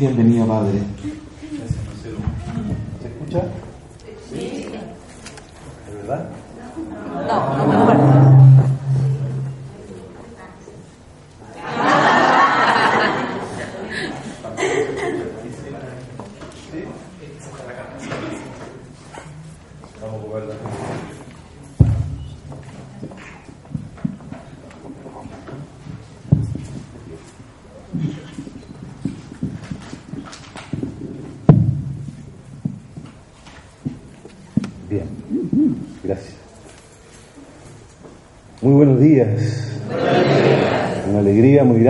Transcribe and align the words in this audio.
Bienvenido, 0.00 0.46
Padre. 0.46 0.78
¿Se 3.02 3.08
escucha? 3.08 3.48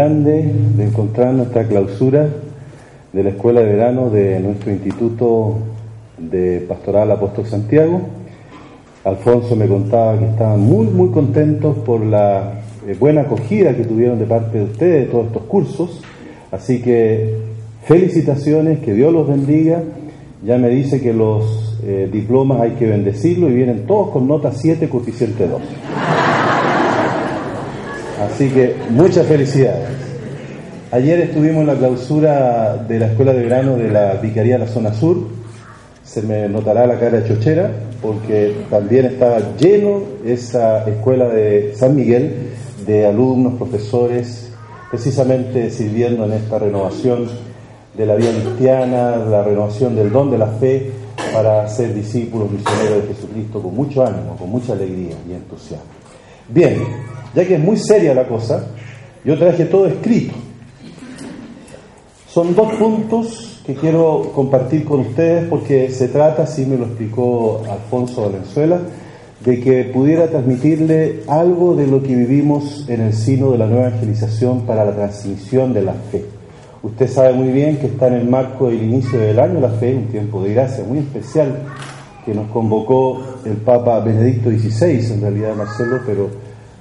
Grande 0.08 0.50
de 0.76 0.84
encontrar 0.84 1.34
nuestra 1.34 1.64
clausura 1.64 2.28
de 3.12 3.22
la 3.22 3.28
Escuela 3.28 3.60
de 3.60 3.66
Verano 3.66 4.08
de 4.08 4.40
nuestro 4.40 4.72
Instituto 4.72 5.58
de 6.16 6.64
Pastoral 6.66 7.10
Apóstol 7.10 7.44
Santiago. 7.44 8.00
Alfonso 9.04 9.54
me 9.54 9.68
contaba 9.68 10.18
que 10.18 10.24
estaban 10.24 10.60
muy, 10.60 10.86
muy 10.86 11.10
contentos 11.10 11.76
por 11.84 12.00
la 12.00 12.54
eh, 12.86 12.96
buena 12.98 13.22
acogida 13.22 13.76
que 13.76 13.84
tuvieron 13.84 14.18
de 14.18 14.24
parte 14.24 14.56
de 14.56 14.64
ustedes 14.64 15.06
de 15.06 15.12
todos 15.12 15.26
estos 15.26 15.42
cursos. 15.42 16.02
Así 16.50 16.80
que 16.80 17.34
felicitaciones, 17.84 18.78
que 18.78 18.94
Dios 18.94 19.12
los 19.12 19.28
bendiga. 19.28 19.82
Ya 20.42 20.56
me 20.56 20.70
dice 20.70 21.02
que 21.02 21.12
los 21.12 21.78
eh, 21.84 22.08
diplomas 22.10 22.62
hay 22.62 22.70
que 22.72 22.86
bendecirlos 22.86 23.50
y 23.50 23.54
vienen 23.54 23.86
todos 23.86 24.08
con 24.08 24.26
nota 24.26 24.52
7, 24.52 24.88
coeficiente 24.88 25.46
2. 25.46 25.60
Así 28.20 28.48
que 28.50 28.74
muchas 28.90 29.26
felicidades. 29.26 29.88
Ayer 30.90 31.20
estuvimos 31.20 31.60
en 31.60 31.66
la 31.68 31.74
clausura 31.74 32.76
de 32.88 32.98
la 32.98 33.06
Escuela 33.06 33.32
de 33.32 33.42
Verano 33.42 33.76
de 33.76 33.90
la 33.90 34.14
Vicaría 34.14 34.54
de 34.54 34.64
la 34.64 34.66
Zona 34.66 34.92
Sur. 34.92 35.18
Se 36.02 36.22
me 36.22 36.48
notará 36.48 36.86
la 36.86 36.98
cara 36.98 37.24
chochera 37.24 37.70
porque 38.02 38.64
también 38.70 39.06
estaba 39.06 39.38
lleno 39.56 40.02
esa 40.24 40.88
escuela 40.88 41.28
de 41.28 41.74
San 41.76 41.94
Miguel 41.94 42.50
de 42.86 43.06
alumnos, 43.06 43.54
profesores, 43.54 44.50
precisamente 44.90 45.70
sirviendo 45.70 46.24
en 46.24 46.32
esta 46.32 46.58
renovación 46.58 47.28
de 47.96 48.06
la 48.06 48.16
vida 48.16 48.30
cristiana, 48.30 49.16
la 49.16 49.42
renovación 49.44 49.94
del 49.94 50.10
don 50.10 50.30
de 50.30 50.38
la 50.38 50.46
fe 50.46 50.90
para 51.32 51.68
ser 51.68 51.94
discípulos 51.94 52.50
misioneros 52.50 53.02
de 53.02 53.14
Jesucristo 53.14 53.62
con 53.62 53.74
mucho 53.74 54.04
ánimo, 54.04 54.36
con 54.36 54.50
mucha 54.50 54.72
alegría 54.72 55.14
y 55.28 55.32
entusiasmo. 55.32 56.07
Bien, 56.48 56.78
ya 57.34 57.46
que 57.46 57.54
es 57.56 57.60
muy 57.60 57.76
seria 57.76 58.14
la 58.14 58.26
cosa, 58.26 58.68
yo 59.24 59.38
traje 59.38 59.66
todo 59.66 59.86
escrito. 59.86 60.34
Son 62.26 62.54
dos 62.54 62.72
puntos 62.74 63.60
que 63.66 63.74
quiero 63.74 64.32
compartir 64.34 64.84
con 64.84 65.00
ustedes 65.00 65.46
porque 65.48 65.90
se 65.90 66.08
trata, 66.08 66.44
así 66.44 66.64
me 66.64 66.78
lo 66.78 66.86
explicó 66.86 67.62
Alfonso 67.70 68.22
Valenzuela, 68.22 68.80
de 69.44 69.60
que 69.60 69.84
pudiera 69.84 70.28
transmitirle 70.28 71.20
algo 71.28 71.74
de 71.74 71.86
lo 71.86 72.02
que 72.02 72.14
vivimos 72.14 72.88
en 72.88 73.02
el 73.02 73.12
sino 73.12 73.52
de 73.52 73.58
la 73.58 73.66
nueva 73.66 73.88
evangelización 73.88 74.62
para 74.62 74.86
la 74.86 74.92
transmisión 74.92 75.74
de 75.74 75.82
la 75.82 75.92
fe. 75.92 76.24
Usted 76.82 77.08
sabe 77.08 77.34
muy 77.34 77.48
bien 77.48 77.76
que 77.76 77.88
está 77.88 78.06
en 78.06 78.14
el 78.14 78.28
marco 78.28 78.68
del 78.68 78.82
inicio 78.82 79.18
del 79.18 79.38
año 79.38 79.60
la 79.60 79.70
fe, 79.70 79.94
un 79.94 80.06
tiempo 80.06 80.42
de 80.42 80.54
gracia 80.54 80.84
muy 80.84 81.00
especial 81.00 81.58
que 82.28 82.34
nos 82.34 82.50
convocó 82.50 83.22
el 83.46 83.56
Papa 83.56 84.00
Benedicto 84.00 84.50
XVI, 84.50 85.14
en 85.14 85.22
realidad 85.22 85.56
Marcelo, 85.56 86.00
pero 86.04 86.28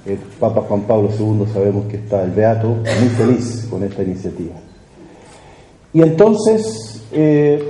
el 0.04 0.18
Papa 0.38 0.60
Juan 0.68 0.82
Pablo 0.82 1.08
II 1.18 1.46
sabemos 1.50 1.86
que 1.86 1.96
está 1.96 2.22
el 2.22 2.32
Beato 2.32 2.68
muy 2.68 3.08
feliz 3.16 3.66
con 3.70 3.82
esta 3.82 4.02
iniciativa. 4.02 4.56
Y 5.94 6.02
entonces 6.02 7.02
eh, 7.12 7.62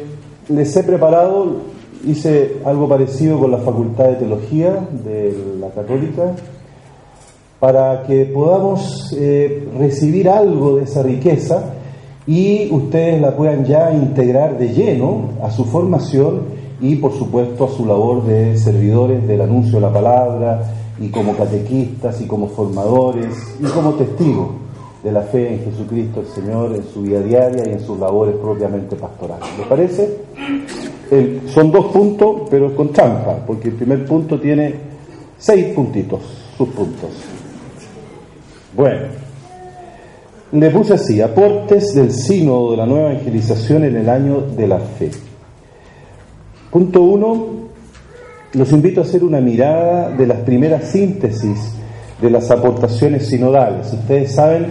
les 0.48 0.76
he 0.76 0.82
preparado, 0.82 1.58
hice 2.04 2.56
algo 2.64 2.88
parecido 2.88 3.38
con 3.38 3.52
la 3.52 3.58
Facultad 3.58 4.06
de 4.06 4.14
Teología 4.16 4.88
de 5.04 5.38
la 5.60 5.68
Católica, 5.68 6.34
para 7.60 8.02
que 8.08 8.24
podamos 8.24 9.14
eh, 9.16 9.68
recibir 9.78 10.28
algo 10.28 10.78
de 10.78 10.82
esa 10.82 11.04
riqueza 11.04 11.74
y 12.26 12.72
ustedes 12.72 13.20
la 13.20 13.36
puedan 13.36 13.64
ya 13.64 13.92
integrar 13.92 14.58
de 14.58 14.70
lleno 14.70 15.30
a 15.44 15.52
su 15.52 15.64
formación 15.64 16.57
y 16.80 16.96
por 16.96 17.12
supuesto 17.12 17.64
a 17.64 17.68
su 17.68 17.84
labor 17.84 18.24
de 18.24 18.56
servidores 18.56 19.26
del 19.26 19.40
anuncio 19.40 19.74
de 19.74 19.80
la 19.80 19.92
palabra 19.92 20.62
y 21.00 21.08
como 21.08 21.36
catequistas 21.36 22.20
y 22.20 22.26
como 22.26 22.48
formadores 22.48 23.34
y 23.60 23.64
como 23.64 23.94
testigos 23.94 24.48
de 25.02 25.12
la 25.12 25.22
fe 25.22 25.54
en 25.54 25.64
Jesucristo 25.64 26.20
el 26.20 26.26
Señor 26.26 26.74
en 26.74 26.84
su 26.92 27.02
vida 27.02 27.20
diaria 27.20 27.68
y 27.68 27.72
en 27.72 27.80
sus 27.80 27.98
labores 27.98 28.36
propiamente 28.36 28.96
pastorales. 28.96 29.48
¿Les 29.58 29.66
parece? 29.66 30.18
Son 31.46 31.70
dos 31.70 31.86
puntos, 31.86 32.42
pero 32.50 32.74
con 32.76 32.92
trampa, 32.92 33.36
porque 33.46 33.68
el 33.68 33.74
primer 33.74 34.04
punto 34.04 34.38
tiene 34.38 34.74
seis 35.38 35.66
puntitos, 35.74 36.20
sus 36.56 36.68
puntos. 36.68 37.10
Bueno, 38.76 39.06
le 40.52 40.70
puse 40.70 40.94
así, 40.94 41.20
aportes 41.22 41.94
del 41.94 42.12
sínodo 42.12 42.72
de 42.72 42.76
la 42.76 42.86
nueva 42.86 43.12
evangelización 43.12 43.84
en 43.84 43.96
el 43.96 44.08
año 44.08 44.40
de 44.40 44.66
la 44.66 44.78
fe. 44.78 45.10
Punto 46.70 47.02
uno, 47.02 47.46
los 48.52 48.72
invito 48.72 49.00
a 49.00 49.04
hacer 49.04 49.24
una 49.24 49.40
mirada 49.40 50.10
de 50.10 50.26
las 50.26 50.40
primeras 50.40 50.90
síntesis 50.90 51.72
de 52.20 52.30
las 52.30 52.50
aportaciones 52.50 53.26
sinodales. 53.28 53.92
Ustedes 53.92 54.34
saben 54.34 54.66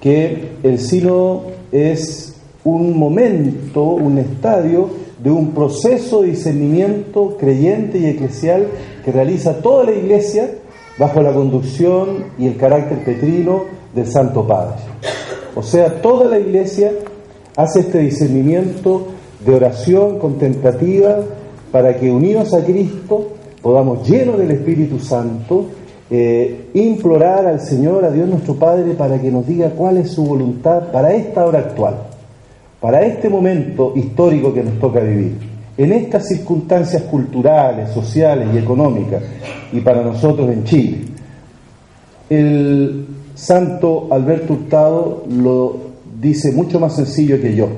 que 0.00 0.50
el 0.62 0.78
sínodo 0.78 1.44
es 1.70 2.34
un 2.64 2.98
momento, 2.98 3.82
un 3.82 4.18
estadio 4.18 4.90
de 5.22 5.30
un 5.30 5.52
proceso 5.52 6.22
de 6.22 6.30
discernimiento 6.30 7.36
creyente 7.38 7.98
y 7.98 8.06
eclesial 8.06 8.66
que 9.04 9.12
realiza 9.12 9.58
toda 9.58 9.84
la 9.84 9.92
iglesia 9.92 10.50
bajo 10.98 11.22
la 11.22 11.32
conducción 11.32 12.24
y 12.38 12.46
el 12.46 12.56
carácter 12.56 12.98
petrino 13.04 13.64
del 13.94 14.06
Santo 14.06 14.46
Padre. 14.46 14.76
O 15.54 15.62
sea, 15.62 16.02
toda 16.02 16.26
la 16.26 16.38
iglesia 16.38 16.92
hace 17.56 17.80
este 17.80 17.98
discernimiento 17.98 19.06
de 19.44 19.54
oración 19.54 20.18
contemplativa 20.18 21.20
para 21.70 21.96
que 21.96 22.10
unidos 22.10 22.52
a 22.54 22.64
Cristo 22.64 23.32
podamos, 23.62 24.08
llenos 24.08 24.38
del 24.38 24.50
Espíritu 24.50 24.98
Santo, 24.98 25.66
eh, 26.10 26.68
implorar 26.74 27.46
al 27.46 27.60
Señor, 27.60 28.04
a 28.04 28.10
Dios 28.10 28.28
nuestro 28.28 28.56
Padre, 28.56 28.92
para 28.94 29.20
que 29.20 29.30
nos 29.30 29.46
diga 29.46 29.70
cuál 29.70 29.96
es 29.96 30.10
su 30.10 30.24
voluntad 30.24 30.90
para 30.92 31.14
esta 31.14 31.46
hora 31.46 31.60
actual, 31.60 31.94
para 32.80 33.02
este 33.02 33.28
momento 33.30 33.92
histórico 33.96 34.52
que 34.52 34.62
nos 34.62 34.78
toca 34.78 35.00
vivir, 35.00 35.38
en 35.78 35.92
estas 35.92 36.28
circunstancias 36.28 37.04
culturales, 37.04 37.90
sociales 37.90 38.48
y 38.52 38.58
económicas, 38.58 39.22
y 39.72 39.80
para 39.80 40.02
nosotros 40.02 40.50
en 40.50 40.64
Chile. 40.64 40.98
El 42.28 43.06
santo 43.34 44.08
Alberto 44.10 44.54
Hurtado 44.54 45.24
lo 45.30 45.76
dice 46.20 46.52
mucho 46.52 46.78
más 46.78 46.94
sencillo 46.94 47.40
que 47.40 47.54
yo, 47.54 47.68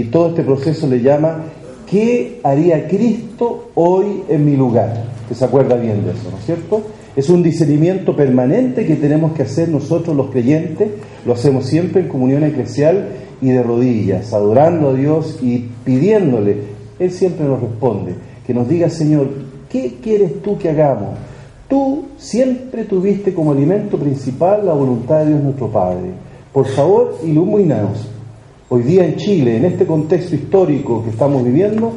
y 0.00 0.04
todo 0.04 0.30
este 0.30 0.42
proceso 0.42 0.86
le 0.86 1.00
llama 1.00 1.44
¿qué 1.88 2.40
haría 2.42 2.88
Cristo 2.88 3.70
hoy 3.74 4.22
en 4.28 4.44
mi 4.44 4.56
lugar? 4.56 5.04
¿Usted 5.22 5.36
se 5.36 5.44
acuerda 5.44 5.76
bien 5.76 6.04
de 6.04 6.10
eso, 6.10 6.30
no 6.30 6.38
es 6.38 6.44
cierto? 6.44 6.82
Es 7.14 7.28
un 7.28 7.42
discernimiento 7.42 8.16
permanente 8.16 8.84
que 8.84 8.96
tenemos 8.96 9.32
que 9.32 9.42
hacer 9.42 9.68
nosotros 9.68 10.16
los 10.16 10.30
creyentes, 10.30 10.88
lo 11.24 11.34
hacemos 11.34 11.66
siempre 11.66 12.02
en 12.02 12.08
comunión 12.08 12.42
eclesial 12.42 13.08
y 13.40 13.50
de 13.50 13.62
rodillas, 13.62 14.32
adorando 14.32 14.90
a 14.90 14.94
Dios 14.94 15.38
y 15.40 15.68
pidiéndole, 15.84 16.56
Él 16.98 17.10
siempre 17.12 17.46
nos 17.46 17.60
responde, 17.60 18.14
que 18.46 18.52
nos 18.52 18.68
diga, 18.68 18.90
Señor, 18.90 19.28
¿qué 19.70 19.94
quieres 20.02 20.42
tú 20.42 20.58
que 20.58 20.70
hagamos? 20.70 21.10
Tú 21.68 22.06
siempre 22.18 22.84
tuviste 22.84 23.32
como 23.32 23.52
alimento 23.52 23.96
principal 23.96 24.66
la 24.66 24.72
voluntad 24.72 25.20
de 25.20 25.28
Dios 25.28 25.42
nuestro 25.42 25.68
Padre. 25.68 26.10
Por 26.52 26.66
favor, 26.66 27.18
iluminaos 27.24 28.08
hoy 28.74 28.82
día 28.82 29.04
en 29.04 29.14
Chile, 29.14 29.56
en 29.56 29.66
este 29.66 29.86
contexto 29.86 30.34
histórico 30.34 31.04
que 31.04 31.10
estamos 31.10 31.44
viviendo, 31.44 31.92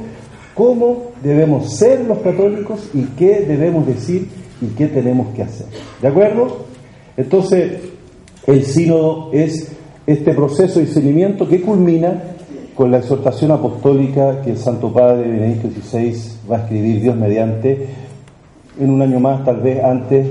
cómo 0.53 1.05
debemos 1.23 1.73
ser 1.73 2.05
los 2.05 2.19
católicos 2.19 2.91
y 2.93 3.01
qué 3.17 3.45
debemos 3.47 3.87
decir 3.87 4.27
y 4.61 4.67
qué 4.77 4.85
tenemos 4.85 5.33
que 5.35 5.41
hacer. 5.41 5.65
¿De 5.99 6.07
acuerdo? 6.07 6.65
Entonces, 7.17 7.79
el 8.45 8.63
sínodo 8.63 9.31
es 9.33 9.71
este 10.05 10.35
proceso 10.35 10.79
de 10.79 10.85
discernimiento 10.85 11.49
que 11.49 11.61
culmina 11.61 12.21
con 12.75 12.91
la 12.91 12.99
exhortación 12.99 13.49
apostólica 13.49 14.43
que 14.43 14.51
el 14.51 14.57
Santo 14.59 14.93
Padre 14.93 15.31
Benedicto 15.31 15.69
XVI 15.69 16.15
va 16.49 16.57
a 16.57 16.59
escribir 16.59 17.01
Dios 17.01 17.15
mediante 17.15 17.87
en 18.79 18.91
un 18.91 19.01
año 19.01 19.19
más, 19.19 19.43
tal 19.43 19.61
vez 19.61 19.83
antes 19.83 20.27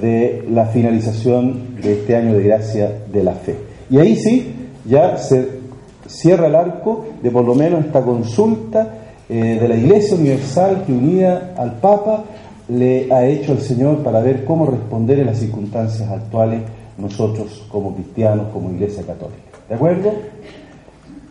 de 0.00 0.42
la 0.50 0.64
finalización 0.64 1.76
de 1.82 1.92
este 1.92 2.16
año 2.16 2.32
de 2.32 2.44
gracia 2.44 2.90
de 3.12 3.22
la 3.22 3.34
fe. 3.34 3.56
Y 3.90 3.98
ahí 3.98 4.16
sí, 4.16 4.54
ya 4.86 5.18
se 5.18 5.61
cierra 6.12 6.46
el 6.46 6.54
arco 6.54 7.06
de 7.22 7.30
por 7.30 7.44
lo 7.44 7.54
menos 7.54 7.84
esta 7.84 8.02
consulta 8.02 8.94
eh, 9.28 9.58
de 9.60 9.68
la 9.68 9.76
Iglesia 9.76 10.16
Universal 10.16 10.84
que 10.86 10.92
unida 10.92 11.54
al 11.56 11.74
Papa 11.74 12.24
le 12.68 13.12
ha 13.12 13.26
hecho 13.26 13.52
el 13.52 13.60
Señor 13.60 13.98
para 13.98 14.20
ver 14.20 14.44
cómo 14.44 14.66
responder 14.66 15.18
en 15.18 15.26
las 15.26 15.38
circunstancias 15.38 16.08
actuales 16.08 16.60
nosotros 16.98 17.64
como 17.68 17.94
cristianos, 17.94 18.48
como 18.52 18.70
Iglesia 18.70 19.02
Católica. 19.04 19.40
¿De 19.68 19.74
acuerdo? 19.74 20.12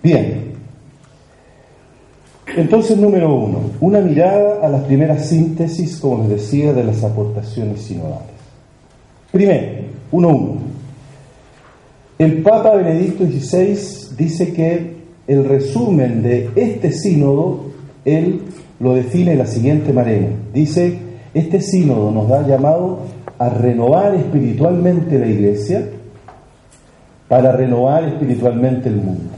Bien. 0.02 0.52
Entonces, 2.56 2.98
número 2.98 3.34
uno, 3.34 3.60
una 3.80 4.02
mirada 4.02 4.66
a 4.66 4.68
las 4.68 4.84
primeras 4.84 5.28
síntesis, 5.28 5.98
como 5.98 6.24
les 6.24 6.42
decía, 6.42 6.74
de 6.74 6.84
las 6.84 7.04
aportaciones 7.04 7.82
sinodales. 7.82 8.28
Primero, 9.32 9.86
uno 10.12 10.28
uno. 10.30 10.62
El 12.18 12.42
Papa 12.42 12.76
Benedicto 12.76 13.26
XVI 13.26 14.01
dice 14.18 14.54
que 14.54 15.02
el 15.28 15.46
resumen 15.46 16.24
de 16.24 16.50
este 16.56 16.92
sínodo, 16.92 17.72
él 18.06 18.42
lo 18.80 18.96
define 18.96 19.32
de 19.32 19.38
la 19.38 19.46
siguiente 19.46 19.94
manera. 19.94 20.28
Dice, 20.54 20.98
este 21.34 21.62
sínodo 21.62 22.12
nos 22.12 22.28
da 22.28 22.46
llamado 22.46 23.00
a 23.38 23.50
renovar 23.50 24.16
espiritualmente 24.16 25.18
la 25.18 25.28
iglesia 25.28 25.88
para 27.28 27.52
renovar 27.54 28.04
espiritualmente 28.04 28.90
el 28.90 28.96
mundo. 28.96 29.32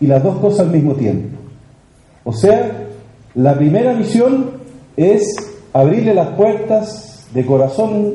Y 0.00 0.06
las 0.06 0.22
dos 0.22 0.38
cosas 0.38 0.66
al 0.66 0.72
mismo 0.72 0.94
tiempo. 0.94 1.38
O 2.24 2.32
sea, 2.32 2.88
la 3.34 3.54
primera 3.54 3.94
misión 3.94 4.50
es 4.96 5.22
abrirle 5.72 6.14
las 6.14 6.28
puertas 6.30 7.28
de 7.32 7.46
corazón 7.46 8.12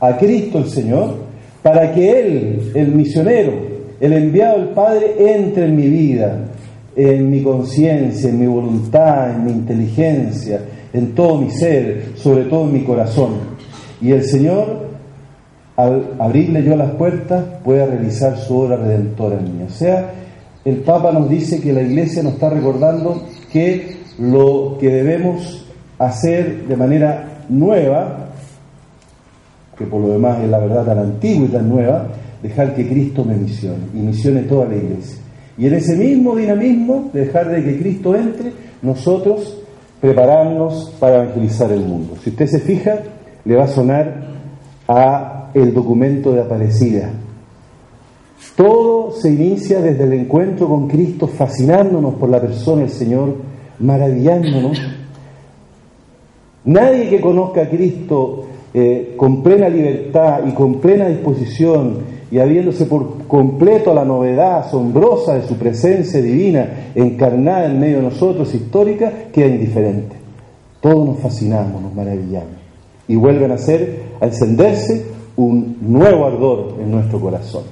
a 0.00 0.16
Cristo 0.16 0.58
el 0.58 0.68
Señor 0.68 1.14
para 1.62 1.92
que 1.92 2.20
Él, 2.20 2.72
el 2.74 2.94
misionero, 2.94 3.71
el 4.02 4.12
enviado 4.14 4.58
del 4.58 4.68
Padre, 4.70 5.14
entre 5.32 5.66
en 5.66 5.76
mi 5.76 5.88
vida, 5.88 6.36
en 6.96 7.30
mi 7.30 7.40
conciencia, 7.40 8.30
en 8.30 8.40
mi 8.40 8.46
voluntad, 8.46 9.30
en 9.30 9.44
mi 9.44 9.52
inteligencia, 9.52 10.60
en 10.92 11.14
todo 11.14 11.38
mi 11.38 11.52
ser, 11.52 12.06
sobre 12.16 12.46
todo 12.46 12.64
en 12.64 12.72
mi 12.72 12.82
corazón. 12.82 13.34
Y 14.00 14.10
el 14.10 14.24
Señor, 14.24 14.88
al 15.76 16.14
abrirle 16.18 16.64
yo 16.64 16.74
las 16.74 16.90
puertas, 16.96 17.44
pueda 17.62 17.86
realizar 17.86 18.36
su 18.38 18.58
obra 18.58 18.74
redentora 18.74 19.38
en 19.38 19.58
mí. 19.58 19.64
O 19.68 19.70
sea, 19.70 20.10
el 20.64 20.78
Papa 20.78 21.12
nos 21.12 21.30
dice 21.30 21.60
que 21.60 21.72
la 21.72 21.82
Iglesia 21.82 22.24
nos 22.24 22.32
está 22.32 22.50
recordando 22.50 23.22
que 23.52 23.98
lo 24.18 24.78
que 24.80 24.88
debemos 24.88 25.64
hacer 26.00 26.66
de 26.66 26.76
manera 26.76 27.44
nueva, 27.48 28.30
que 29.78 29.84
por 29.84 30.00
lo 30.00 30.08
demás 30.08 30.40
es 30.40 30.50
la 30.50 30.58
verdad 30.58 30.86
tan 30.86 30.98
antigua 30.98 31.46
y 31.46 31.52
tan 31.52 31.68
nueva, 31.68 32.08
dejar 32.42 32.74
que 32.74 32.88
Cristo 32.88 33.24
me 33.24 33.36
misione 33.36 33.84
y 33.94 33.98
misione 33.98 34.42
toda 34.42 34.66
la 34.66 34.76
Iglesia. 34.76 35.18
Y 35.56 35.66
en 35.66 35.74
ese 35.74 35.96
mismo 35.96 36.34
dinamismo, 36.34 37.10
dejar 37.12 37.50
de 37.50 37.62
que 37.62 37.78
Cristo 37.78 38.16
entre, 38.16 38.52
nosotros 38.80 39.58
prepararnos 40.00 40.94
para 40.98 41.22
evangelizar 41.22 41.70
el 41.70 41.84
mundo. 41.84 42.16
Si 42.22 42.30
usted 42.30 42.46
se 42.46 42.60
fija, 42.60 42.98
le 43.44 43.56
va 43.56 43.64
a 43.64 43.68
sonar 43.68 44.26
a 44.88 45.50
el 45.54 45.72
documento 45.72 46.32
de 46.32 46.40
Aparecida, 46.40 47.10
todo 48.56 49.12
se 49.12 49.30
inicia 49.30 49.80
desde 49.80 50.04
el 50.04 50.12
encuentro 50.14 50.68
con 50.68 50.88
Cristo, 50.88 51.26
fascinándonos 51.26 52.14
por 52.14 52.28
la 52.28 52.40
persona 52.40 52.82
del 52.82 52.90
Señor, 52.90 53.36
maravillándonos. 53.78 54.80
Nadie 56.64 57.08
que 57.08 57.20
conozca 57.20 57.62
a 57.62 57.68
Cristo 57.68 58.46
eh, 58.74 59.14
con 59.16 59.42
plena 59.42 59.68
libertad 59.68 60.40
y 60.46 60.52
con 60.52 60.80
plena 60.80 61.08
disposición 61.08 62.11
y 62.32 62.38
habiéndose 62.38 62.86
por 62.86 63.26
completo 63.28 63.92
la 63.92 64.06
novedad 64.06 64.60
asombrosa 64.60 65.34
de 65.34 65.46
su 65.46 65.56
presencia 65.56 66.22
divina 66.22 66.90
encarnada 66.94 67.66
en 67.66 67.78
medio 67.78 67.98
de 67.98 68.04
nosotros, 68.04 68.54
histórica, 68.54 69.12
queda 69.30 69.48
indiferente. 69.48 70.16
Todos 70.80 71.06
nos 71.06 71.18
fascinamos, 71.18 71.82
nos 71.82 71.94
maravillamos 71.94 72.54
y 73.06 73.16
vuelven 73.16 73.50
a 73.50 73.58
ser, 73.58 74.04
a 74.18 74.24
encenderse 74.24 75.04
un 75.36 75.76
nuevo 75.82 76.24
ardor 76.24 76.76
en 76.80 76.90
nuestro 76.90 77.20
corazón. 77.20 77.64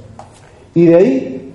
Y 0.74 0.84
de 0.84 0.94
ahí 0.94 1.52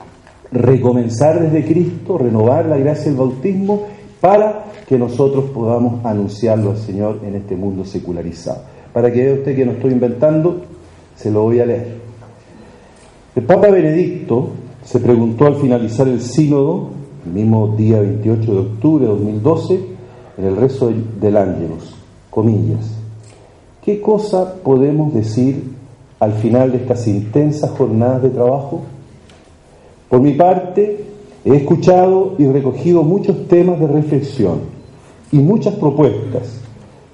recomenzar 0.52 1.40
desde 1.40 1.64
Cristo, 1.64 2.18
renovar 2.18 2.66
la 2.66 2.78
gracia 2.78 3.06
del 3.06 3.18
bautismo 3.18 3.84
para 4.20 4.66
que 4.88 4.98
nosotros 4.98 5.52
podamos 5.52 6.04
anunciarlo 6.04 6.72
al 6.72 6.78
Señor 6.78 7.20
en 7.24 7.36
este 7.36 7.56
mundo 7.56 7.86
secularizado. 7.86 8.64
Para 8.92 9.12
que 9.12 9.24
vea 9.24 9.34
usted 9.36 9.56
que 9.56 9.66
no 9.66 9.74
estoy 9.74 9.92
inventando, 9.92 10.62
se 11.16 11.30
lo 11.30 11.44
voy 11.44 11.60
a 11.60 11.68
leer. 11.68 12.05
El 13.36 13.44
Papa 13.44 13.68
Benedicto 13.70 14.48
se 14.86 14.98
preguntó 15.02 15.46
al 15.46 15.56
finalizar 15.56 16.08
el 16.08 16.22
sínodo, 16.22 16.88
el 17.26 17.34
mismo 17.34 17.76
día 17.76 18.00
28 18.00 18.54
de 18.54 18.60
octubre 18.60 19.04
de 19.04 19.12
2012, 19.12 19.80
en 20.38 20.46
el 20.46 20.56
rezo 20.56 20.90
del 21.20 21.36
Ángelus, 21.36 21.96
comillas, 22.30 22.96
¿qué 23.84 24.00
cosa 24.00 24.56
podemos 24.64 25.14
decir 25.14 25.64
al 26.18 26.32
final 26.32 26.72
de 26.72 26.78
estas 26.78 27.06
intensas 27.10 27.72
jornadas 27.72 28.24
de 28.24 28.30
trabajo? 28.30 28.84
Por 30.08 30.22
mi 30.22 30.32
parte, 30.32 31.04
he 31.44 31.56
escuchado 31.58 32.36
y 32.38 32.46
recogido 32.46 33.04
muchos 33.04 33.50
temas 33.50 33.82
de 33.82 33.88
reflexión 33.88 34.60
y 35.34 35.40
muchas 35.40 35.76
propuestas 35.76 36.62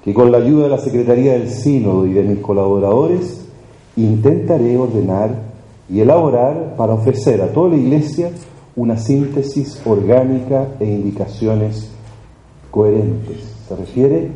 que 0.05 0.13
con 0.13 0.31
la 0.31 0.37
ayuda 0.37 0.65
de 0.65 0.69
la 0.69 0.77
Secretaría 0.77 1.33
del 1.33 1.49
Sínodo 1.49 2.05
y 2.05 2.13
de 2.13 2.21
mis 2.21 2.39
colaboradores 2.41 3.43
intentaré 3.95 4.77
ordenar 4.77 5.50
y 5.91 5.99
elaborar 5.99 6.75
para 6.77 6.93
ofrecer 6.93 7.41
a 7.41 7.47
toda 7.47 7.69
la 7.69 7.75
Iglesia 7.75 8.31
una 8.75 8.97
síntesis 8.97 9.81
orgánica 9.85 10.69
e 10.79 10.85
indicaciones 10.85 11.89
coherentes. 12.71 13.37
Se 13.67 13.75
refiere 13.75 14.29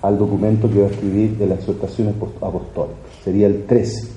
al 0.00 0.18
documento 0.18 0.70
que 0.70 0.80
va 0.80 0.86
a 0.86 0.90
escribir 0.90 1.36
de 1.36 1.46
las 1.46 1.58
exhortaciones 1.58 2.14
apostólicas. 2.40 2.96
Sería 3.22 3.46
el 3.46 3.66
13. 3.66 4.08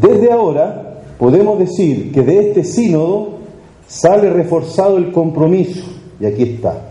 Desde 0.00 0.30
ahora 0.30 1.02
podemos 1.18 1.58
decir 1.58 2.12
que 2.12 2.22
de 2.22 2.48
este 2.48 2.62
sínodo 2.62 3.38
sale 3.86 4.30
reforzado 4.30 4.98
el 4.98 5.12
compromiso, 5.12 5.80
y 6.20 6.26
aquí 6.26 6.42
está, 6.42 6.90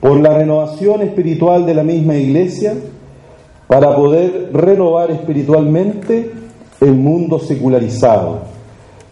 por 0.00 0.18
la 0.20 0.38
renovación 0.38 1.02
espiritual 1.02 1.66
de 1.66 1.74
la 1.74 1.82
misma 1.82 2.16
iglesia 2.16 2.74
para 3.74 3.96
poder 3.96 4.50
renovar 4.52 5.10
espiritualmente 5.10 6.30
el 6.80 6.94
mundo 6.94 7.40
secularizado. 7.40 8.42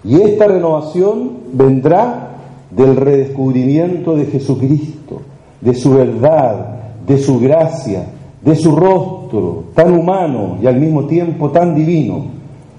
Y 0.05 0.21
esta 0.21 0.47
renovación 0.47 1.33
vendrá 1.53 2.37
del 2.71 2.95
redescubrimiento 2.95 4.15
de 4.15 4.27
Jesucristo, 4.27 5.23
de 5.61 5.75
su 5.75 5.95
verdad, 5.95 6.77
de 7.05 7.19
su 7.19 7.41
gracia, 7.41 8.07
de 8.41 8.55
su 8.55 8.77
rostro 8.77 9.65
tan 9.75 9.99
humano 9.99 10.59
y 10.63 10.69
al 10.69 10.77
mismo 10.77 11.07
tiempo 11.07 11.51
tan 11.51 11.75
divino 11.75 12.27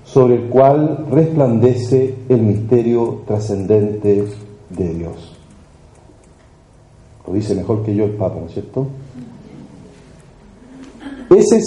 sobre 0.05 0.35
el 0.35 0.43
cual 0.43 1.07
resplandece 1.11 2.15
el 2.29 2.43
misterio 2.43 3.23
trascendente 3.27 4.23
de 4.69 4.93
Dios. 4.93 5.35
Lo 7.27 7.33
dice 7.33 7.53
mejor 7.55 7.83
que 7.83 7.93
yo 7.93 8.05
el 8.05 8.11
Papa, 8.11 8.39
¿no 8.39 8.45
es 8.45 8.53
cierto? 8.53 8.87
Ese 11.37 11.57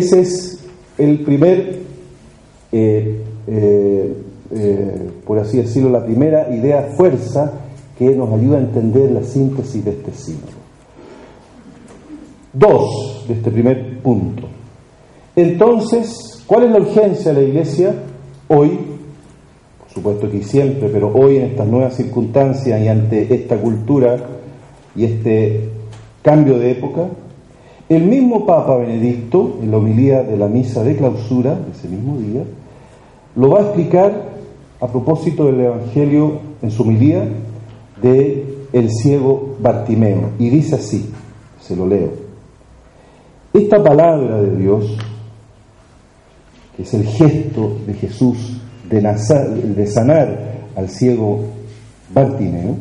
es, 0.00 0.58
el 0.98 1.20
primer, 1.24 1.80
eh, 2.72 3.20
eh, 3.46 4.16
eh, 4.54 5.10
por 5.26 5.38
así 5.38 5.58
decirlo, 5.58 5.90
la 5.90 6.04
primera 6.04 6.54
idea 6.54 6.92
fuerza 6.96 7.52
que 7.98 8.10
nos 8.14 8.32
ayuda 8.32 8.58
a 8.58 8.60
entender 8.60 9.10
la 9.10 9.24
síntesis 9.24 9.84
de 9.84 9.90
este 9.90 10.12
siglo. 10.12 10.52
Dos, 12.52 13.24
de 13.26 13.34
este 13.34 13.50
primer 13.50 14.00
punto. 14.00 14.48
Entonces, 15.34 16.34
¿Cuál 16.46 16.64
es 16.64 16.70
la 16.72 16.78
urgencia 16.78 17.32
de 17.32 17.42
la 17.42 17.48
Iglesia 17.48 17.94
hoy? 18.48 18.78
Por 19.78 19.88
supuesto 19.88 20.30
que 20.30 20.42
siempre, 20.42 20.90
pero 20.90 21.10
hoy 21.14 21.38
en 21.38 21.44
estas 21.44 21.66
nuevas 21.66 21.94
circunstancias 21.94 22.82
y 22.82 22.88
ante 22.88 23.34
esta 23.34 23.56
cultura 23.56 24.16
y 24.94 25.04
este 25.04 25.70
cambio 26.22 26.58
de 26.58 26.72
época, 26.72 27.08
el 27.88 28.02
mismo 28.04 28.46
Papa 28.46 28.76
Benedicto, 28.76 29.58
en 29.62 29.70
la 29.70 29.76
homilía 29.76 30.22
de 30.22 30.36
la 30.36 30.48
misa 30.48 30.82
de 30.82 30.96
clausura 30.96 31.58
ese 31.72 31.88
mismo 31.88 32.16
día, 32.18 32.42
lo 33.36 33.50
va 33.50 33.60
a 33.60 33.62
explicar 33.62 34.34
a 34.80 34.86
propósito 34.88 35.46
del 35.46 35.60
Evangelio 35.60 36.40
en 36.62 36.70
su 36.70 36.82
homilía 36.82 37.28
de 38.00 38.44
el 38.72 38.90
ciego 38.90 39.56
Bartimeo. 39.60 40.30
Y 40.38 40.48
dice 40.50 40.76
así, 40.76 41.10
se 41.60 41.76
lo 41.76 41.86
leo. 41.86 42.10
Esta 43.52 43.82
palabra 43.82 44.40
de 44.40 44.56
Dios 44.56 44.96
que 46.76 46.82
es 46.82 46.94
el 46.94 47.06
gesto 47.06 47.76
de 47.86 47.94
Jesús 47.94 48.60
de, 48.90 49.00
de 49.00 49.86
sanar 49.86 50.54
al 50.76 50.88
ciego 50.88 51.40
Bartimeo, 52.12 52.76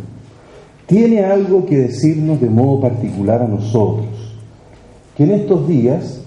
tiene 0.87 1.23
algo 1.23 1.65
que 1.65 1.77
decirnos 1.77 2.41
de 2.41 2.49
modo 2.49 2.81
particular 2.81 3.41
a 3.41 3.47
nosotros, 3.47 4.22
que 5.15 5.23
en 5.23 5.31
estos 5.31 5.67
días 5.67 6.21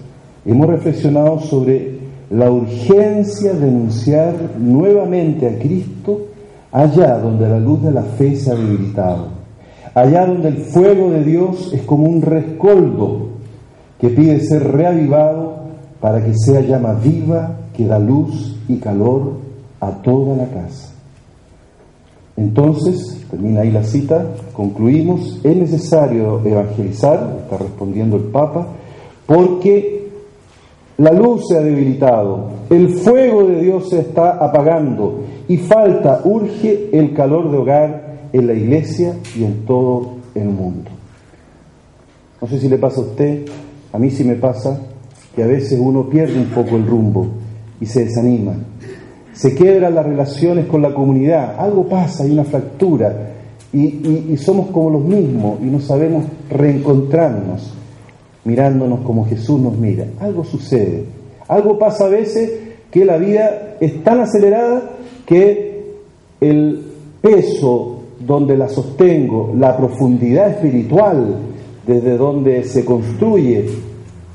hemos 0.45 0.67
reflexionado 0.67 1.41
sobre 1.41 1.97
la 2.31 2.51
urgencia 2.51 3.53
de 3.53 3.69
anunciar 3.69 4.35
nuevamente 4.59 5.49
a 5.49 5.59
Cristo 5.59 6.27
allá 6.73 7.19
donde 7.19 7.49
la 7.49 7.59
luz 7.59 7.83
de 7.83 7.93
la 7.93 8.03
fe 8.03 8.37
se 8.37 8.51
ha 8.51 8.55
debilitado, 8.55 9.29
allá 9.95 10.27
donde 10.27 10.49
el 10.49 10.57
fuego 10.59 11.11
de 11.11 11.25
Dios 11.25 11.73
es 11.73 11.83
como 11.83 12.07
un 12.07 12.23
rescoldo 12.23 13.29
que 14.01 14.09
pide 14.09 14.41
ser 14.41 14.73
reavivado 14.73 15.57
para 16.01 16.23
que 16.23 16.35
sea 16.35 16.61
llama 16.61 16.93
viva 16.95 17.57
que 17.75 17.87
da 17.87 17.99
luz 17.99 18.57
y 18.69 18.77
calor 18.77 19.35
a 19.81 19.91
toda 20.03 20.37
la 20.37 20.47
casa. 20.47 20.96
Entonces, 22.37 23.25
termina 23.31 23.63
ahí 23.63 23.71
la 23.71 23.83
cita, 23.83 24.27
concluimos, 24.53 25.41
es 25.43 25.57
necesario 25.57 26.43
evangelizar, 26.45 27.41
está 27.45 27.57
respondiendo 27.57 28.17
el 28.17 28.25
Papa, 28.25 28.67
porque 29.27 30.09
la 30.99 31.13
luz 31.13 31.49
se 31.49 31.57
ha 31.57 31.61
debilitado, 31.61 32.51
el 32.71 32.91
fuego 32.91 33.45
de 33.45 33.63
Dios 33.63 33.89
se 33.89 34.01
está 34.01 34.33
apagando 34.33 35.25
y 35.49 35.57
falta, 35.57 36.21
urge 36.25 36.91
el 36.93 37.15
calor 37.15 37.51
de 37.51 37.57
hogar 37.57 38.17
en 38.33 38.47
la 38.47 38.53
iglesia 38.53 39.15
y 39.37 39.45
en 39.45 39.65
todo 39.65 40.17
el 40.35 40.47
mundo. 40.47 40.91
No 42.41 42.49
sé 42.49 42.59
si 42.61 42.69
le 42.69 42.79
pasa 42.79 43.01
a 43.01 43.05
usted, 43.05 43.47
a 43.93 43.99
mí 43.99 44.11
sí 44.11 44.25
me 44.25 44.35
pasa 44.35 44.79
que 45.35 45.43
a 45.43 45.47
veces 45.47 45.79
uno 45.81 46.09
pierde 46.09 46.39
un 46.39 46.47
poco 46.47 46.77
el 46.77 46.87
rumbo 46.87 47.29
y 47.81 47.87
se 47.87 48.05
desanima. 48.05 48.55
Se 49.37 49.55
quebran 49.55 49.95
las 49.95 50.05
relaciones 50.05 50.67
con 50.67 50.83
la 50.83 50.93
comunidad, 50.93 51.55
algo 51.59 51.87
pasa, 51.87 52.25
hay 52.25 52.33
una 52.33 52.45
fractura. 52.45 53.35
Y, 53.73 54.33
y 54.33 54.37
somos 54.39 54.69
como 54.69 54.91
los 54.91 55.05
mismos 55.05 55.59
y 55.61 55.67
no 55.67 55.81
sabemos 55.81 56.25
reencontrarnos 56.51 57.75
mirándonos 58.45 59.01
como 59.01 59.27
Jesús 59.27 59.61
nos 59.61 59.77
mira. 59.77 60.07
Algo 60.21 60.45
sucede, 60.45 61.05
algo 61.49 61.79
pasa 61.79 62.07
a 62.07 62.09
veces 62.09 62.51
que 62.91 63.05
la 63.05 63.19
vida 63.19 63.77
es 63.81 64.03
tan 64.03 64.21
acelerada 64.21 64.91
que 65.27 65.85
el 66.41 66.81
peso 67.21 67.97
donde 68.21 68.57
la 68.57 68.69
sostengo, 68.69 69.53
la 69.57 69.77
profundidad 69.77 70.51
espiritual 70.51 71.37
desde 71.87 72.17
donde 72.17 72.65
se 72.65 72.85
construye 72.85 73.67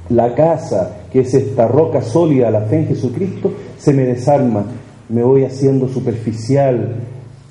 la 0.10 0.36
casa, 0.36 0.98
que 1.12 1.22
es 1.22 1.34
esta 1.34 1.68
roca 1.68 2.02
sólida, 2.02 2.52
la 2.52 2.62
fe 2.62 2.80
en 2.80 2.88
Jesucristo, 2.88 3.52
se 3.78 3.94
me 3.94 4.04
desarma, 4.04 4.66
me 5.12 5.24
voy 5.24 5.44
haciendo 5.44 5.88
superficial, 5.88 6.96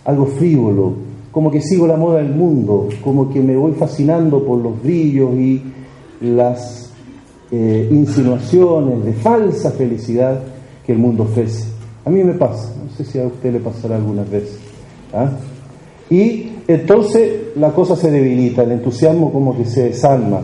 algo 0.04 0.26
frívolo, 0.26 0.94
como 1.30 1.50
que 1.50 1.60
sigo 1.60 1.86
la 1.86 1.96
moda 1.96 2.18
del 2.18 2.34
mundo, 2.34 2.88
como 3.04 3.30
que 3.30 3.40
me 3.40 3.56
voy 3.56 3.72
fascinando 3.72 4.44
por 4.44 4.58
los 4.58 4.82
brillos 4.82 5.32
y 5.34 5.62
las 6.20 6.90
eh, 7.50 7.88
insinuaciones 7.90 9.04
de 9.04 9.12
falsa 9.12 9.70
felicidad 9.72 10.40
que 10.84 10.92
el 10.92 10.98
mundo 10.98 11.24
ofrece. 11.24 11.68
A 12.04 12.10
mí 12.10 12.24
me 12.24 12.32
pasa, 12.32 12.74
no 12.82 12.90
sé 12.96 13.04
si 13.04 13.18
a 13.18 13.26
usted 13.26 13.52
le 13.52 13.60
pasará 13.60 13.96
algunas 13.96 14.28
veces. 14.28 14.58
¿ah? 15.12 15.30
Y 16.08 16.50
entonces 16.66 17.56
la 17.56 17.72
cosa 17.72 17.94
se 17.94 18.10
debilita, 18.10 18.62
el 18.62 18.72
entusiasmo 18.72 19.32
como 19.32 19.56
que 19.56 19.66
se 19.66 19.84
desalma. 19.84 20.40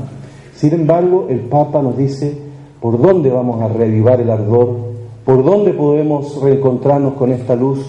Sin 0.55 0.73
embargo, 0.73 1.27
el 1.29 1.41
Papa 1.41 1.83
nos 1.83 1.97
dice 1.97 2.37
por 2.81 3.01
dónde 3.01 3.31
vamos 3.31 3.61
a 3.63 3.69
reavivar 3.69 4.21
el 4.21 4.31
ardor, 4.31 4.77
por 5.27 5.45
dónde 5.45 5.73
podemos 5.73 6.41
reencontrarnos 6.41 7.15
con 7.15 7.33
esta 7.33 7.57
luz, 7.57 7.81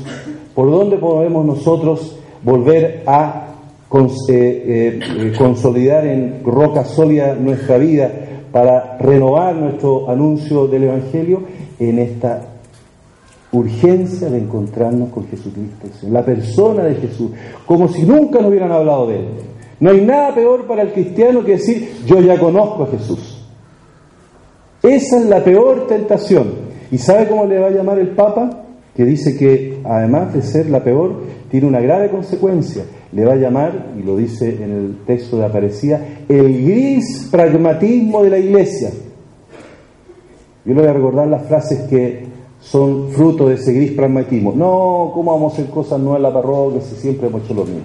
por 0.55 0.71
dónde 0.71 0.97
podemos 0.97 1.45
nosotros 1.45 2.17
volver 2.43 3.03
a 3.05 3.53
eh, 4.27 4.99
eh, 4.99 5.33
consolidar 5.37 6.05
en 6.07 6.43
roca 6.43 6.83
sólida 6.83 7.35
nuestra 7.35 7.77
vida 7.77 8.11
para 8.51 8.97
renovar 8.97 9.55
nuestro 9.55 10.09
anuncio 10.09 10.67
del 10.67 10.85
Evangelio 10.85 11.43
en 11.79 11.99
esta 11.99 12.41
urgencia 13.51 14.29
de 14.29 14.39
encontrarnos 14.39 15.09
con 15.09 15.27
Jesucristo, 15.27 15.87
la 16.09 16.25
persona 16.25 16.85
de 16.85 16.95
Jesús, 16.95 17.31
como 17.67 17.87
si 17.87 18.01
nunca 18.01 18.39
nos 18.39 18.49
hubieran 18.49 18.71
hablado 18.71 19.07
de 19.07 19.19
Él. 19.19 19.27
No 19.79 19.91
hay 19.91 20.01
nada 20.01 20.33
peor 20.33 20.65
para 20.65 20.81
el 20.81 20.91
cristiano 20.91 21.43
que 21.43 21.51
decir, 21.51 21.97
yo 22.07 22.19
ya 22.19 22.39
conozco 22.39 22.83
a 22.83 22.87
Jesús. 22.87 23.45
Esa 24.81 25.17
es 25.17 25.25
la 25.27 25.43
peor 25.43 25.85
tentación. 25.85 26.66
¿Y 26.91 26.97
sabe 26.97 27.27
cómo 27.27 27.45
le 27.45 27.59
va 27.59 27.67
a 27.67 27.71
llamar 27.71 27.99
el 27.99 28.09
Papa? 28.09 28.63
Que 28.95 29.05
dice 29.05 29.37
que 29.37 29.79
además 29.83 30.33
de 30.33 30.41
ser 30.41 30.69
la 30.69 30.83
peor, 30.83 31.21
tiene 31.49 31.67
una 31.67 31.79
grave 31.79 32.09
consecuencia. 32.09 32.83
Le 33.11 33.25
va 33.25 33.33
a 33.33 33.37
llamar, 33.37 33.93
y 33.97 34.03
lo 34.03 34.17
dice 34.17 34.63
en 34.63 34.71
el 34.71 34.97
texto 35.05 35.37
de 35.37 35.45
Aparecida, 35.45 36.01
el 36.27 36.65
gris 36.65 37.27
pragmatismo 37.31 38.23
de 38.23 38.29
la 38.29 38.37
iglesia. 38.39 38.89
Yo 40.65 40.73
le 40.73 40.81
voy 40.81 40.89
a 40.89 40.93
recordar 40.93 41.27
las 41.27 41.45
frases 41.47 41.87
que 41.89 42.25
son 42.59 43.09
fruto 43.11 43.47
de 43.47 43.55
ese 43.55 43.71
gris 43.71 43.91
pragmatismo. 43.91 44.53
No, 44.55 45.11
¿cómo 45.13 45.31
vamos 45.31 45.53
a 45.53 45.55
hacer 45.55 45.71
cosas 45.71 45.99
nuevas 45.99 46.17
en 46.17 46.23
la 46.23 46.33
parroquia 46.33 46.81
si 46.81 46.95
siempre 46.95 47.27
hemos 47.27 47.43
hecho 47.43 47.53
lo 47.53 47.63
mismo? 47.63 47.81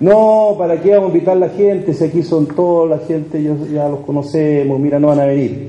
No, 0.00 0.54
¿para 0.58 0.80
qué 0.80 0.90
vamos 0.90 1.10
a 1.10 1.14
invitar 1.14 1.36
a 1.36 1.40
la 1.40 1.48
gente 1.50 1.92
si 1.92 2.04
aquí 2.04 2.22
son 2.22 2.46
todos, 2.46 2.88
la 2.88 2.98
gente 2.98 3.42
ya, 3.42 3.88
los 3.88 4.00
conocemos, 4.00 4.80
mira, 4.80 4.98
no 4.98 5.08
van 5.08 5.20
a 5.20 5.26
venir? 5.26 5.68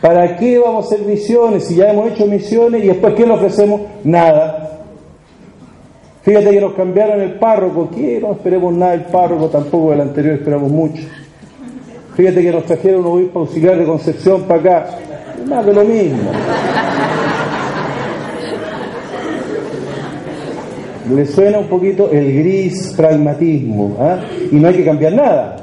¿Para 0.00 0.36
qué 0.36 0.58
vamos 0.58 0.84
a 0.84 0.94
hacer 0.94 1.06
misiones 1.06 1.64
si 1.64 1.76
ya 1.76 1.90
hemos 1.90 2.12
hecho 2.12 2.26
misiones 2.26 2.84
y 2.84 2.88
después 2.88 3.14
qué 3.14 3.26
le 3.26 3.32
ofrecemos? 3.32 3.80
Nada. 4.04 4.66
Fíjate 6.22 6.50
que 6.50 6.60
nos 6.60 6.74
cambiaron 6.74 7.20
el 7.20 7.34
párroco, 7.34 7.88
¿qué? 7.94 8.18
No 8.20 8.32
esperemos 8.32 8.74
nada 8.74 8.92
del 8.92 9.02
párroco, 9.02 9.46
tampoco 9.46 9.92
del 9.92 10.00
anterior 10.00 10.34
esperamos 10.34 10.70
mucho. 10.70 11.02
Fíjate 12.16 12.42
que 12.42 12.50
nos 12.50 12.64
trajeron 12.64 13.06
un 13.06 13.18
obispo 13.18 13.40
auxiliar 13.40 13.78
de 13.78 13.84
Concepción 13.84 14.42
para 14.42 14.60
acá, 14.60 14.98
más 15.46 15.64
de 15.64 15.72
lo 15.72 15.84
mismo. 15.84 16.30
Le 21.14 21.26
suena 21.26 21.60
un 21.60 21.68
poquito 21.68 22.10
el 22.10 22.38
gris 22.38 22.92
pragmatismo, 22.96 23.96
¿ah? 24.00 24.18
y 24.50 24.56
no 24.56 24.66
hay 24.66 24.74
que 24.74 24.84
cambiar 24.84 25.12
nada, 25.12 25.56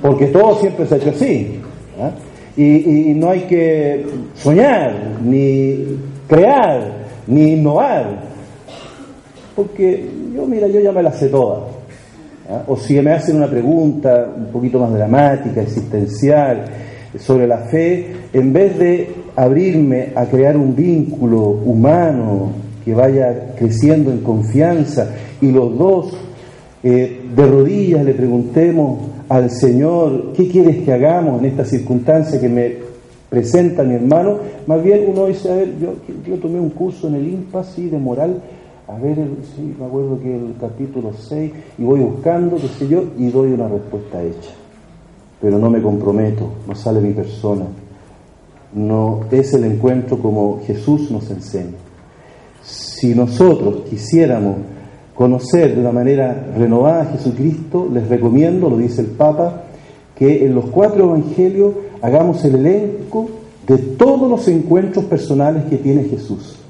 porque 0.00 0.28
todo 0.28 0.58
siempre 0.58 0.86
se 0.86 0.94
ha 0.94 0.98
hecho 0.98 1.10
así. 1.10 1.60
¿ah? 2.00 2.10
Y 2.62 3.14
no 3.14 3.30
hay 3.30 3.40
que 3.42 4.04
soñar, 4.34 4.92
ni 5.24 5.98
crear, 6.26 6.98
ni 7.26 7.52
innovar, 7.52 8.28
porque 9.58 10.08
yo, 10.32 10.46
mira, 10.46 10.68
yo 10.68 10.78
ya 10.78 10.92
me 10.92 11.02
la 11.02 11.10
sé 11.10 11.28
toda. 11.28 11.66
¿ah? 12.48 12.62
O 12.68 12.76
si 12.76 13.00
me 13.00 13.12
hacen 13.12 13.36
una 13.36 13.48
pregunta 13.48 14.30
un 14.36 14.46
poquito 14.52 14.78
más 14.78 14.92
dramática, 14.92 15.62
existencial, 15.62 16.64
sobre 17.18 17.48
la 17.48 17.58
fe, 17.58 18.06
en 18.32 18.52
vez 18.52 18.78
de 18.78 19.10
abrirme 19.34 20.12
a 20.14 20.26
crear 20.26 20.56
un 20.56 20.76
vínculo 20.76 21.40
humano 21.40 22.52
que 22.84 22.94
vaya 22.94 23.54
creciendo 23.56 24.12
en 24.12 24.18
confianza 24.18 25.08
y 25.40 25.50
los 25.50 25.76
dos 25.76 26.16
eh, 26.82 27.28
de 27.34 27.46
rodillas 27.46 28.04
le 28.04 28.14
preguntemos 28.14 29.00
al 29.28 29.50
Señor, 29.50 30.32
¿qué 30.34 30.48
quieres 30.48 30.84
que 30.84 30.92
hagamos 30.92 31.40
en 31.40 31.46
esta 31.46 31.64
circunstancia 31.64 32.40
que 32.40 32.48
me 32.48 32.76
presenta 33.28 33.82
mi 33.82 33.94
hermano? 33.94 34.38
Más 34.66 34.82
bien 34.82 35.04
uno 35.08 35.26
dice, 35.26 35.50
a 35.50 35.56
ver, 35.56 35.74
yo, 35.78 36.34
tomé 36.36 36.60
un 36.60 36.70
curso 36.70 37.08
en 37.08 37.16
el 37.16 37.28
IMPA, 37.28 37.64
sí, 37.64 37.88
de 37.88 37.98
moral, 37.98 38.40
a 38.86 38.96
ver, 38.98 39.16
sí, 39.54 39.74
me 39.78 39.86
acuerdo 39.86 40.20
que 40.20 40.34
el 40.34 40.54
capítulo 40.58 41.12
6, 41.12 41.52
y 41.78 41.82
voy 41.82 42.00
buscando, 42.00 42.56
qué 42.56 42.68
sé 42.68 42.88
yo, 42.88 43.04
y 43.18 43.28
doy 43.28 43.52
una 43.52 43.68
respuesta 43.68 44.22
hecha. 44.22 44.50
Pero 45.40 45.58
no 45.58 45.68
me 45.70 45.82
comprometo, 45.82 46.48
no 46.66 46.74
sale 46.74 47.00
mi 47.00 47.12
persona. 47.12 47.66
No 48.72 49.20
es 49.30 49.52
el 49.52 49.64
encuentro 49.64 50.18
como 50.18 50.60
Jesús 50.64 51.10
nos 51.10 51.30
enseña. 51.30 51.76
Si 52.62 53.14
nosotros 53.14 53.82
quisiéramos 53.88 54.56
conocer 55.18 55.74
de 55.74 55.80
una 55.80 55.90
manera 55.90 56.46
renovada 56.56 57.02
a 57.02 57.06
Jesucristo, 57.06 57.88
les 57.92 58.08
recomiendo, 58.08 58.70
lo 58.70 58.76
dice 58.76 59.00
el 59.00 59.08
Papa, 59.08 59.64
que 60.14 60.46
en 60.46 60.54
los 60.54 60.66
cuatro 60.66 61.06
evangelios 61.06 61.72
hagamos 62.00 62.44
el 62.44 62.54
elenco 62.54 63.28
de 63.66 63.78
todos 63.78 64.30
los 64.30 64.46
encuentros 64.46 65.06
personales 65.06 65.64
que 65.64 65.78
tiene 65.78 66.04
Jesús 66.04 66.60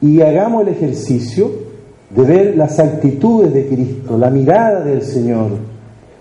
y 0.00 0.22
hagamos 0.22 0.62
el 0.62 0.68
ejercicio 0.68 1.50
de 2.08 2.22
ver 2.22 2.56
las 2.56 2.78
actitudes 2.78 3.52
de 3.52 3.66
Cristo, 3.66 4.16
la 4.16 4.30
mirada 4.30 4.82
del 4.82 5.02
Señor, 5.02 5.50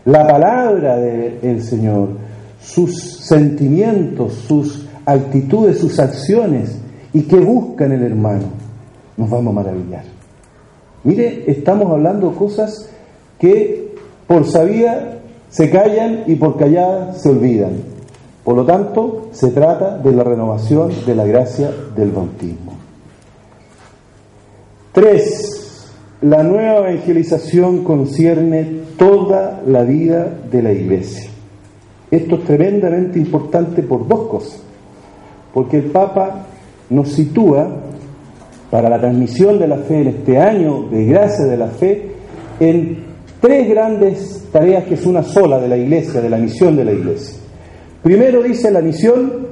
la 0.03 0.27
palabra 0.27 0.97
del 0.97 1.63
Señor, 1.63 2.09
sus 2.61 3.19
sentimientos, 3.21 4.33
sus 4.33 4.85
actitudes, 5.05 5.77
sus 5.77 5.97
acciones 5.97 6.77
y 7.13 7.21
qué 7.21 7.37
busca 7.37 7.85
en 7.85 7.93
el 7.93 8.03
hermano. 8.03 8.47
Nos 9.15 9.29
vamos 9.29 9.51
a 9.51 9.55
maravillar. 9.63 10.16
Mire, 11.07 11.45
estamos 11.47 11.89
hablando 11.89 12.33
cosas 12.33 12.89
que 13.39 13.93
por 14.27 14.45
sabía 14.45 15.19
se 15.49 15.69
callan 15.69 16.25
y 16.27 16.35
por 16.35 16.57
callada 16.57 17.13
se 17.13 17.29
olvidan. 17.29 17.77
Por 18.43 18.57
lo 18.57 18.65
tanto, 18.65 19.29
se 19.31 19.51
trata 19.51 19.99
de 19.99 20.11
la 20.11 20.25
renovación 20.25 20.91
de 21.05 21.15
la 21.15 21.23
gracia 21.23 21.71
del 21.95 22.11
bautismo. 22.11 22.73
Tres, 24.91 25.93
la 26.23 26.43
nueva 26.43 26.89
evangelización 26.89 27.85
concierne 27.85 28.81
toda 28.97 29.61
la 29.65 29.83
vida 29.83 30.29
de 30.51 30.61
la 30.61 30.73
iglesia. 30.73 31.29
Esto 32.11 32.35
es 32.35 32.43
tremendamente 32.43 33.17
importante 33.17 33.81
por 33.81 34.05
dos 34.09 34.27
cosas. 34.27 34.61
Porque 35.53 35.77
el 35.77 35.85
Papa 35.85 36.47
nos 36.89 37.13
sitúa 37.13 37.83
para 38.69 38.89
la 38.89 38.99
transmisión 38.99 39.59
de 39.59 39.67
la 39.67 39.77
fe 39.77 40.01
en 40.01 40.07
este 40.07 40.39
año 40.39 40.87
de 40.89 41.05
gracia 41.05 41.45
de 41.45 41.57
la 41.57 41.67
fe 41.67 42.11
en 42.59 43.05
tres 43.39 43.69
grandes 43.69 44.45
tareas 44.51 44.85
que 44.85 44.95
es 44.95 45.05
una 45.05 45.23
sola 45.23 45.59
de 45.59 45.67
la 45.67 45.77
iglesia, 45.77 46.21
de 46.21 46.29
la 46.29 46.37
misión 46.37 46.75
de 46.75 46.85
la 46.85 46.91
iglesia. 46.91 47.37
Primero 48.03 48.43
dice 48.43 48.71
la 48.71 48.81
misión 48.81 49.47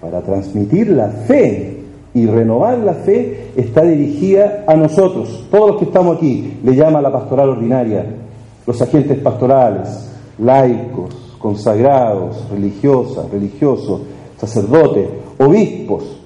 para 0.00 0.22
transmitir 0.22 0.90
la 0.90 1.08
fe 1.08 1.80
y 2.14 2.26
renovar 2.26 2.78
la 2.78 2.94
fe 2.94 3.50
está 3.56 3.82
dirigida 3.82 4.64
a 4.66 4.74
nosotros, 4.74 5.46
todos 5.50 5.70
los 5.70 5.78
que 5.78 5.86
estamos 5.86 6.16
aquí, 6.16 6.58
le 6.62 6.76
llama 6.76 7.02
la 7.02 7.12
pastoral 7.12 7.50
ordinaria, 7.50 8.04
los 8.66 8.80
agentes 8.80 9.18
pastorales, 9.18 10.10
laicos, 10.38 11.36
consagrados, 11.38 12.48
religiosas, 12.50 13.30
religiosos, 13.30 14.02
sacerdotes, 14.38 15.08
obispos. 15.38 16.20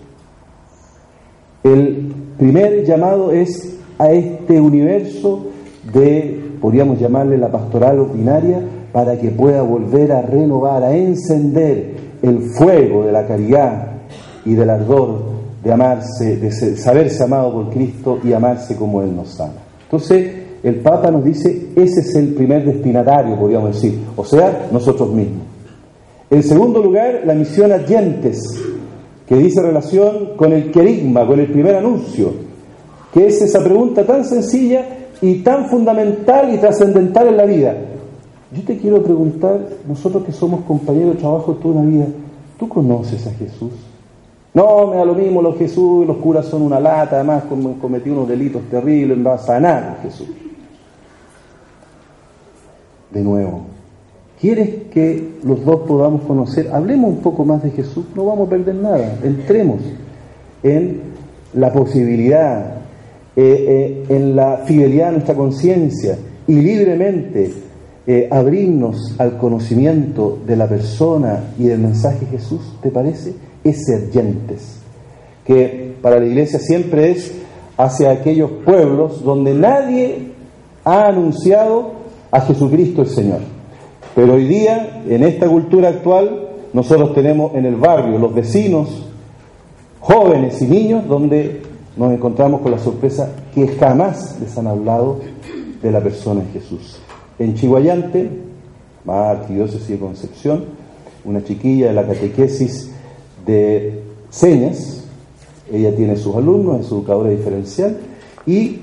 El 1.65 2.13
primer 2.39 2.85
llamado 2.85 3.33
es 3.33 3.77
a 3.99 4.11
este 4.13 4.61
universo 4.61 5.47
de, 5.93 6.41
podríamos 6.61 7.01
llamarle 7.01 7.37
la 7.37 7.51
pastoral 7.51 7.99
ordinaria, 7.99 8.61
para 8.93 9.19
que 9.19 9.31
pueda 9.31 9.63
volver 9.63 10.13
a 10.13 10.23
renovar, 10.23 10.83
a 10.83 10.97
encender 10.97 11.95
el 12.23 12.51
fuego 12.57 13.05
de 13.05 13.13
la 13.13 13.27
caridad 13.27 13.87
y 14.45 14.55
del 14.55 14.71
ardor 14.71 15.39
de 15.63 15.73
amarse, 15.73 16.37
de 16.37 16.51
saberse 16.77 17.23
amado 17.23 17.53
por 17.53 17.71
Cristo 17.71 18.19
y 18.25 18.33
amarse 18.33 18.77
como 18.77 19.03
Él 19.03 19.15
nos 19.15 19.39
ama. 19.41 19.53
Entonces, 19.85 20.33
el 20.63 20.77
Papa 20.77 21.11
nos 21.11 21.25
dice, 21.25 21.69
ese 21.77 22.01
es 22.01 22.15
el 22.17 22.35
primer 22.35 22.65
destinatario, 22.65 23.37
podríamos 23.39 23.75
decir, 23.75 24.01
o 24.17 24.25
sea, 24.25 24.69
nosotros 24.73 25.13
mismos. 25.13 25.47
En 26.31 26.43
segundo 26.43 26.83
lugar, 26.83 27.23
la 27.25 27.35
misión 27.35 27.73
adyentes, 27.73 28.39
que 29.29 29.37
dice 29.37 29.61
relación 29.61 30.37
con 30.37 30.53
el 30.53 30.71
querigma, 30.71 31.27
con 31.27 31.39
el 31.39 31.53
primer 31.53 31.77
anuncio, 31.77 32.33
que 33.13 33.27
es 33.27 33.43
esa 33.43 33.63
pregunta 33.63 34.05
tan 34.07 34.25
sencilla 34.25 34.85
y 35.21 35.43
tan 35.43 35.69
fundamental 35.69 36.53
y 36.55 36.59
trascendental 36.59 37.29
en 37.29 37.37
la 37.37 37.45
vida. 37.45 37.77
Yo 38.53 38.63
te 38.63 38.79
quiero 38.79 39.03
preguntar, 39.03 39.61
nosotros 39.87 40.25
que 40.25 40.33
somos 40.33 40.63
compañeros 40.63 41.17
de 41.17 41.21
trabajo 41.21 41.53
toda 41.55 41.81
una 41.81 41.91
vida, 41.91 42.07
¿tú 42.59 42.69
conoces 42.69 43.27
a 43.27 43.33
Jesús? 43.33 43.73
No, 44.55 44.87
me 44.87 44.97
da 44.97 45.05
lo 45.05 45.15
mismo 45.15 45.43
los 45.43 45.59
Jesús, 45.59 46.07
los 46.07 46.17
curas 46.17 46.47
son 46.47 46.63
una 46.63 46.81
lata, 46.81 47.17
además 47.17 47.45
cometí 47.81 48.09
unos 48.09 48.27
delitos 48.27 48.63
terribles, 48.71 49.19
no 49.19 49.29
va 49.29 49.37
a 49.37 49.39
sanar 49.39 49.99
Jesús. 50.03 50.29
De 53.11 53.23
nuevo, 53.23 53.67
¿quieres 54.41 54.71
que 54.93 55.37
los 55.45 55.65
dos 55.65 55.81
podamos 55.87 56.23
conocer? 56.23 56.71
Hablemos 56.73 57.11
un 57.11 57.19
poco 57.19 57.45
más 57.45 57.63
de 57.63 57.71
Jesús, 57.71 58.05
no 58.15 58.27
vamos 58.27 58.47
a 58.47 58.51
perder 58.51 58.75
nada, 58.75 59.19
entremos 59.23 59.81
en 60.63 61.01
la 61.55 61.73
posibilidad, 61.73 62.77
eh, 63.37 64.05
eh, 64.07 64.07
en 64.09 64.37
la 64.37 64.59
fidelidad 64.67 65.07
de 65.07 65.13
nuestra 65.13 65.35
conciencia 65.35 66.19
y 66.47 66.55
libremente 66.55 67.53
eh, 68.07 68.29
abrirnos 68.31 69.15
al 69.19 69.37
conocimiento 69.37 70.39
de 70.47 70.57
la 70.57 70.67
persona 70.67 71.53
y 71.59 71.65
del 71.65 71.79
mensaje 71.79 72.21
de 72.21 72.39
Jesús, 72.39 72.61
¿te 72.83 72.91
parece? 72.91 73.35
Es 73.63 73.85
ser 73.85 74.09
que 75.45 75.95
para 76.01 76.19
la 76.19 76.27
iglesia 76.27 76.59
siempre 76.59 77.11
es 77.11 77.33
hacia 77.77 78.11
aquellos 78.11 78.51
pueblos 78.65 79.23
donde 79.23 79.55
nadie 79.55 80.29
ha 80.85 81.07
anunciado 81.07 81.93
a 82.31 82.41
Jesucristo 82.41 83.03
el 83.03 83.09
Señor. 83.09 83.58
Pero 84.19 84.35
hoy 84.35 84.49
día, 84.49 85.05
en 85.09 85.23
esta 85.23 85.47
cultura 85.47 85.91
actual, 85.91 86.49
nosotros 86.73 87.15
tenemos 87.15 87.55
en 87.55 87.67
el 87.67 87.77
barrio 87.77 88.19
los 88.19 88.35
vecinos, 88.35 89.07
jóvenes 90.01 90.61
y 90.61 90.65
niños, 90.65 91.07
donde 91.07 91.63
nos 91.97 92.13
encontramos 92.13 92.63
con 92.63 92.73
la 92.73 92.81
sorpresa 92.81 93.31
que 93.55 93.69
jamás 93.69 94.37
les 94.41 94.59
han 94.59 94.67
hablado 94.67 95.21
de 95.81 95.93
la 95.93 96.01
persona 96.01 96.41
de 96.41 96.49
Jesús. 96.59 96.99
En 97.39 97.55
Chihuayante, 97.55 98.29
arquidiócesis 99.07 99.89
de 99.89 99.99
Concepción, 99.99 100.65
una 101.25 101.45
chiquilla 101.45 101.87
de 101.87 101.95
la 101.95 102.05
catequesis 102.05 102.91
de 103.47 104.03
señas, 104.31 105.05
ella 105.73 105.95
tiene 105.95 106.17
sus 106.17 106.35
alumnos, 106.35 106.81
es 106.81 106.87
su 106.87 106.97
educadora 106.97 107.31
diferencial, 107.31 107.99
y 108.47 108.81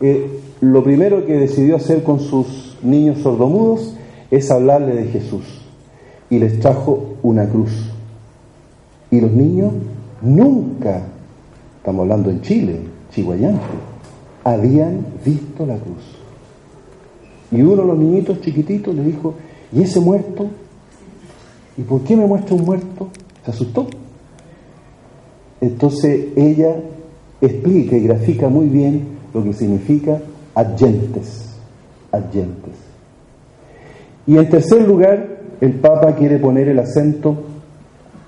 eh, 0.00 0.40
lo 0.62 0.82
primero 0.82 1.26
que 1.26 1.34
decidió 1.34 1.76
hacer 1.76 2.02
con 2.02 2.18
sus 2.18 2.78
niños 2.82 3.18
sordomudos 3.18 3.96
es 4.30 4.50
hablarle 4.50 4.94
de 4.94 5.08
Jesús. 5.08 5.44
Y 6.28 6.38
les 6.38 6.60
trajo 6.60 7.16
una 7.22 7.48
cruz. 7.48 7.90
Y 9.10 9.20
los 9.20 9.32
niños 9.32 9.72
nunca, 10.22 11.02
estamos 11.78 12.02
hablando 12.02 12.30
en 12.30 12.40
Chile, 12.42 12.80
Chihuayante, 13.12 13.60
habían 14.44 15.04
visto 15.24 15.66
la 15.66 15.76
cruz. 15.76 16.20
Y 17.50 17.62
uno 17.62 17.82
de 17.82 17.88
los 17.88 17.98
niñitos 17.98 18.40
chiquititos 18.40 18.94
le 18.94 19.02
dijo, 19.02 19.34
¿y 19.72 19.82
ese 19.82 19.98
muerto? 19.98 20.46
¿Y 21.76 21.82
por 21.82 22.02
qué 22.02 22.16
me 22.16 22.26
muestra 22.26 22.54
un 22.54 22.64
muerto? 22.64 23.08
Se 23.44 23.50
asustó. 23.50 23.88
Entonces 25.60 26.28
ella 26.36 26.76
explica 27.40 27.96
y 27.96 28.04
grafica 28.04 28.48
muy 28.48 28.66
bien 28.66 29.18
lo 29.34 29.42
que 29.42 29.52
significa 29.52 30.20
adyentes, 30.54 31.48
adyentes. 32.12 32.89
Y 34.30 34.38
en 34.38 34.48
tercer 34.48 34.82
lugar, 34.82 35.26
el 35.60 35.72
Papa 35.72 36.14
quiere 36.14 36.38
poner 36.38 36.68
el 36.68 36.78
acento 36.78 37.34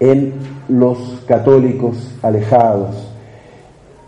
en 0.00 0.32
los 0.68 1.22
católicos 1.28 2.12
alejados. 2.22 3.08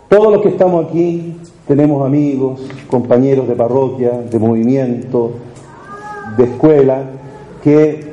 Todos 0.09 0.33
los 0.33 0.41
que 0.41 0.49
estamos 0.49 0.87
aquí 0.87 1.37
tenemos 1.65 2.05
amigos, 2.05 2.69
compañeros 2.89 3.47
de 3.47 3.55
parroquia, 3.55 4.11
de 4.29 4.37
movimiento, 4.37 5.35
de 6.35 6.43
escuela, 6.43 7.01
que 7.63 8.11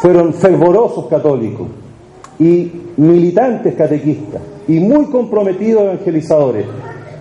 fueron 0.00 0.34
fervorosos 0.34 1.06
católicos 1.06 1.68
y 2.40 2.72
militantes 2.96 3.76
catequistas 3.76 4.42
y 4.66 4.80
muy 4.80 5.04
comprometidos 5.04 5.84
evangelizadores. 5.84 6.66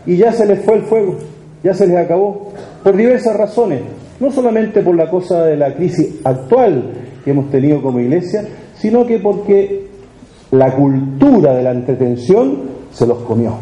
Y 0.07 0.17
ya 0.17 0.31
se 0.31 0.47
les 0.47 0.65
fue 0.65 0.77
el 0.77 0.81
fuego, 0.85 1.17
ya 1.63 1.75
se 1.75 1.85
les 1.85 1.97
acabó, 1.97 2.51
por 2.83 2.97
diversas 2.97 3.37
razones, 3.37 3.81
no 4.19 4.31
solamente 4.31 4.81
por 4.81 4.95
la 4.95 5.09
cosa 5.09 5.45
de 5.45 5.57
la 5.57 5.73
crisis 5.75 6.19
actual 6.23 6.91
que 7.23 7.31
hemos 7.31 7.49
tenido 7.49 7.81
como 7.81 7.99
iglesia, 7.99 8.45
sino 8.75 9.05
que 9.05 9.19
porque 9.19 9.87
la 10.51 10.73
cultura 10.75 11.55
de 11.55 11.63
la 11.63 11.71
entretención 11.71 12.59
se 12.91 13.05
los 13.05 13.19
comió. 13.19 13.53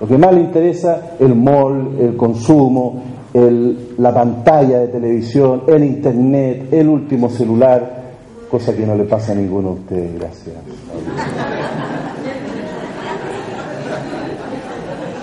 Lo 0.00 0.06
que 0.06 0.18
más 0.18 0.32
le 0.34 0.40
interesa, 0.40 1.14
el 1.18 1.34
mall, 1.34 1.96
el 1.98 2.16
consumo, 2.16 3.02
el, 3.32 3.94
la 3.98 4.12
pantalla 4.12 4.80
de 4.80 4.88
televisión, 4.88 5.62
el 5.66 5.84
internet, 5.84 6.68
el 6.70 6.88
último 6.88 7.30
celular, 7.30 8.04
cosa 8.50 8.74
que 8.74 8.86
no 8.86 8.94
le 8.94 9.04
pasa 9.04 9.32
a 9.32 9.34
ninguno 9.34 9.70
de 9.70 9.80
ustedes, 9.80 10.18
gracias. 10.18 10.56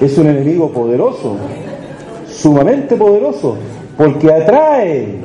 Es 0.02 0.18
un 0.18 0.28
enemigo 0.28 0.70
poderoso, 0.72 1.36
sumamente 2.28 2.96
poderoso, 2.96 3.56
porque 3.98 4.32
atrae, 4.32 5.16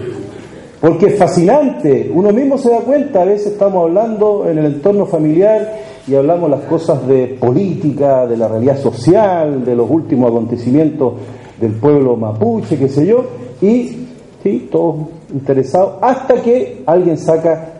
porque 0.81 1.07
es 1.07 1.19
fascinante. 1.19 2.11
Uno 2.13 2.33
mismo 2.33 2.59
se 2.59 2.71
da 2.71 2.81
cuenta, 2.81 3.23
a 3.23 3.25
veces 3.25 3.53
estamos 3.53 3.85
hablando 3.85 4.49
en 4.49 4.59
el 4.59 4.67
entorno 4.67 5.07
familiar 5.07 5.81
y 6.07 6.15
hablamos 6.15 6.51
las 6.51 6.61
cosas 6.63 7.07
de 7.07 7.37
política, 7.41 8.27
de 8.27 8.37
la 8.37 8.49
realidad 8.49 8.79
social, 8.79 9.65
de 9.65 9.75
los 9.75 9.91
últimos 9.91 10.31
acontecimientos 10.31 11.15
del 11.61 11.73
pueblo 11.73 12.17
mapuche, 12.17 12.79
qué 12.79 12.89
sé 12.89 13.07
yo, 13.07 13.25
y 13.61 14.07
sí, 14.43 14.69
todos 14.71 15.09
interesados, 15.33 15.97
hasta 16.01 16.41
que 16.41 16.83
alguien 16.87 17.19
saca 17.19 17.75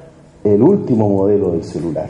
el 0.45 0.63
último 0.63 1.09
modelo 1.09 1.53
del 1.53 1.65
celular. 1.65 2.09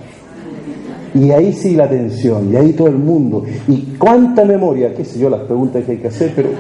Y 1.14 1.30
ahí 1.30 1.52
sí 1.52 1.74
la 1.74 1.84
atención, 1.84 2.52
y 2.52 2.56
ahí 2.56 2.72
todo 2.72 2.88
el 2.88 2.98
mundo. 2.98 3.44
Y 3.66 3.96
cuánta 3.98 4.44
memoria, 4.44 4.94
qué 4.94 5.04
sé 5.04 5.18
yo, 5.18 5.30
las 5.30 5.40
preguntas 5.42 5.84
que 5.84 5.92
hay 5.92 5.98
que 5.98 6.08
hacer, 6.08 6.32
pero 6.34 6.50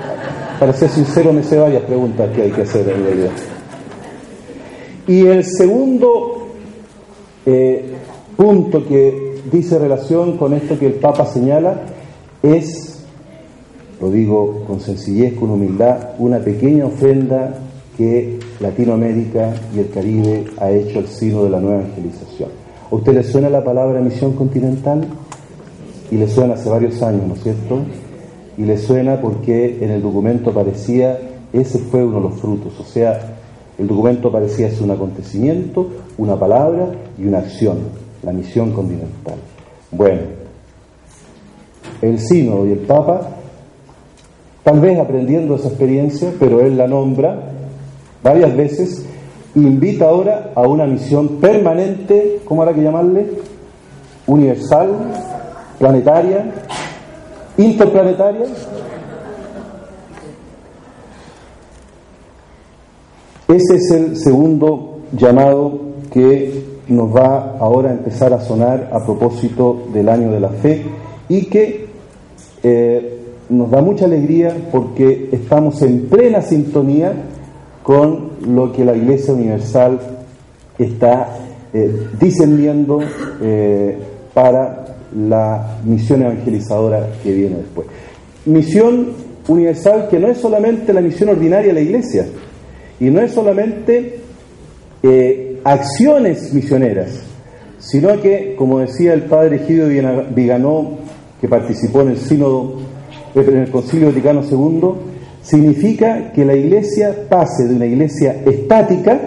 para 0.58 0.72
ser 0.72 0.88
sincero 0.88 1.32
me 1.32 1.42
sé 1.42 1.56
varias 1.58 1.82
preguntas 1.82 2.30
que 2.34 2.42
hay 2.42 2.50
que 2.50 2.62
hacer 2.62 2.88
en 2.88 3.04
realidad. 3.04 3.30
Y 5.06 5.26
el 5.26 5.44
segundo 5.44 6.48
eh, 7.46 7.94
punto 8.36 8.86
que 8.86 9.40
dice 9.50 9.78
relación 9.78 10.36
con 10.36 10.52
esto 10.52 10.78
que 10.78 10.86
el 10.86 10.94
Papa 10.94 11.26
señala 11.26 11.82
es, 12.42 13.04
lo 14.00 14.10
digo 14.10 14.64
con 14.66 14.80
sencillez, 14.80 15.34
con 15.34 15.50
humildad, 15.50 16.10
una 16.18 16.38
pequeña 16.38 16.86
ofrenda 16.86 17.58
que 17.96 18.38
Latinoamérica 18.60 19.54
y 19.74 19.80
el 19.80 19.90
Caribe 19.90 20.44
ha 20.58 20.70
hecho 20.70 20.98
al 20.98 21.06
sino 21.06 21.44
de 21.44 21.50
la 21.50 21.60
nueva 21.60 21.80
evangelización. 21.80 22.50
¿A 22.90 22.94
usted 22.94 23.14
le 23.14 23.22
suena 23.22 23.50
la 23.50 23.62
palabra 23.62 24.00
misión 24.00 24.34
continental? 24.34 25.06
Y 26.10 26.16
le 26.16 26.28
suena 26.28 26.54
hace 26.54 26.68
varios 26.68 27.02
años, 27.02 27.26
¿no 27.26 27.34
es 27.34 27.42
cierto? 27.42 27.80
Y 28.58 28.64
le 28.64 28.76
suena 28.76 29.20
porque 29.20 29.78
en 29.80 29.90
el 29.90 30.02
documento 30.02 30.50
aparecía, 30.50 31.16
ese 31.52 31.78
fue 31.78 32.04
uno 32.04 32.16
de 32.16 32.28
los 32.28 32.40
frutos, 32.40 32.78
o 32.80 32.84
sea, 32.84 33.36
el 33.78 33.86
documento 33.86 34.32
parecía 34.32 34.68
ser 34.68 34.82
un 34.82 34.90
acontecimiento, 34.90 35.86
una 36.18 36.36
palabra 36.36 36.88
y 37.16 37.26
una 37.26 37.38
acción, 37.38 37.78
la 38.24 38.32
misión 38.32 38.72
continental. 38.72 39.36
Bueno, 39.92 40.22
el 42.02 42.18
sínodo 42.18 42.66
y 42.66 42.72
el 42.72 42.80
papa, 42.80 43.28
tal 44.64 44.80
vez 44.80 44.98
aprendiendo 44.98 45.54
esa 45.54 45.68
experiencia, 45.68 46.32
pero 46.40 46.60
él 46.60 46.76
la 46.76 46.88
nombra 46.88 47.40
varias 48.24 48.56
veces, 48.56 49.06
invita 49.54 50.08
ahora 50.08 50.50
a 50.56 50.62
una 50.62 50.84
misión 50.84 51.40
permanente, 51.40 52.40
¿cómo 52.44 52.62
habrá 52.62 52.74
que 52.74 52.82
llamarle? 52.82 53.26
Universal, 54.26 54.88
planetaria, 55.78 56.52
interplanetaria. 57.58 58.46
Ese 63.48 63.74
es 63.76 63.90
el 63.90 64.16
segundo 64.16 65.00
llamado 65.12 65.80
que 66.12 66.64
nos 66.88 67.14
va 67.14 67.56
ahora 67.58 67.90
a 67.90 67.92
empezar 67.92 68.32
a 68.32 68.40
sonar 68.40 68.90
a 68.92 69.04
propósito 69.04 69.84
del 69.92 70.08
año 70.08 70.30
de 70.30 70.40
la 70.40 70.48
fe 70.50 70.84
y 71.28 71.46
que 71.46 71.88
eh, 72.62 73.18
nos 73.48 73.70
da 73.70 73.80
mucha 73.80 74.04
alegría 74.04 74.54
porque 74.70 75.28
estamos 75.32 75.80
en 75.82 76.08
plena 76.08 76.42
sintonía 76.42 77.12
con 77.82 78.32
lo 78.46 78.72
que 78.72 78.84
la 78.84 78.94
Iglesia 78.94 79.34
Universal 79.34 79.98
está 80.78 81.36
eh, 81.72 82.08
eh, 83.40 83.98
para 84.34 84.87
la 85.16 85.78
misión 85.84 86.22
evangelizadora 86.22 87.08
que 87.22 87.32
viene 87.32 87.56
después. 87.56 87.86
Misión 88.46 89.08
universal 89.48 90.08
que 90.10 90.18
no 90.18 90.28
es 90.28 90.38
solamente 90.38 90.92
la 90.92 91.00
misión 91.00 91.30
ordinaria 91.30 91.68
de 91.68 91.74
la 91.74 91.80
Iglesia 91.80 92.26
y 93.00 93.10
no 93.10 93.20
es 93.20 93.32
solamente 93.32 94.20
acciones 95.64 96.52
misioneras, 96.52 97.22
sino 97.78 98.20
que, 98.20 98.54
como 98.56 98.80
decía 98.80 99.14
el 99.14 99.22
padre 99.24 99.56
Egidio 99.56 99.88
Viganó, 100.34 100.98
que 101.40 101.48
participó 101.48 102.02
en 102.02 102.08
el 102.08 102.18
sínodo, 102.18 102.74
en 103.34 103.56
el 103.56 103.70
Concilio 103.70 104.08
Vaticano 104.08 104.42
II, 104.42 104.90
significa 105.42 106.32
que 106.32 106.44
la 106.44 106.54
iglesia 106.54 107.14
pase 107.28 107.68
de 107.68 107.74
una 107.74 107.86
iglesia 107.86 108.42
estática 108.44 109.20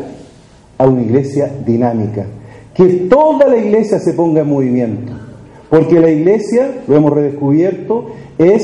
a 0.77 0.87
una 0.87 1.01
iglesia 1.01 1.49
dinámica, 1.65 2.25
que 2.73 2.85
toda 3.09 3.47
la 3.47 3.57
iglesia 3.57 3.99
se 3.99 4.13
ponga 4.13 4.41
en 4.41 4.49
movimiento, 4.49 5.13
porque 5.71 6.01
la 6.01 6.09
iglesia, 6.09 6.83
lo 6.85 6.97
hemos 6.97 7.13
redescubierto, 7.13 8.07
es 8.37 8.61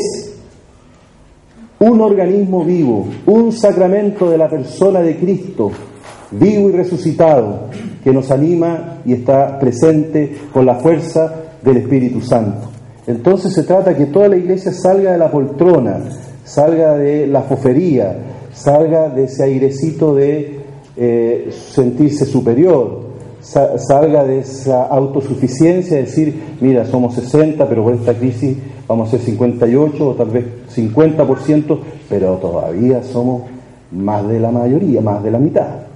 un 1.79 2.01
organismo 2.01 2.65
vivo, 2.65 3.07
un 3.25 3.53
sacramento 3.53 4.29
de 4.29 4.37
la 4.37 4.49
persona 4.49 5.01
de 5.01 5.15
Cristo, 5.15 5.71
vivo 6.31 6.67
y 6.67 6.73
resucitado, 6.73 7.69
que 8.03 8.11
nos 8.11 8.29
anima 8.29 8.97
y 9.05 9.13
está 9.13 9.57
presente 9.57 10.35
con 10.51 10.65
la 10.65 10.75
fuerza 10.75 11.33
del 11.63 11.77
Espíritu 11.77 12.19
Santo. 12.19 12.67
Entonces 13.07 13.53
se 13.53 13.63
trata 13.63 13.95
que 13.95 14.07
toda 14.07 14.27
la 14.27 14.35
iglesia 14.35 14.73
salga 14.73 15.13
de 15.13 15.17
la 15.17 15.31
poltrona, 15.31 16.09
salga 16.43 16.97
de 16.97 17.25
la 17.25 17.43
fofería, 17.43 18.17
salga 18.53 19.07
de 19.07 19.23
ese 19.23 19.45
airecito 19.45 20.13
de 20.13 20.59
eh, 20.97 21.51
sentirse 21.73 22.25
superior, 22.25 23.06
salga 23.47 24.23
de 24.23 24.39
esa 24.39 24.83
autosuficiencia, 24.87 25.97
decir, 25.97 26.57
mira, 26.59 26.85
somos 26.85 27.15
60, 27.15 27.67
pero 27.67 27.83
por 27.83 27.93
esta 27.93 28.13
crisis 28.13 28.57
vamos 28.87 29.07
a 29.07 29.11
ser 29.11 29.21
58 29.21 30.09
o 30.09 30.13
tal 30.13 30.29
vez 30.29 30.45
50%, 30.75 31.79
pero 32.09 32.35
todavía 32.35 33.03
somos 33.03 33.43
más 33.91 34.27
de 34.27 34.39
la 34.39 34.51
mayoría, 34.51 35.01
más 35.01 35.23
de 35.23 35.31
la 35.31 35.39
mitad 35.39 35.87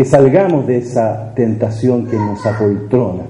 que 0.00 0.04
salgamos 0.06 0.66
de 0.66 0.78
esa 0.78 1.32
tentación 1.34 2.06
que 2.06 2.16
nos 2.16 2.44
apoltrona 2.46 3.24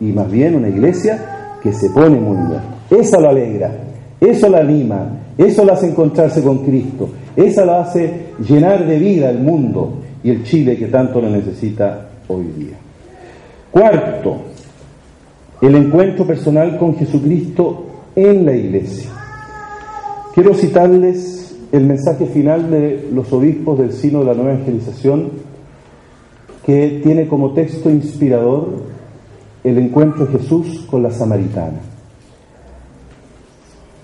y 0.00 0.12
más 0.12 0.30
bien 0.30 0.54
una 0.54 0.68
iglesia 0.68 1.58
que 1.60 1.72
se 1.72 1.90
pone 1.90 2.18
en 2.18 2.24
movimiento. 2.24 2.60
Esa 2.90 3.18
lo 3.18 3.30
alegra, 3.30 3.72
eso 4.20 4.48
la 4.48 4.58
anima, 4.58 5.08
eso 5.36 5.64
la 5.64 5.72
hace 5.72 5.88
encontrarse 5.88 6.42
con 6.42 6.58
Cristo, 6.58 7.08
esa 7.34 7.64
la 7.64 7.80
hace 7.80 8.26
llenar 8.46 8.86
de 8.86 8.98
vida 8.98 9.30
el 9.30 9.40
mundo 9.40 9.94
y 10.22 10.30
el 10.30 10.44
Chile 10.44 10.76
que 10.76 10.86
tanto 10.86 11.20
lo 11.20 11.28
necesita 11.28 12.08
hoy 12.28 12.44
día. 12.56 12.85
Cuarto, 13.76 14.38
el 15.60 15.74
encuentro 15.74 16.26
personal 16.26 16.78
con 16.78 16.96
Jesucristo 16.96 17.84
en 18.14 18.46
la 18.46 18.54
iglesia. 18.54 19.10
Quiero 20.34 20.54
citarles 20.54 21.54
el 21.72 21.84
mensaje 21.84 22.24
final 22.24 22.70
de 22.70 23.10
los 23.12 23.30
obispos 23.34 23.78
del 23.78 23.92
Sino 23.92 24.20
de 24.20 24.24
la 24.24 24.32
Nueva 24.32 24.52
Evangelización 24.52 25.30
que 26.64 27.02
tiene 27.02 27.28
como 27.28 27.52
texto 27.52 27.90
inspirador 27.90 28.82
el 29.62 29.76
encuentro 29.76 30.24
de 30.24 30.38
Jesús 30.38 30.86
con 30.90 31.02
la 31.02 31.10
samaritana. 31.10 31.80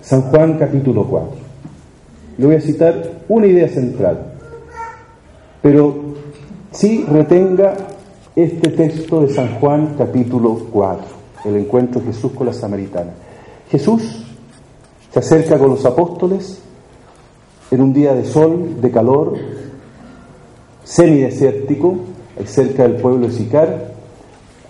San 0.01 0.21
Juan 0.21 0.59
capítulo 0.59 1.03
4. 1.05 1.31
Le 2.37 2.45
voy 2.45 2.55
a 2.57 2.61
citar 2.61 3.21
una 3.27 3.47
idea 3.47 3.69
central, 3.69 4.33
pero 5.63 5.95
sí 6.71 7.07
retenga 7.09 7.73
este 8.35 8.69
texto 8.69 9.21
de 9.21 9.33
San 9.33 9.59
Juan 9.59 9.95
capítulo 9.97 10.67
4, 10.71 11.05
el 11.45 11.57
encuentro 11.57 12.01
de 12.01 12.07
Jesús 12.07 12.31
con 12.31 12.47
la 12.47 12.53
samaritana. 12.53 13.11
Jesús 13.69 14.25
se 15.11 15.19
acerca 15.19 15.59
con 15.59 15.69
los 15.69 15.85
apóstoles 15.85 16.59
en 17.69 17.81
un 17.81 17.93
día 17.93 18.13
de 18.13 18.25
sol, 18.25 18.81
de 18.81 18.91
calor, 18.91 19.35
semidesértico, 20.83 21.95
cerca 22.45 22.83
del 22.83 22.95
pueblo 22.95 23.27
de 23.27 23.33
Sicar, 23.33 23.93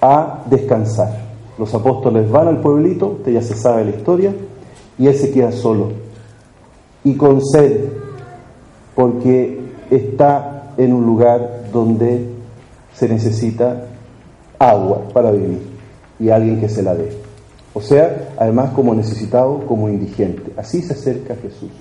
a 0.02 0.44
descansar. 0.50 1.22
Los 1.58 1.74
apóstoles 1.74 2.30
van 2.30 2.48
al 2.48 2.60
pueblito, 2.60 3.08
usted 3.08 3.34
ya 3.34 3.42
se 3.42 3.56
sabe 3.56 3.86
la 3.86 3.92
historia, 3.92 4.34
y 4.98 5.08
él 5.08 5.16
se 5.16 5.32
queda 5.32 5.52
solo 5.52 6.04
y 7.04 7.16
con 7.16 7.42
sed, 7.46 7.86
porque 8.96 9.60
está 9.90 10.74
en 10.78 10.94
un 10.94 11.06
lugar 11.06 11.66
donde 11.72 12.33
se 12.94 13.10
necesita 13.10 13.86
agua 14.60 15.08
para 15.14 15.32
vivir 15.32 15.60
y 16.20 16.30
alguien 16.30 16.60
que 16.60 16.70
se 16.70 16.84
la 16.84 16.96
dé. 16.96 17.10
O 17.74 17.82
sea, 17.82 18.30
además 18.38 18.72
como 18.72 18.94
necesitado, 18.94 19.66
como 19.66 19.90
indigente. 19.90 20.52
Así 20.58 20.82
se 20.82 20.94
acerca 20.94 21.36
Jesús. 21.36 21.72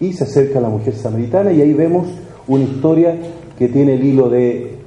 Y 0.00 0.12
se 0.12 0.24
acerca 0.24 0.60
a 0.60 0.62
la 0.62 0.68
mujer 0.68 0.94
samaritana 0.94 1.52
y 1.52 1.60
ahí 1.60 1.72
vemos 1.72 2.06
una 2.46 2.64
historia 2.64 3.16
que 3.58 3.68
tiene 3.68 3.94
el 3.94 4.04
hilo 4.04 4.28
de 4.28 4.78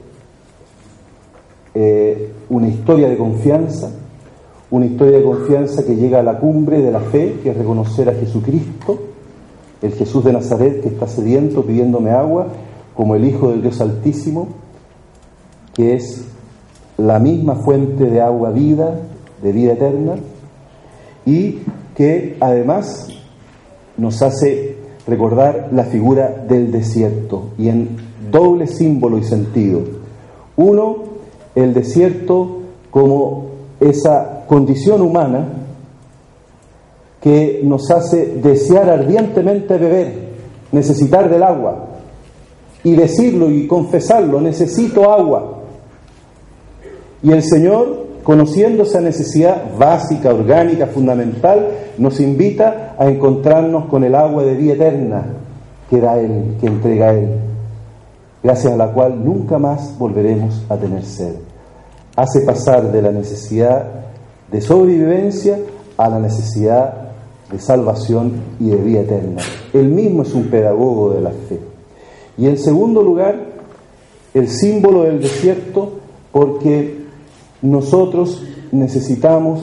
eh, 1.73 2.31
una 2.49 2.69
historia 2.69 3.09
de 3.09 3.17
confianza, 3.17 3.91
una 4.71 4.85
historia 4.85 5.17
de 5.17 5.23
confianza 5.23 5.85
que 5.85 5.95
llega 5.95 6.19
a 6.19 6.23
la 6.23 6.37
cumbre 6.39 6.81
de 6.81 6.91
la 6.91 7.01
fe, 7.01 7.39
que 7.43 7.49
es 7.49 7.57
reconocer 7.57 8.07
a 8.09 8.13
Jesucristo, 8.13 8.99
el 9.81 9.91
Jesús 9.93 10.23
de 10.23 10.31
Nazaret 10.31 10.81
que 10.81 10.89
está 10.89 11.07
sediento 11.07 11.65
pidiéndome 11.65 12.11
agua, 12.11 12.47
como 12.95 13.15
el 13.15 13.25
Hijo 13.25 13.49
del 13.49 13.61
Dios 13.61 13.81
Altísimo, 13.81 14.47
que 15.73 15.93
es 15.93 16.25
la 16.97 17.19
misma 17.19 17.55
fuente 17.55 18.05
de 18.05 18.21
agua 18.21 18.51
vida, 18.51 18.99
de 19.41 19.51
vida 19.51 19.73
eterna, 19.73 20.15
y 21.25 21.59
que 21.95 22.37
además 22.39 23.07
nos 23.97 24.21
hace 24.21 24.77
recordar 25.07 25.69
la 25.71 25.83
figura 25.85 26.45
del 26.47 26.71
desierto, 26.71 27.49
y 27.57 27.69
en 27.69 27.97
doble 28.31 28.67
símbolo 28.67 29.17
y 29.17 29.23
sentido. 29.23 29.81
Uno, 30.55 30.97
el 31.55 31.73
desierto 31.73 32.59
como 32.91 33.47
esa 33.79 34.43
condición 34.47 35.01
humana 35.01 35.47
que 37.21 37.61
nos 37.63 37.89
hace 37.91 38.37
desear 38.41 38.89
ardientemente 38.89 39.77
beber, 39.77 40.13
necesitar 40.71 41.29
del 41.29 41.43
agua, 41.43 41.87
y 42.83 42.95
decirlo 42.95 43.51
y 43.51 43.67
confesarlo, 43.67 44.41
necesito 44.41 45.11
agua. 45.11 45.60
Y 47.23 47.31
el 47.31 47.43
Señor, 47.43 48.07
conociendo 48.23 48.83
esa 48.83 49.01
necesidad 49.01 49.77
básica, 49.77 50.33
orgánica, 50.33 50.87
fundamental, 50.87 51.67
nos 51.97 52.19
invita 52.19 52.95
a 52.97 53.07
encontrarnos 53.07 53.85
con 53.85 54.03
el 54.03 54.15
agua 54.15 54.43
de 54.43 54.55
vida 54.55 54.73
eterna 54.73 55.25
que 55.89 55.99
da 55.99 56.17
Él, 56.19 56.55
que 56.59 56.67
entrega 56.67 57.13
Él 57.13 57.41
gracias 58.43 58.73
a 58.73 58.77
la 58.77 58.91
cual 58.91 59.23
nunca 59.23 59.57
más 59.59 59.97
volveremos 59.97 60.63
a 60.69 60.77
tener 60.77 61.03
sed. 61.03 61.35
Hace 62.15 62.41
pasar 62.41 62.91
de 62.91 63.01
la 63.01 63.11
necesidad 63.11 63.85
de 64.51 64.61
sobrevivencia 64.61 65.59
a 65.97 66.09
la 66.09 66.19
necesidad 66.19 67.11
de 67.51 67.59
salvación 67.59 68.33
y 68.59 68.69
de 68.69 68.77
vida 68.77 69.01
eterna. 69.01 69.41
Él 69.73 69.89
mismo 69.89 70.23
es 70.23 70.33
un 70.33 70.45
pedagogo 70.45 71.13
de 71.13 71.21
la 71.21 71.31
fe. 71.31 71.59
Y 72.37 72.47
en 72.47 72.57
segundo 72.57 73.01
lugar, 73.01 73.35
el 74.33 74.49
símbolo 74.49 75.03
del 75.03 75.21
desierto, 75.21 75.91
porque 76.31 77.00
nosotros 77.61 78.43
necesitamos 78.71 79.61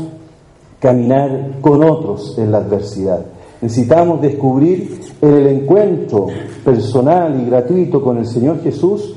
caminar 0.80 1.60
con 1.60 1.82
otros 1.82 2.38
en 2.38 2.52
la 2.52 2.58
adversidad. 2.58 3.26
Necesitamos 3.60 4.20
descubrir 4.20 5.00
en 5.20 5.34
el 5.34 5.46
encuentro 5.48 6.28
personal 6.64 7.40
y 7.40 7.46
gratuito 7.46 8.02
con 8.02 8.18
el 8.18 8.26
Señor 8.26 8.62
Jesús 8.62 9.16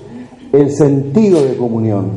el 0.51 0.71
sentido 0.71 1.43
de 1.43 1.55
comunión 1.55 2.09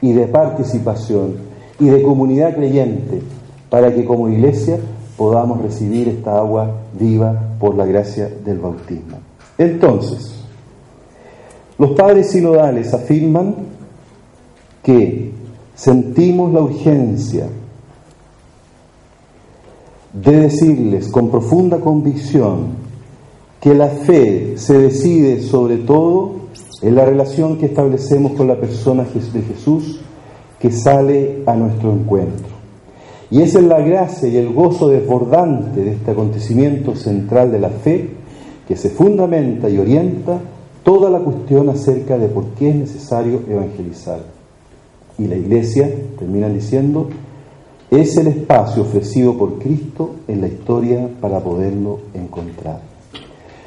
y 0.00 0.12
de 0.12 0.26
participación 0.26 1.34
y 1.80 1.86
de 1.86 2.02
comunidad 2.02 2.54
creyente 2.54 3.20
para 3.68 3.92
que 3.92 4.04
como 4.04 4.28
iglesia 4.28 4.78
podamos 5.16 5.60
recibir 5.60 6.08
esta 6.08 6.38
agua 6.38 6.70
viva 6.98 7.56
por 7.58 7.74
la 7.74 7.84
gracia 7.84 8.30
del 8.44 8.58
bautismo. 8.58 9.18
Entonces, 9.58 10.44
los 11.78 11.90
padres 11.92 12.30
sinodales 12.30 12.94
afirman 12.94 13.54
que 14.82 15.33
sentimos 15.74 16.52
la 16.52 16.62
urgencia 16.62 17.46
de 20.12 20.40
decirles 20.40 21.08
con 21.08 21.30
profunda 21.30 21.80
convicción 21.80 22.84
que 23.60 23.74
la 23.74 23.88
fe 23.88 24.54
se 24.56 24.78
decide 24.78 25.40
sobre 25.40 25.78
todo 25.78 26.44
en 26.82 26.94
la 26.94 27.04
relación 27.04 27.56
que 27.58 27.66
establecemos 27.66 28.32
con 28.32 28.46
la 28.46 28.60
persona 28.60 29.04
de 29.04 29.42
Jesús 29.42 30.00
que 30.60 30.70
sale 30.70 31.42
a 31.46 31.54
nuestro 31.54 31.92
encuentro. 31.92 32.54
Y 33.30 33.42
es 33.42 33.54
la 33.54 33.80
gracia 33.80 34.28
y 34.28 34.36
el 34.36 34.52
gozo 34.52 34.88
desbordante 34.88 35.82
de 35.82 35.92
este 35.92 36.10
acontecimiento 36.10 36.94
central 36.94 37.50
de 37.50 37.58
la 37.58 37.70
fe 37.70 38.10
que 38.68 38.76
se 38.76 38.90
fundamenta 38.90 39.68
y 39.68 39.78
orienta 39.78 40.38
toda 40.82 41.10
la 41.10 41.18
cuestión 41.18 41.68
acerca 41.70 42.18
de 42.18 42.28
por 42.28 42.44
qué 42.58 42.70
es 42.70 42.76
necesario 42.76 43.40
evangelizar. 43.48 44.33
Y 45.18 45.26
la 45.26 45.36
iglesia, 45.36 45.90
terminan 46.18 46.54
diciendo, 46.54 47.08
es 47.90 48.16
el 48.16 48.26
espacio 48.28 48.82
ofrecido 48.82 49.36
por 49.36 49.58
Cristo 49.58 50.16
en 50.26 50.40
la 50.40 50.48
historia 50.48 51.08
para 51.20 51.40
poderlo 51.40 52.00
encontrar. 52.14 52.80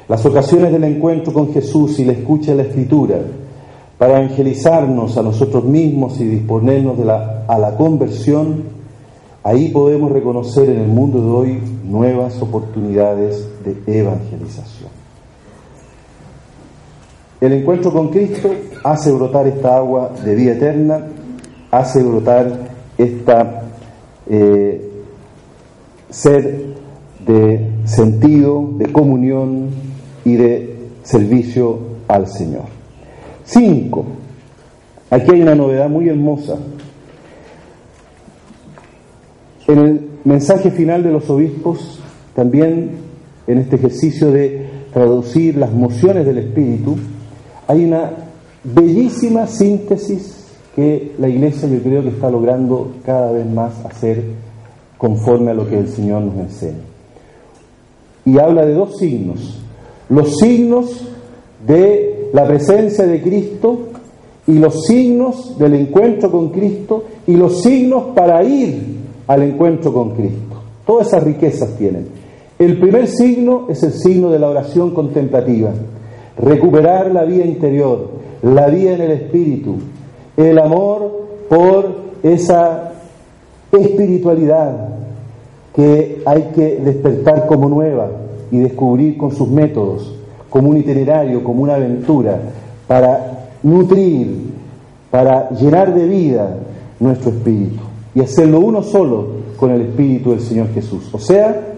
Las 0.08 0.24
ocasiones 0.24 0.72
del 0.72 0.84
encuentro 0.84 1.32
con 1.32 1.52
Jesús 1.52 1.98
y 1.98 2.04
la 2.04 2.12
escucha 2.12 2.52
de 2.52 2.58
la 2.58 2.62
Escritura 2.64 3.18
para 3.98 4.18
evangelizarnos 4.18 5.16
a 5.16 5.22
nosotros 5.22 5.64
mismos 5.64 6.20
y 6.20 6.24
disponernos 6.24 6.98
a 7.48 7.58
la 7.58 7.76
conversión, 7.76 8.64
ahí 9.42 9.70
podemos 9.70 10.12
reconocer 10.12 10.68
en 10.70 10.80
el 10.80 10.88
mundo 10.88 11.20
de 11.20 11.30
hoy 11.30 11.62
nuevas 11.84 12.40
oportunidades 12.40 13.48
de 13.64 14.00
evangelización. 14.00 14.90
El 17.40 17.52
encuentro 17.52 17.92
con 17.92 18.08
Cristo 18.08 18.50
hace 18.82 19.12
brotar 19.12 19.46
esta 19.46 19.76
agua 19.76 20.10
de 20.24 20.34
vida 20.34 20.52
eterna, 20.52 21.06
hace 21.70 22.02
brotar 22.02 22.68
esta 22.96 23.62
eh, 24.28 24.88
ser 26.10 26.74
de 27.26 27.70
sentido, 27.84 28.70
de 28.78 28.90
comunión 28.92 29.68
y 30.24 30.34
de 30.36 30.76
servicio 31.02 31.78
al 32.08 32.26
Señor. 32.26 32.64
Cinco, 33.44 34.04
aquí 35.10 35.32
hay 35.32 35.42
una 35.42 35.54
novedad 35.54 35.88
muy 35.88 36.08
hermosa. 36.08 36.56
En 39.66 39.78
el 39.78 40.08
mensaje 40.24 40.70
final 40.70 41.02
de 41.02 41.12
los 41.12 41.28
obispos, 41.28 42.00
también 42.34 42.90
en 43.46 43.58
este 43.58 43.76
ejercicio 43.76 44.30
de 44.30 44.66
traducir 44.92 45.56
las 45.56 45.72
mociones 45.72 46.24
del 46.24 46.38
Espíritu, 46.38 46.96
hay 47.66 47.84
una 47.84 48.10
bellísima 48.64 49.46
síntesis 49.46 50.37
que 50.78 51.10
la 51.18 51.28
Iglesia 51.28 51.68
yo 51.68 51.82
creo 51.82 52.04
que 52.04 52.10
está 52.10 52.30
logrando 52.30 52.92
cada 53.04 53.32
vez 53.32 53.44
más 53.44 53.84
hacer 53.84 54.22
conforme 54.96 55.50
a 55.50 55.54
lo 55.54 55.68
que 55.68 55.76
el 55.76 55.88
Señor 55.88 56.22
nos 56.22 56.36
enseña. 56.36 56.84
Y 58.24 58.38
habla 58.38 58.64
de 58.64 58.74
dos 58.74 58.96
signos, 58.96 59.60
los 60.08 60.36
signos 60.36 61.04
de 61.66 62.30
la 62.32 62.46
presencia 62.46 63.04
de 63.08 63.20
Cristo 63.20 63.88
y 64.46 64.52
los 64.60 64.84
signos 64.84 65.58
del 65.58 65.74
encuentro 65.74 66.30
con 66.30 66.50
Cristo 66.50 67.06
y 67.26 67.34
los 67.34 67.60
signos 67.60 68.14
para 68.14 68.44
ir 68.44 68.98
al 69.26 69.42
encuentro 69.42 69.92
con 69.92 70.10
Cristo. 70.10 70.62
Todas 70.86 71.08
esas 71.08 71.24
riquezas 71.24 71.76
tienen. 71.76 72.06
El 72.56 72.78
primer 72.78 73.08
signo 73.08 73.66
es 73.68 73.82
el 73.82 73.94
signo 73.94 74.30
de 74.30 74.38
la 74.38 74.48
oración 74.48 74.92
contemplativa 74.92 75.72
recuperar 76.40 77.12
la 77.12 77.24
vida 77.24 77.44
interior, 77.44 78.10
la 78.42 78.68
vida 78.68 78.92
en 78.92 79.00
el 79.00 79.10
espíritu, 79.10 79.78
el 80.44 80.58
amor 80.58 81.26
por 81.48 81.96
esa 82.22 82.92
espiritualidad 83.72 84.88
que 85.74 86.22
hay 86.24 86.50
que 86.54 86.76
despertar 86.76 87.46
como 87.46 87.68
nueva 87.68 88.08
y 88.50 88.58
descubrir 88.58 89.16
con 89.16 89.32
sus 89.32 89.48
métodos, 89.48 90.14
como 90.48 90.70
un 90.70 90.78
itinerario, 90.78 91.44
como 91.44 91.62
una 91.62 91.74
aventura, 91.74 92.40
para 92.86 93.48
nutrir, 93.62 94.48
para 95.10 95.50
llenar 95.50 95.94
de 95.94 96.06
vida 96.06 96.56
nuestro 96.98 97.30
espíritu 97.30 97.82
y 98.14 98.20
hacerlo 98.20 98.60
uno 98.60 98.82
solo 98.82 99.26
con 99.56 99.70
el 99.70 99.82
espíritu 99.82 100.30
del 100.30 100.40
Señor 100.40 100.68
Jesús. 100.72 101.08
O 101.12 101.18
sea, 101.18 101.74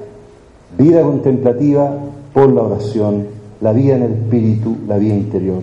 vida 0.78 1.02
contemplativa 1.02 1.92
por 2.32 2.52
la 2.52 2.62
oración 2.62 3.40
la 3.60 3.72
vida 3.72 3.96
en 3.96 4.02
el 4.02 4.12
espíritu, 4.12 4.76
la 4.86 4.96
vida 4.98 5.14
interior. 5.14 5.62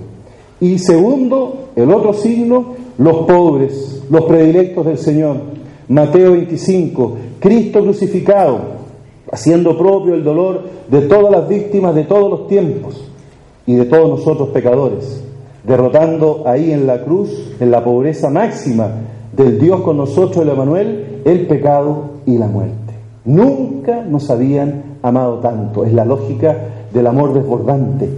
Y 0.60 0.80
segundo, 0.80 1.70
el 1.76 1.92
otro 1.92 2.14
signo, 2.14 2.76
los 2.98 3.18
pobres, 3.26 4.04
los 4.10 4.26
predilectos 4.26 4.86
del 4.86 4.98
Señor. 4.98 5.38
Mateo 5.90 6.34
25, 6.34 7.18
Cristo 7.40 7.82
crucificado, 7.82 8.60
haciendo 9.32 9.78
propio 9.78 10.14
el 10.16 10.24
dolor 10.24 10.62
de 10.90 11.02
todas 11.02 11.32
las 11.32 11.48
víctimas 11.48 11.96
de 11.96 12.04
todos 12.04 12.30
los 12.30 12.48
tiempos 12.48 13.04
y 13.66 13.76
de 13.76 13.86
todos 13.86 14.10
nosotros 14.10 14.50
pecadores, 14.50 15.24
derrotando 15.64 16.44
ahí 16.46 16.72
en 16.72 16.88
la 16.88 17.04
cruz, 17.04 17.54
en 17.60 17.72
la 17.72 17.84
pobreza 17.84 18.30
máxima 18.30 18.90
del 19.36 19.60
Dios 19.60 19.82
con 19.82 19.98
nosotros, 19.98 20.44
el 20.44 20.50
Emanuel, 20.50 21.22
el 21.24 21.48
pecado 21.48 22.10
y 22.26 22.38
la 22.38 22.48
muerte. 22.48 22.76
Nunca 23.26 24.04
nos 24.04 24.30
habían 24.30 24.98
amado 25.02 25.40
tanto. 25.40 25.86
Es 25.86 25.94
la 25.94 26.06
lógica 26.06 26.58
del 26.94 27.08
amor 27.08 27.34
desbordante, 27.34 28.10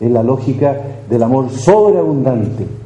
es 0.00 0.10
la 0.10 0.22
lógica 0.22 0.80
del 1.08 1.22
amor 1.22 1.50
sobreabundante. 1.50 2.81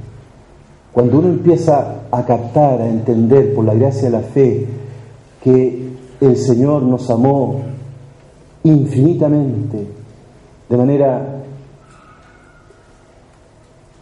Cuando 0.96 1.18
uno 1.18 1.28
empieza 1.28 2.04
a 2.10 2.24
captar, 2.24 2.80
a 2.80 2.88
entender 2.88 3.54
por 3.54 3.66
la 3.66 3.74
gracia 3.74 4.04
de 4.04 4.10
la 4.12 4.22
fe 4.22 4.66
que 5.44 5.90
el 6.22 6.36
Señor 6.38 6.84
nos 6.84 7.10
amó 7.10 7.60
infinitamente, 8.64 9.86
de 10.70 10.76
manera 10.78 11.42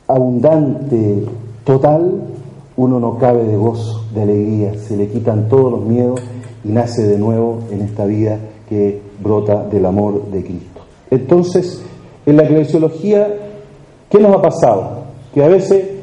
abundante, 0.07 1.25
total, 1.65 2.29
uno 2.77 3.01
no 3.01 3.19
cabe 3.19 3.43
de 3.43 3.57
gozo, 3.57 4.05
de 4.15 4.23
alegría, 4.23 4.75
se 4.79 4.97
le 4.97 5.09
quitan 5.09 5.49
todos 5.49 5.73
los 5.73 5.85
miedos 5.85 6.21
y 6.63 6.69
nace 6.69 7.09
de 7.09 7.19
nuevo 7.19 7.59
en 7.73 7.81
esta 7.81 8.07
vida 8.07 8.39
que 8.69 9.03
brota 9.21 9.65
del 9.65 9.85
amor 9.87 10.31
de 10.31 10.45
Cristo. 10.45 10.83
Entonces, 11.11 11.83
en 12.25 12.37
la 12.37 12.45
eclesiología, 12.45 13.35
¿qué 14.09 14.21
nos 14.21 14.37
ha 14.37 14.41
pasado? 14.41 15.03
Que 15.35 15.43
a 15.43 15.49
veces 15.49 15.94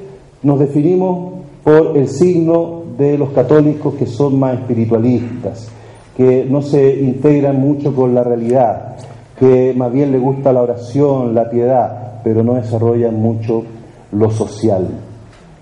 nos 0.43 0.59
definimos 0.59 1.33
por 1.63 1.95
el 1.95 2.07
signo 2.07 2.81
de 2.97 3.17
los 3.17 3.29
católicos 3.29 3.95
que 3.95 4.05
son 4.05 4.39
más 4.39 4.55
espiritualistas, 4.55 5.69
que 6.17 6.45
no 6.49 6.61
se 6.61 6.99
integran 6.99 7.59
mucho 7.59 7.95
con 7.95 8.13
la 8.15 8.23
realidad, 8.23 8.95
que 9.39 9.73
más 9.75 9.91
bien 9.91 10.11
le 10.11 10.19
gusta 10.19 10.53
la 10.53 10.61
oración, 10.61 11.33
la 11.33 11.49
piedad, 11.49 12.21
pero 12.23 12.43
no 12.43 12.55
desarrollan 12.55 13.19
mucho 13.19 13.63
lo 14.11 14.29
social. 14.29 14.87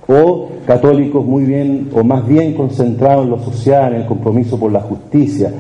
O 0.08 0.50
católicos 0.66 1.24
muy 1.26 1.44
bien, 1.44 1.90
o 1.94 2.04
más 2.04 2.28
bien 2.28 2.54
concentrados 2.54 3.26
en 3.26 3.32
lo 3.32 3.40
social, 3.40 3.94
en 3.94 4.02
el 4.02 4.08
compromiso 4.08 4.60
por 4.60 4.72
la 4.72 4.82
justicia, 4.82 5.52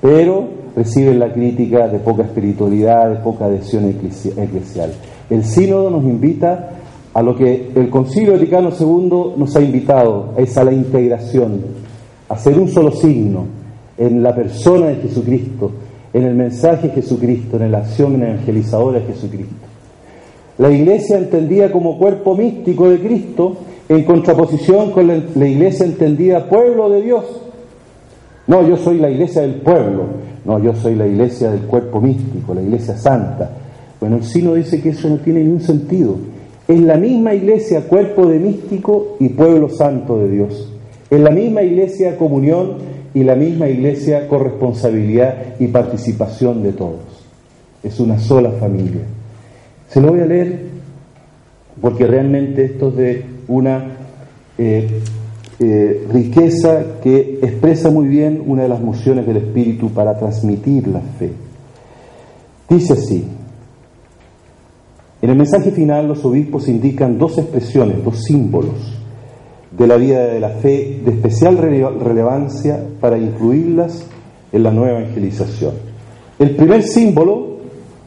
pero 0.00 0.44
reciben 0.76 1.18
la 1.18 1.32
crítica 1.32 1.88
de 1.88 1.98
poca 1.98 2.22
espiritualidad, 2.22 3.10
de 3.10 3.16
poca 3.16 3.46
adhesión 3.46 3.86
eclesial. 3.88 4.92
El 5.28 5.44
sínodo 5.44 5.90
nos 5.90 6.04
invita 6.04 6.75
a 7.16 7.22
lo 7.22 7.34
que 7.34 7.70
el 7.74 7.88
Concilio 7.88 8.34
Vaticano 8.34 8.68
II 8.78 9.38
nos 9.38 9.56
ha 9.56 9.62
invitado, 9.62 10.34
es 10.36 10.54
a 10.58 10.64
la 10.64 10.72
integración, 10.74 11.62
a 12.28 12.36
ser 12.36 12.58
un 12.58 12.68
solo 12.68 12.90
signo 12.90 13.46
en 13.96 14.22
la 14.22 14.34
persona 14.34 14.88
de 14.88 14.96
Jesucristo, 14.96 15.70
en 16.12 16.24
el 16.24 16.34
mensaje 16.34 16.88
de 16.88 16.94
Jesucristo, 16.96 17.56
en 17.56 17.72
la 17.72 17.78
acción 17.78 18.22
evangelizadora 18.22 18.98
de 18.98 19.06
Jesucristo. 19.06 19.54
La 20.58 20.70
iglesia 20.70 21.16
entendida 21.16 21.72
como 21.72 21.96
cuerpo 21.96 22.36
místico 22.36 22.90
de 22.90 22.98
Cristo, 22.98 23.56
en 23.88 24.04
contraposición 24.04 24.90
con 24.90 25.06
la 25.06 25.48
iglesia 25.48 25.86
entendida 25.86 26.46
pueblo 26.50 26.90
de 26.90 27.00
Dios. 27.00 27.24
No, 28.46 28.68
yo 28.68 28.76
soy 28.76 28.98
la 28.98 29.08
iglesia 29.08 29.40
del 29.40 29.54
pueblo, 29.54 30.02
no, 30.44 30.58
yo 30.58 30.74
soy 30.74 30.94
la 30.94 31.06
iglesia 31.06 31.50
del 31.50 31.62
cuerpo 31.62 31.98
místico, 31.98 32.52
la 32.52 32.60
iglesia 32.60 32.94
santa. 32.94 33.52
Bueno, 34.00 34.16
el 34.16 34.24
sino 34.24 34.52
dice 34.52 34.82
que 34.82 34.90
eso 34.90 35.08
no 35.08 35.16
tiene 35.16 35.40
ningún 35.40 35.62
sentido. 35.62 36.35
Es 36.68 36.80
la 36.80 36.96
misma 36.96 37.34
iglesia 37.34 37.82
cuerpo 37.82 38.26
de 38.26 38.40
místico 38.40 39.16
y 39.20 39.28
pueblo 39.28 39.68
santo 39.68 40.18
de 40.18 40.28
Dios. 40.28 40.72
Es 41.10 41.20
la 41.20 41.30
misma 41.30 41.62
iglesia 41.62 42.16
comunión 42.16 42.78
y 43.14 43.22
la 43.22 43.36
misma 43.36 43.68
iglesia 43.68 44.26
corresponsabilidad 44.28 45.58
y 45.60 45.68
participación 45.68 46.62
de 46.62 46.72
todos. 46.72 47.24
Es 47.82 48.00
una 48.00 48.18
sola 48.18 48.50
familia. 48.50 49.02
Se 49.88 50.00
lo 50.00 50.10
voy 50.10 50.20
a 50.20 50.26
leer 50.26 50.58
porque 51.80 52.06
realmente 52.06 52.64
esto 52.64 52.88
es 52.88 52.96
de 52.96 53.24
una 53.48 53.84
eh, 54.58 54.88
eh, 55.60 56.06
riqueza 56.12 56.84
que 57.02 57.38
expresa 57.42 57.90
muy 57.90 58.08
bien 58.08 58.42
una 58.44 58.64
de 58.64 58.68
las 58.68 58.80
mociones 58.80 59.26
del 59.26 59.36
Espíritu 59.36 59.90
para 59.90 60.18
transmitir 60.18 60.88
la 60.88 61.00
fe. 61.00 61.30
Dice 62.68 62.94
así, 62.94 63.24
en 65.22 65.30
el 65.30 65.36
mensaje 65.36 65.70
final 65.70 66.08
los 66.08 66.24
obispos 66.24 66.68
indican 66.68 67.18
dos 67.18 67.38
expresiones, 67.38 68.04
dos 68.04 68.22
símbolos 68.22 68.96
de 69.70 69.86
la 69.86 69.96
vida 69.96 70.26
de 70.26 70.40
la 70.40 70.50
fe 70.50 71.00
de 71.04 71.10
especial 71.10 71.58
relevancia 71.58 72.82
para 73.00 73.18
incluirlas 73.18 74.06
en 74.52 74.62
la 74.62 74.70
nueva 74.70 75.00
evangelización. 75.00 75.72
El 76.38 76.50
primer 76.50 76.82
símbolo 76.82 77.56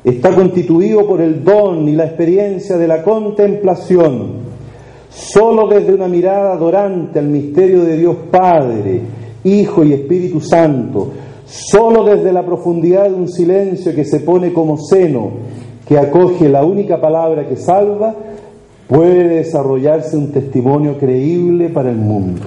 está 0.03 0.33
constituido 0.33 1.05
por 1.07 1.21
el 1.21 1.43
don 1.43 1.87
y 1.87 1.93
la 1.93 2.05
experiencia 2.05 2.77
de 2.77 2.87
la 2.87 3.03
contemplación, 3.03 4.49
solo 5.09 5.67
desde 5.67 5.93
una 5.93 6.07
mirada 6.07 6.53
adorante 6.53 7.19
al 7.19 7.27
misterio 7.27 7.83
de 7.83 7.97
Dios 7.97 8.15
Padre, 8.31 9.01
Hijo 9.43 9.83
y 9.83 9.93
Espíritu 9.93 10.39
Santo, 10.41 11.11
solo 11.45 12.03
desde 12.03 12.31
la 12.31 12.45
profundidad 12.45 13.09
de 13.09 13.15
un 13.15 13.27
silencio 13.27 13.93
que 13.93 14.05
se 14.05 14.19
pone 14.19 14.53
como 14.53 14.77
seno, 14.77 15.31
que 15.89 15.97
acoge 15.97 16.47
la 16.47 16.63
única 16.63 17.01
palabra 17.01 17.47
que 17.47 17.55
salva, 17.55 18.13
puede 18.87 19.27
desarrollarse 19.27 20.15
un 20.15 20.31
testimonio 20.31 20.99
creíble 20.99 21.69
para 21.69 21.89
el 21.89 21.97
mundo. 21.97 22.43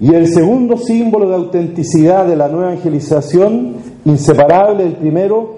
Y 0.00 0.14
el 0.14 0.28
segundo 0.28 0.78
símbolo 0.78 1.28
de 1.28 1.34
autenticidad 1.34 2.26
de 2.26 2.36
la 2.36 2.48
nueva 2.48 2.72
evangelización, 2.72 3.74
inseparable 4.06 4.84
del 4.84 4.94
primero, 4.94 5.56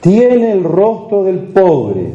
tiene 0.00 0.50
el 0.50 0.64
rostro 0.64 1.22
del 1.22 1.52
pobre, 1.52 2.12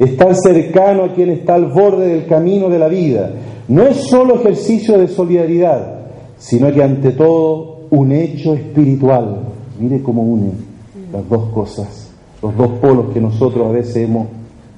estar 0.00 0.34
cercano 0.34 1.04
a 1.04 1.14
quien 1.14 1.30
está 1.30 1.54
al 1.54 1.66
borde 1.66 2.08
del 2.08 2.26
camino 2.26 2.68
de 2.70 2.78
la 2.80 2.88
vida. 2.88 3.30
No 3.68 3.84
es 3.84 3.98
solo 3.98 4.34
ejercicio 4.34 4.98
de 4.98 5.06
solidaridad, 5.06 6.06
sino 6.38 6.72
que 6.72 6.82
ante 6.82 7.12
todo 7.12 7.82
un 7.90 8.10
hecho 8.10 8.54
espiritual. 8.54 9.42
Mire 9.78 10.02
cómo 10.02 10.22
une 10.22 10.72
las 11.12 11.28
dos 11.28 11.50
cosas, 11.50 12.01
los 12.42 12.56
dos 12.56 12.70
polos 12.80 13.06
que 13.14 13.20
nosotros 13.20 13.68
a 13.68 13.72
veces 13.72 13.96
hemos 13.96 14.26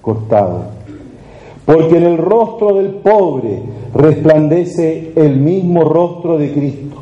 cortado. 0.03 0.64
Porque 1.64 1.96
en 1.96 2.05
el 2.05 2.18
rostro 2.18 2.74
del 2.74 2.90
pobre 2.96 3.62
resplandece 3.94 5.12
el 5.16 5.38
mismo 5.38 5.85
rostro 5.85 6.37
de 6.37 6.53
Cristo. 6.53 6.96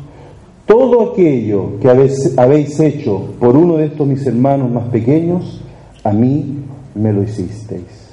Todo 0.65 1.11
aquello 1.11 1.79
que 1.81 1.89
habéis 1.89 2.79
hecho 2.79 3.21
por 3.39 3.57
uno 3.57 3.75
de 3.75 3.87
estos 3.87 4.07
mis 4.07 4.25
hermanos 4.25 4.71
más 4.71 4.85
pequeños, 4.85 5.61
a 6.03 6.13
mí 6.13 6.59
me 6.95 7.11
lo 7.11 7.23
hicisteis. 7.23 8.03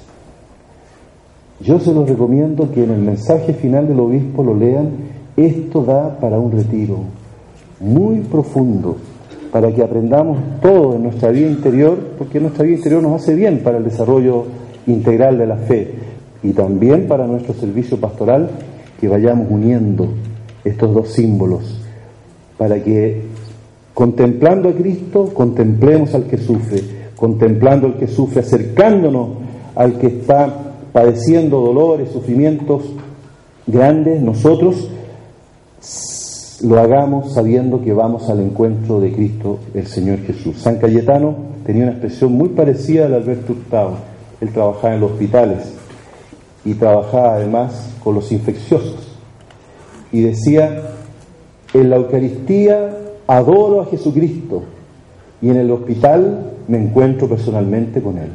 Yo 1.61 1.79
se 1.79 1.93
los 1.93 2.09
recomiendo 2.09 2.71
que 2.71 2.83
en 2.83 2.91
el 2.91 2.99
mensaje 2.99 3.53
final 3.53 3.87
del 3.87 3.99
obispo 3.99 4.43
lo 4.43 4.55
lean. 4.55 4.89
Esto 5.37 5.83
da 5.83 6.19
para 6.19 6.37
un 6.37 6.51
retiro 6.51 6.97
muy 7.79 8.17
profundo, 8.19 8.97
para 9.51 9.73
que 9.73 9.83
aprendamos 9.83 10.37
todo 10.61 10.95
en 10.95 11.03
nuestra 11.03 11.29
vida 11.29 11.47
interior, 11.47 11.97
porque 12.17 12.39
nuestra 12.39 12.63
vida 12.63 12.77
interior 12.77 13.03
nos 13.03 13.21
hace 13.21 13.35
bien 13.35 13.59
para 13.63 13.77
el 13.77 13.83
desarrollo 13.83 14.45
integral 14.87 15.37
de 15.37 15.47
la 15.47 15.57
fe 15.57 15.93
y 16.41 16.51
también 16.51 17.07
para 17.07 17.27
nuestro 17.27 17.53
servicio 17.53 17.99
pastoral 17.99 18.49
que 18.99 19.07
vayamos 19.07 19.47
uniendo 19.49 20.07
estos 20.63 20.93
dos 20.93 21.09
símbolos 21.09 21.81
para 22.61 22.79
que 22.83 23.23
contemplando 23.95 24.69
a 24.69 24.73
Cristo 24.73 25.31
contemplemos 25.33 26.13
al 26.13 26.25
que 26.25 26.37
sufre, 26.37 26.83
contemplando 27.15 27.87
al 27.87 27.97
que 27.97 28.05
sufre, 28.05 28.41
acercándonos 28.41 29.29
al 29.73 29.97
que 29.97 30.05
está 30.05 30.75
padeciendo 30.93 31.59
dolores, 31.59 32.11
sufrimientos 32.11 32.83
grandes, 33.65 34.21
nosotros 34.21 34.91
lo 36.63 36.79
hagamos 36.79 37.33
sabiendo 37.33 37.81
que 37.81 37.93
vamos 37.93 38.29
al 38.29 38.39
encuentro 38.39 38.99
de 38.99 39.11
Cristo 39.11 39.59
el 39.73 39.87
Señor 39.87 40.19
Jesús. 40.19 40.57
San 40.57 40.77
Cayetano 40.77 41.35
tenía 41.65 41.83
una 41.83 41.91
expresión 41.93 42.33
muy 42.33 42.49
parecida 42.49 43.05
a 43.05 43.09
la 43.09 43.17
Alberto 43.17 43.53
Hurtado 43.53 44.11
él 44.41 44.51
trabajaba 44.51 44.95
en 44.95 45.01
los 45.01 45.11
hospitales 45.11 45.59
y 46.65 46.73
trabajaba 46.73 47.35
además 47.35 47.93
con 48.03 48.15
los 48.15 48.31
infecciosos. 48.31 49.15
Y 50.11 50.21
decía, 50.21 50.81
en 51.73 51.89
la 51.89 51.97
Eucaristía 51.97 52.97
adoro 53.27 53.81
a 53.81 53.85
Jesucristo 53.85 54.63
y 55.41 55.49
en 55.49 55.57
el 55.57 55.71
hospital 55.71 56.53
me 56.67 56.79
encuentro 56.79 57.29
personalmente 57.29 58.01
con 58.01 58.17
Él, 58.17 58.31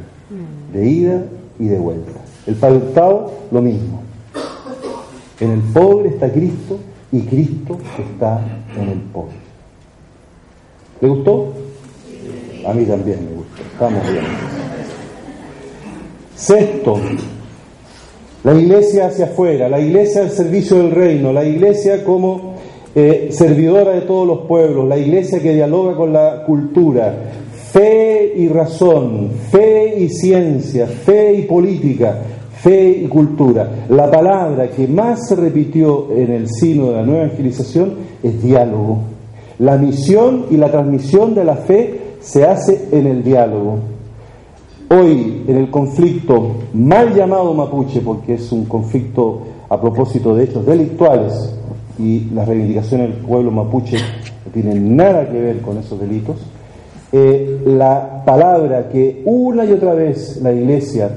de 0.73 0.89
ida 0.89 1.23
y 1.59 1.65
de 1.65 1.77
vuelta. 1.77 2.11
El 2.47 2.55
Padre 2.55 2.77
Hurtado, 2.77 3.31
lo 3.51 3.61
mismo. 3.61 4.01
En 5.39 5.51
el 5.51 5.59
pobre 5.59 6.09
está 6.09 6.31
Cristo 6.31 6.79
y 7.11 7.21
Cristo 7.21 7.77
está 7.97 8.41
en 8.75 8.89
el 8.89 8.99
pobre. 9.13 9.35
¿Le 11.01 11.07
gustó? 11.07 11.53
A 12.65 12.73
mí 12.73 12.85
también 12.85 13.25
me 13.25 13.35
gustó. 13.35 13.61
Estamos 13.61 14.11
bien. 14.11 14.25
Sexto, 16.35 16.99
la 18.43 18.53
iglesia 18.53 19.07
hacia 19.07 19.25
afuera, 19.25 19.67
la 19.67 19.79
iglesia 19.79 20.21
al 20.21 20.31
servicio 20.31 20.77
del 20.77 20.91
reino, 20.91 21.33
la 21.33 21.43
iglesia 21.43 22.03
como 22.03 22.55
eh, 22.93 23.29
servidora 23.31 23.93
de 23.93 24.01
todos 24.01 24.27
los 24.27 24.39
pueblos, 24.47 24.87
la 24.87 24.97
iglesia 24.97 25.41
que 25.41 25.53
dialoga 25.53 25.95
con 25.95 26.13
la 26.13 26.43
cultura, 26.45 27.13
fe 27.71 28.33
y 28.35 28.47
razón, 28.49 29.31
fe 29.51 29.95
y 29.97 30.09
ciencia, 30.09 30.87
fe 30.87 31.33
y 31.33 31.41
política, 31.43 32.19
fe 32.61 33.01
y 33.03 33.07
cultura. 33.07 33.85
La 33.89 34.09
palabra 34.09 34.69
que 34.69 34.87
más 34.87 35.27
se 35.27 35.35
repitió 35.35 36.11
en 36.11 36.31
el 36.31 36.49
sino 36.49 36.87
de 36.87 36.93
la 36.93 37.03
nueva 37.03 37.25
evangelización 37.25 37.93
es 38.23 38.41
diálogo. 38.41 38.99
La 39.59 39.77
misión 39.77 40.45
y 40.51 40.57
la 40.57 40.71
transmisión 40.71 41.33
de 41.33 41.43
la 41.43 41.55
fe 41.55 42.15
se 42.19 42.45
hace 42.45 42.89
en 42.91 43.07
el 43.07 43.23
diálogo. 43.23 43.79
Hoy, 44.89 45.43
en 45.47 45.57
el 45.57 45.69
conflicto 45.69 46.55
mal 46.73 47.13
llamado 47.13 47.53
mapuche, 47.53 48.01
porque 48.01 48.35
es 48.35 48.51
un 48.51 48.65
conflicto 48.65 49.41
a 49.69 49.79
propósito 49.79 50.33
de 50.33 50.45
hechos 50.45 50.65
delictuales 50.65 51.53
y 51.99 52.29
las 52.33 52.47
reivindicaciones 52.47 53.09
del 53.09 53.25
pueblo 53.25 53.51
mapuche 53.51 53.97
no 53.97 54.51
tienen 54.53 54.95
nada 54.95 55.29
que 55.29 55.41
ver 55.41 55.61
con 55.61 55.77
esos 55.77 55.99
delitos, 55.99 56.37
eh, 57.11 57.61
la 57.65 58.23
palabra 58.25 58.89
que 58.89 59.23
una 59.25 59.65
y 59.65 59.73
otra 59.73 59.93
vez 59.93 60.39
la 60.41 60.53
Iglesia 60.53 61.09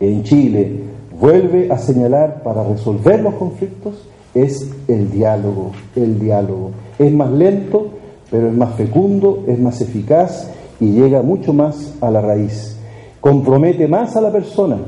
en 0.00 0.22
Chile 0.24 0.80
vuelve 1.20 1.70
a 1.70 1.78
señalar 1.78 2.42
para 2.42 2.64
resolver 2.64 3.20
los 3.22 3.34
conflictos 3.34 4.08
es 4.34 4.70
el 4.88 5.10
diálogo, 5.10 5.72
el 5.96 6.18
diálogo. 6.18 6.70
Es 6.98 7.12
más 7.12 7.30
lento, 7.30 7.88
pero 8.30 8.48
es 8.48 8.54
más 8.54 8.74
fecundo, 8.74 9.44
es 9.46 9.58
más 9.58 9.80
eficaz 9.80 10.50
y 10.78 10.92
llega 10.92 11.22
mucho 11.22 11.52
más 11.52 11.94
a 12.00 12.10
la 12.10 12.20
raíz. 12.20 12.76
Compromete 13.20 13.86
más 13.86 14.16
a 14.16 14.20
la 14.20 14.32
persona, 14.32 14.78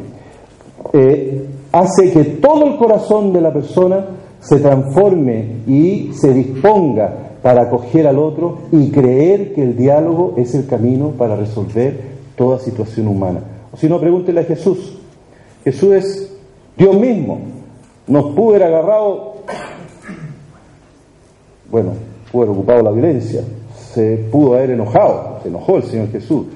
eh, 0.93 1.47
hace 1.71 2.11
que 2.11 2.25
todo 2.25 2.67
el 2.67 2.77
corazón 2.77 3.33
de 3.33 3.41
la 3.41 3.53
persona 3.53 4.07
se 4.41 4.59
transforme 4.59 5.63
y 5.67 6.13
se 6.15 6.33
disponga 6.33 7.13
para 7.43 7.63
acoger 7.63 8.07
al 8.07 8.19
otro 8.19 8.59
y 8.73 8.91
creer 8.91 9.53
que 9.55 9.63
el 9.63 9.77
diálogo 9.77 10.35
es 10.37 10.55
el 10.55 10.67
camino 10.67 11.11
para 11.11 11.37
resolver 11.37 12.01
toda 12.37 12.59
situación 12.59 13.09
humana. 13.09 13.41
O 13.73 13.77
si 13.77 13.89
no, 13.89 14.01
pregúntele 14.01 14.41
a 14.41 14.45
Jesús. 14.45 15.02
Jesús 15.65 15.93
es 15.93 16.33
Dios 16.77 16.95
mismo. 16.97 17.41
Nos 18.07 18.35
pudo 18.35 18.51
haber 18.51 18.65
agarrado, 18.65 19.35
bueno, 21.71 21.93
pudo 22.31 22.43
haber 22.43 22.55
ocupado 22.55 22.83
la 22.83 22.91
violencia, 22.91 23.43
se 23.93 24.17
pudo 24.31 24.55
haber 24.55 24.71
enojado, 24.71 25.39
se 25.43 25.49
enojó 25.49 25.77
el 25.77 25.83
Señor 25.85 26.11
Jesús, 26.11 26.47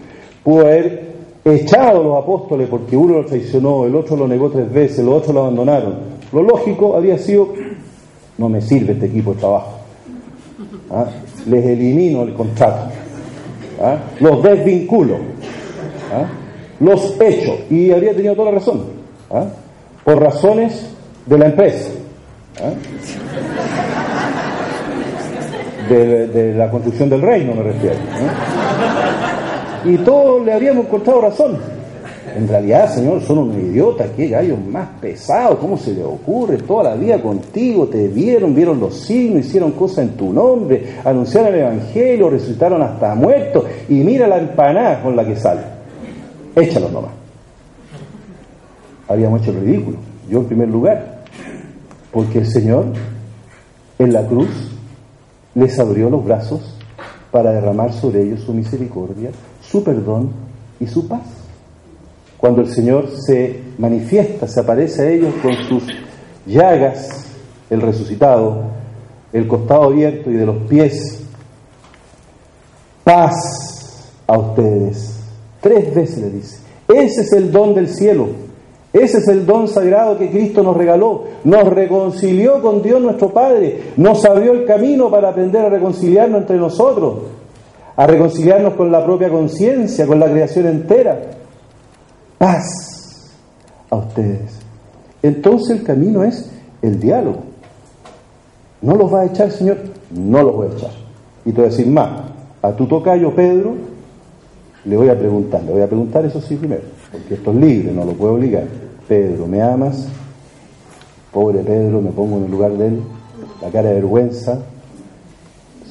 pudo 0.42 0.62
haber 0.62 1.14
echado 1.44 2.00
a 2.00 2.04
los 2.04 2.22
apóstoles 2.22 2.68
porque 2.68 2.96
uno 2.96 3.18
lo 3.18 3.26
traicionó, 3.26 3.84
el 3.84 3.94
otro 3.94 4.16
lo 4.16 4.26
negó 4.26 4.50
tres 4.50 4.72
veces, 4.72 5.04
los 5.04 5.14
otros 5.14 5.34
lo 5.34 5.42
abandonaron. 5.42 6.16
Lo 6.32 6.42
lógico 6.42 6.96
había 6.96 7.16
sido, 7.18 7.52
no 8.38 8.48
me 8.48 8.60
sirve 8.60 8.94
este 8.94 9.06
equipo 9.06 9.32
de 9.34 9.40
trabajo. 9.40 9.78
¿Ah? 10.90 11.06
Les 11.46 11.64
elimino 11.64 12.22
el 12.22 12.34
contrato. 12.34 12.90
¿Ah? 13.80 13.98
Los 14.20 14.42
desvinculo. 14.42 15.16
¿Ah? 16.12 16.26
Los 16.80 17.16
echo. 17.20 17.56
Y 17.70 17.92
habría 17.92 18.14
tenido 18.14 18.34
toda 18.34 18.50
la 18.50 18.58
razón. 18.58 18.95
Por 19.28 20.20
razones 20.20 20.88
de 21.26 21.38
la 21.38 21.46
empresa 21.46 21.90
de, 25.88 26.54
la 26.54 26.70
construcción 26.70 27.08
del 27.08 27.22
reino, 27.22 27.54
me 27.54 27.62
refiero. 27.62 27.96
Y 29.84 29.98
todos 29.98 30.44
le 30.44 30.52
habíamos 30.52 30.86
encontrado 30.86 31.20
razón. 31.20 31.58
En 32.36 32.46
realidad, 32.48 32.92
Señor, 32.92 33.22
son 33.22 33.38
unos 33.38 33.56
idiotas, 33.56 34.10
qué 34.14 34.28
gallos 34.28 34.58
más 34.68 34.88
pesados, 35.00 35.58
¿cómo 35.58 35.78
se 35.78 35.94
le 35.94 36.04
ocurre? 36.04 36.58
Toda 36.58 36.90
la 36.90 36.94
vida 36.94 37.18
contigo, 37.22 37.86
te 37.86 38.08
vieron, 38.08 38.54
vieron 38.54 38.78
los 38.78 38.94
signos, 38.94 39.46
hicieron 39.46 39.72
cosas 39.72 40.00
en 40.00 40.10
tu 40.10 40.34
nombre, 40.34 40.96
anunciaron 41.02 41.54
el 41.54 41.60
Evangelio, 41.60 42.28
resucitaron 42.28 42.82
hasta 42.82 43.14
muertos, 43.14 43.64
y 43.88 43.94
mira 43.94 44.26
la 44.26 44.38
empanada 44.38 45.02
con 45.02 45.16
la 45.16 45.24
que 45.24 45.36
sale. 45.36 45.62
Échalos 46.56 46.92
nomás. 46.92 47.25
Habíamos 49.08 49.42
hecho 49.42 49.50
el 49.52 49.60
ridículo, 49.60 49.98
yo 50.28 50.40
en 50.40 50.46
primer 50.46 50.68
lugar 50.68 51.24
Porque 52.10 52.38
el 52.38 52.46
Señor 52.46 52.86
en 53.98 54.12
la 54.12 54.26
cruz 54.26 54.48
les 55.54 55.78
abrió 55.78 56.10
los 56.10 56.24
brazos 56.24 56.60
para 57.30 57.52
derramar 57.52 57.92
sobre 57.92 58.22
ellos 58.22 58.40
su 58.40 58.52
misericordia, 58.52 59.30
su 59.62 59.82
perdón 59.82 60.30
y 60.78 60.86
su 60.86 61.08
paz. 61.08 61.22
Cuando 62.36 62.60
el 62.60 62.68
Señor 62.68 63.08
se 63.26 63.62
manifiesta, 63.78 64.46
se 64.46 64.60
aparece 64.60 65.02
a 65.02 65.10
ellos 65.10 65.34
con 65.42 65.54
sus 65.68 65.84
llagas, 66.44 67.26
el 67.70 67.80
resucitado, 67.80 68.64
el 69.32 69.48
costado 69.48 69.84
abierto 69.84 70.30
y 70.30 70.34
de 70.34 70.46
los 70.46 70.56
pies, 70.68 71.22
paz 73.02 73.34
a 74.26 74.38
ustedes. 74.38 75.20
Tres 75.60 75.94
veces 75.94 76.18
le 76.18 76.30
dice, 76.30 76.58
ese 76.88 77.22
es 77.22 77.32
el 77.32 77.50
don 77.50 77.74
del 77.74 77.88
cielo, 77.88 78.28
ese 79.02 79.18
es 79.18 79.28
el 79.28 79.44
don 79.44 79.68
sagrado 79.68 80.16
que 80.16 80.30
Cristo 80.30 80.62
nos 80.62 80.74
regaló, 80.74 81.24
nos 81.44 81.64
reconcilió 81.64 82.62
con 82.62 82.80
Dios 82.80 82.98
nuestro 83.00 83.28
Padre, 83.28 83.92
nos 83.98 84.24
abrió 84.24 84.52
el 84.52 84.64
camino 84.64 85.10
para 85.10 85.28
aprender 85.28 85.66
a 85.66 85.68
reconciliarnos 85.68 86.40
entre 86.40 86.56
nosotros, 86.56 87.18
a 87.94 88.06
reconciliarnos 88.06 88.72
con 88.72 88.90
la 88.90 89.04
propia 89.04 89.28
conciencia, 89.28 90.06
con 90.06 90.18
la 90.18 90.30
creación 90.30 90.66
entera. 90.66 91.20
Paz 92.38 93.34
a 93.90 93.96
ustedes. 93.96 94.60
Entonces 95.22 95.78
el 95.78 95.84
camino 95.84 96.24
es 96.24 96.50
el 96.80 96.98
diálogo. 96.98 97.40
¿No 98.80 98.94
los 98.94 99.12
va 99.12 99.20
a 99.20 99.26
echar, 99.26 99.50
Señor? 99.50 99.76
No 100.10 100.42
los 100.42 100.56
voy 100.56 100.68
a 100.68 100.72
echar. 100.72 100.90
Y 101.44 101.50
te 101.50 101.56
voy 101.56 101.66
a 101.66 101.70
decir 101.70 101.86
más. 101.86 102.22
A 102.62 102.72
tu 102.72 102.86
tocayo, 102.86 103.34
Pedro, 103.34 103.74
le 104.86 104.96
voy 104.96 105.10
a 105.10 105.18
preguntar. 105.18 105.62
Le 105.64 105.72
voy 105.72 105.82
a 105.82 105.86
preguntar 105.86 106.24
eso 106.24 106.40
sí 106.40 106.56
primero, 106.56 106.82
porque 107.12 107.34
esto 107.34 107.50
es 107.50 107.56
libre, 107.56 107.92
no 107.92 108.04
lo 108.06 108.12
puedo 108.12 108.34
obligar. 108.34 108.85
Pedro, 109.08 109.46
¿me 109.46 109.62
amas? 109.62 110.08
Pobre 111.32 111.60
Pedro, 111.60 112.00
me 112.00 112.10
pongo 112.10 112.38
en 112.38 112.44
el 112.44 112.50
lugar 112.50 112.72
de 112.72 112.88
él, 112.88 113.00
la 113.62 113.70
cara 113.70 113.90
de 113.90 113.94
vergüenza, 113.96 114.60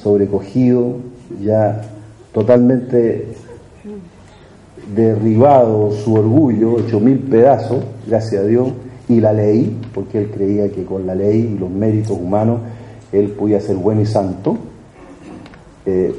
sobrecogido, 0.02 0.96
ya 1.42 1.82
totalmente 2.32 3.28
derribado 4.94 5.92
su 5.92 6.14
orgullo, 6.14 6.78
hecho 6.78 7.00
mil 7.00 7.18
pedazos, 7.18 7.84
gracias 8.06 8.42
a 8.42 8.46
Dios, 8.46 8.68
y 9.08 9.20
la 9.20 9.32
ley, 9.32 9.80
porque 9.94 10.18
él 10.18 10.30
creía 10.30 10.70
que 10.70 10.84
con 10.84 11.06
la 11.06 11.14
ley 11.14 11.52
y 11.54 11.58
los 11.58 11.70
méritos 11.70 12.18
humanos 12.18 12.60
él 13.12 13.30
podía 13.30 13.60
ser 13.60 13.76
bueno 13.76 14.00
y 14.00 14.06
santo. 14.06 14.56
Eh, 15.84 16.14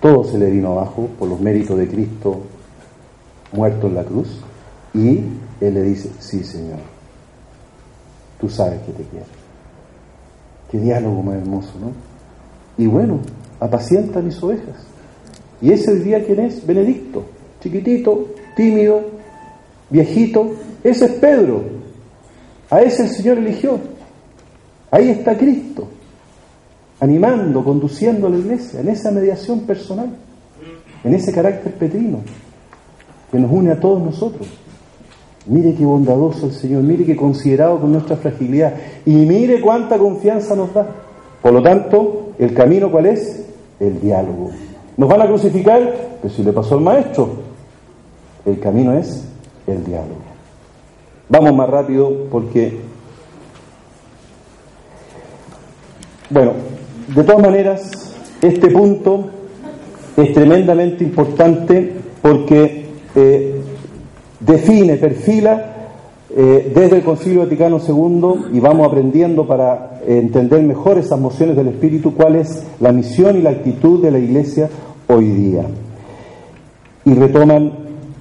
todo 0.00 0.24
se 0.24 0.38
le 0.38 0.50
vino 0.50 0.72
abajo 0.72 1.08
por 1.18 1.28
los 1.28 1.40
méritos 1.40 1.76
de 1.78 1.88
Cristo 1.88 2.40
muerto 3.52 3.88
en 3.88 3.94
la 3.94 4.04
cruz. 4.04 4.40
Y 4.94 5.20
él 5.60 5.74
le 5.74 5.82
dice, 5.82 6.10
sí 6.18 6.44
Señor, 6.44 6.78
tú 8.40 8.48
sabes 8.48 8.80
que 8.82 8.92
te 8.92 9.04
quiero. 9.04 9.26
Qué 10.70 10.78
diálogo 10.78 11.22
más 11.22 11.36
hermoso, 11.36 11.72
¿no? 11.80 11.92
Y 12.82 12.86
bueno, 12.86 13.20
apacienta 13.60 14.20
mis 14.20 14.42
ovejas. 14.42 14.76
Y 15.60 15.70
ese 15.70 15.94
día, 15.96 16.24
¿quién 16.24 16.40
es? 16.40 16.66
Benedicto, 16.66 17.24
chiquitito, 17.60 18.28
tímido, 18.56 19.02
viejito. 19.90 20.54
Ese 20.82 21.04
es 21.04 21.12
Pedro. 21.12 21.62
A 22.70 22.80
ese 22.82 23.04
el 23.04 23.10
Señor 23.10 23.38
eligió. 23.38 23.78
Ahí 24.90 25.08
está 25.08 25.36
Cristo, 25.38 25.88
animando, 27.00 27.64
conduciendo 27.64 28.26
a 28.26 28.30
la 28.30 28.38
iglesia, 28.38 28.80
en 28.80 28.88
esa 28.88 29.10
mediación 29.10 29.60
personal, 29.60 30.10
en 31.02 31.14
ese 31.14 31.32
carácter 31.32 31.74
petrino 31.74 32.18
que 33.30 33.38
nos 33.38 33.50
une 33.50 33.72
a 33.72 33.80
todos 33.80 34.02
nosotros. 34.02 34.48
Mire 35.46 35.74
qué 35.74 35.84
bondadoso 35.84 36.46
el 36.46 36.52
Señor, 36.52 36.82
mire 36.82 37.04
qué 37.04 37.16
considerado 37.16 37.80
con 37.80 37.92
nuestra 37.92 38.16
fragilidad 38.16 38.74
y 39.04 39.10
mire 39.10 39.60
cuánta 39.60 39.98
confianza 39.98 40.54
nos 40.54 40.72
da. 40.72 40.86
Por 41.42 41.52
lo 41.52 41.62
tanto, 41.62 42.32
el 42.38 42.54
camino 42.54 42.90
cuál 42.90 43.06
es? 43.06 43.44
El 43.80 44.00
diálogo. 44.00 44.50
Nos 44.96 45.08
van 45.08 45.22
a 45.22 45.26
crucificar, 45.26 45.80
pero 46.20 46.32
si 46.32 46.44
le 46.44 46.52
pasó 46.52 46.76
al 46.76 46.82
maestro, 46.82 47.28
el 48.46 48.60
camino 48.60 48.92
es 48.92 49.24
el 49.66 49.84
diálogo. 49.84 50.20
Vamos 51.28 51.54
más 51.54 51.68
rápido 51.68 52.26
porque, 52.30 52.78
bueno, 56.30 56.52
de 57.08 57.24
todas 57.24 57.42
maneras, 57.42 57.90
este 58.42 58.68
punto 58.68 59.30
es 60.16 60.32
tremendamente 60.32 61.02
importante 61.02 61.94
porque 62.20 62.86
eh, 63.14 63.61
define, 64.44 64.96
perfila 64.96 65.72
eh, 66.34 66.72
desde 66.74 66.96
el 66.96 67.02
Concilio 67.02 67.40
Vaticano 67.40 67.78
II 67.78 68.56
y 68.56 68.60
vamos 68.60 68.86
aprendiendo 68.86 69.46
para 69.46 70.00
entender 70.06 70.62
mejor 70.62 70.98
esas 70.98 71.20
mociones 71.20 71.56
del 71.56 71.68
Espíritu 71.68 72.14
cuál 72.14 72.36
es 72.36 72.64
la 72.80 72.90
misión 72.90 73.36
y 73.36 73.42
la 73.42 73.50
actitud 73.50 74.02
de 74.02 74.10
la 74.10 74.18
Iglesia 74.18 74.68
hoy 75.08 75.28
día. 75.28 75.64
Y 77.04 77.14
retoman 77.14 77.72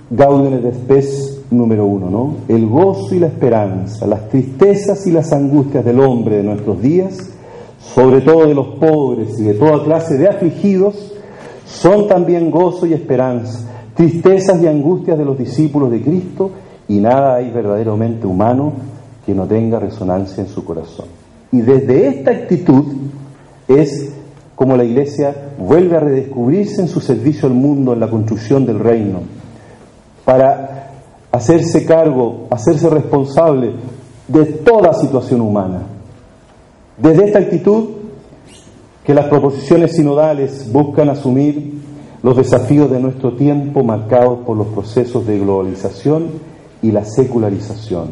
Gaudium 0.10 0.54
et 0.54 0.74
Spes 0.74 1.44
número 1.52 1.86
uno, 1.86 2.10
¿no? 2.10 2.36
El 2.48 2.68
gozo 2.68 3.16
y 3.16 3.20
la 3.20 3.28
esperanza, 3.28 4.06
las 4.08 4.28
tristezas 4.30 5.08
y 5.08 5.12
las 5.12 5.32
angustias 5.32 5.86
del 5.86 6.00
hombre 6.00 6.38
de 6.38 6.44
nuestros 6.44 6.82
días, 6.82 7.18
sobre 7.80 8.22
todo 8.22 8.46
de 8.46 8.54
los 8.54 8.68
pobres 8.76 9.40
y 9.40 9.44
de 9.44 9.54
toda 9.54 9.84
clase 9.84 10.18
de 10.18 10.28
afligidos, 10.28 11.14
son 11.66 12.08
también 12.08 12.52
gozo 12.52 12.86
y 12.86 12.94
esperanza 12.94 13.71
tristezas 13.96 14.62
y 14.62 14.68
angustias 14.68 15.18
de 15.18 15.26
los 15.26 15.38
discípulos 15.38 15.92
de 15.92 16.02
Cristo 16.02 16.52
y 16.88 17.00
nada 17.00 17.36
hay 17.36 17.50
verdaderamente 17.52 18.28
humano 18.28 18.74
que 19.26 19.34
no 19.34 19.46
tenga 19.46 19.80
resonancia 19.80 20.44
en 20.44 20.50
su 20.50 20.66
corazón. 20.66 21.06
Y 21.52 21.62
desde 21.62 22.08
esta 22.08 22.32
actitud 22.32 22.86
es 23.68 24.14
como 24.56 24.78
la 24.78 24.84
Iglesia 24.84 25.36
vuelve 25.58 25.98
a 25.98 26.02
redescubrirse 26.02 26.82
en 26.82 26.88
su 26.88 27.02
servicio 27.02 27.48
al 27.48 27.54
mundo, 27.54 27.94
en 27.94 28.00
la 28.00 28.10
construcción 28.10 28.66
del 28.66 28.80
reino, 28.80 29.22
para 30.24 30.92
hacerse 31.32 31.86
cargo, 31.86 32.48
hacerse 32.50 32.90
responsable 32.90 33.72
de 34.28 34.46
toda 34.46 34.94
situación 34.94 35.42
humana. 35.42 35.82
Desde 36.98 37.26
esta 37.26 37.40
actitud 37.40 37.86
que 39.04 39.14
las 39.14 39.26
proposiciones 39.26 39.96
sinodales 39.96 40.72
buscan 40.72 41.10
asumir 41.10 41.82
los 42.24 42.38
desafíos 42.38 42.90
de 42.92 43.00
nuestro 43.00 43.34
tiempo 43.34 43.84
marcados 43.84 44.40
por 44.46 44.56
los 44.56 44.68
procesos 44.68 45.26
de 45.26 45.40
globalización 45.40 46.28
y 46.82 46.92
la 46.92 47.04
secularización, 47.04 48.10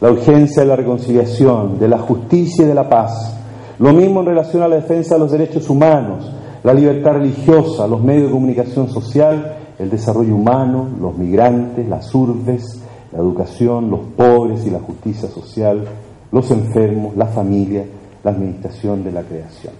la 0.00 0.10
urgencia 0.10 0.62
de 0.62 0.68
la 0.68 0.76
reconciliación, 0.76 1.78
de 1.78 1.88
la 1.88 1.98
justicia 1.98 2.64
y 2.64 2.68
de 2.68 2.74
la 2.74 2.88
paz, 2.88 3.34
lo 3.78 3.92
mismo 3.92 4.20
en 4.20 4.26
relación 4.26 4.62
a 4.62 4.68
la 4.68 4.76
defensa 4.76 5.14
de 5.14 5.20
los 5.20 5.30
derechos 5.30 5.68
humanos, 5.68 6.30
la 6.64 6.74
libertad 6.74 7.12
religiosa, 7.12 7.86
los 7.86 8.02
medios 8.02 8.26
de 8.26 8.32
comunicación 8.32 8.88
social, 8.88 9.56
el 9.78 9.90
desarrollo 9.90 10.34
humano, 10.34 10.88
los 11.00 11.16
migrantes, 11.16 11.88
las 11.88 12.12
urbes, 12.14 12.82
la 13.12 13.18
educación, 13.18 13.90
los 13.90 14.00
pobres 14.16 14.66
y 14.66 14.70
la 14.70 14.80
justicia 14.80 15.28
social, 15.28 15.84
los 16.32 16.50
enfermos, 16.50 17.16
la 17.16 17.26
familia, 17.26 17.84
la 18.24 18.30
administración 18.32 19.04
de 19.04 19.12
la 19.12 19.22
creación, 19.22 19.74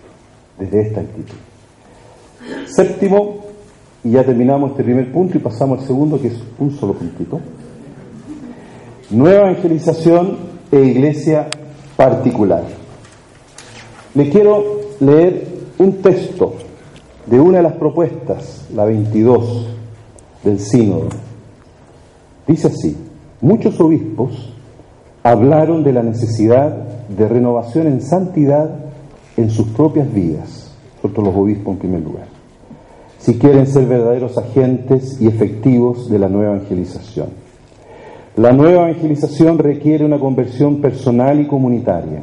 desde 0.58 0.82
esta 0.82 1.00
actitud. 1.00 1.36
Séptimo, 2.66 3.38
y 4.04 4.12
ya 4.12 4.24
terminamos 4.24 4.70
este 4.70 4.84
primer 4.84 5.10
punto 5.12 5.36
y 5.36 5.40
pasamos 5.40 5.80
al 5.80 5.86
segundo, 5.86 6.20
que 6.20 6.28
es 6.28 6.38
un 6.58 6.70
solo 6.70 6.94
puntito. 6.94 7.40
Nueva 9.10 9.50
evangelización 9.50 10.36
e 10.70 10.80
iglesia 10.80 11.48
particular. 11.96 12.62
Le 14.14 14.30
quiero 14.30 14.80
leer 15.00 15.46
un 15.78 15.94
texto 16.02 16.54
de 17.26 17.40
una 17.40 17.58
de 17.58 17.64
las 17.64 17.74
propuestas, 17.74 18.66
la 18.74 18.84
22 18.84 19.66
del 20.44 20.60
sínodo. 20.60 21.08
Dice 22.46 22.68
así, 22.68 22.96
muchos 23.40 23.78
obispos 23.80 24.54
hablaron 25.22 25.82
de 25.84 25.92
la 25.92 26.02
necesidad 26.02 26.70
de 27.08 27.28
renovación 27.28 27.86
en 27.86 28.00
santidad 28.00 28.70
en 29.36 29.50
sus 29.50 29.68
propias 29.68 30.12
vidas, 30.12 30.72
sobre 31.02 31.22
los 31.22 31.34
obispos 31.34 31.74
en 31.74 31.78
primer 31.78 32.00
lugar 32.00 32.37
si 33.18 33.38
quieren 33.38 33.66
ser 33.66 33.86
verdaderos 33.86 34.38
agentes 34.38 35.20
y 35.20 35.26
efectivos 35.26 36.08
de 36.08 36.18
la 36.18 36.28
nueva 36.28 36.56
evangelización. 36.56 37.28
La 38.36 38.52
nueva 38.52 38.88
evangelización 38.88 39.58
requiere 39.58 40.04
una 40.04 40.18
conversión 40.18 40.80
personal 40.80 41.40
y 41.40 41.46
comunitaria. 41.46 42.22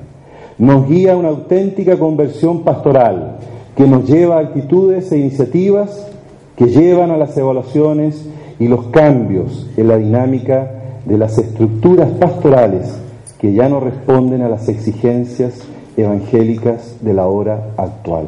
Nos 0.58 0.88
guía 0.88 1.18
una 1.18 1.30
auténtica 1.30 1.98
conversión 1.98 2.64
pastoral 2.64 3.38
que 3.76 3.86
nos 3.86 4.10
lleva 4.10 4.38
a 4.38 4.42
actitudes 4.42 5.12
e 5.12 5.18
iniciativas 5.18 6.08
que 6.56 6.68
llevan 6.68 7.12
a 7.12 7.18
las 7.18 7.36
evaluaciones 7.38 8.26
y 8.60 8.70
los 8.70 8.86
cambios 8.88 9.70
en 9.76 9.90
la 9.90 9.98
dinámica 9.98 10.72
de 11.06 11.18
las 11.18 11.38
estructuras 11.38 12.10
pastorales 12.12 12.98
que 13.40 13.54
ya 13.54 13.68
no 13.68 13.82
responden 13.82 14.42
a 14.42 14.50
las 14.50 14.70
exigencias 14.70 15.60
evangélicas 15.98 16.96
de 17.02 17.14
la 17.14 17.28
hora 17.28 17.72
actual. 17.76 18.26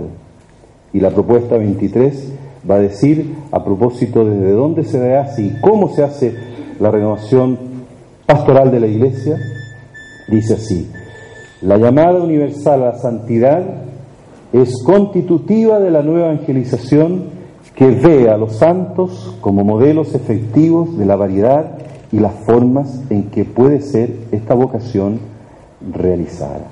Y 0.94 1.00
la 1.00 1.10
propuesta 1.12 1.58
23 1.58 2.34
va 2.70 2.76
a 2.76 2.80
decir 2.80 3.36
a 3.52 3.64
propósito 3.64 4.26
desde 4.26 4.52
dónde 4.52 4.84
se 4.84 5.16
hace 5.16 5.44
y 5.44 5.58
cómo 5.62 5.90
se 5.90 6.04
hace 6.04 6.36
la 6.80 6.92
renovación 6.92 7.58
pastoral 8.26 8.72
de 8.72 8.80
la 8.80 8.88
iglesia, 8.88 9.38
dice 10.28 10.56
así, 10.56 10.92
La 11.62 11.78
llamada 11.78 12.22
universal 12.22 12.84
a 12.84 12.86
la 12.88 12.98
santidad 12.98 13.64
es 14.54 14.84
constitutiva 14.84 15.80
de 15.80 15.92
la 15.92 16.02
nueva 16.02 16.32
evangelización 16.32 17.38
que 17.76 17.88
ve 17.92 18.30
a 18.30 18.38
los 18.38 18.58
santos 18.58 19.36
como 19.42 19.64
modelos 19.64 20.16
efectivos 20.16 20.98
de 20.98 21.06
la 21.06 21.16
variedad 21.16 21.78
y 22.12 22.20
las 22.20 22.34
formas 22.46 23.02
en 23.10 23.30
que 23.30 23.46
puede 23.46 23.82
ser 23.82 24.12
esta 24.32 24.54
vocación 24.56 25.20
realizada. 25.94 26.68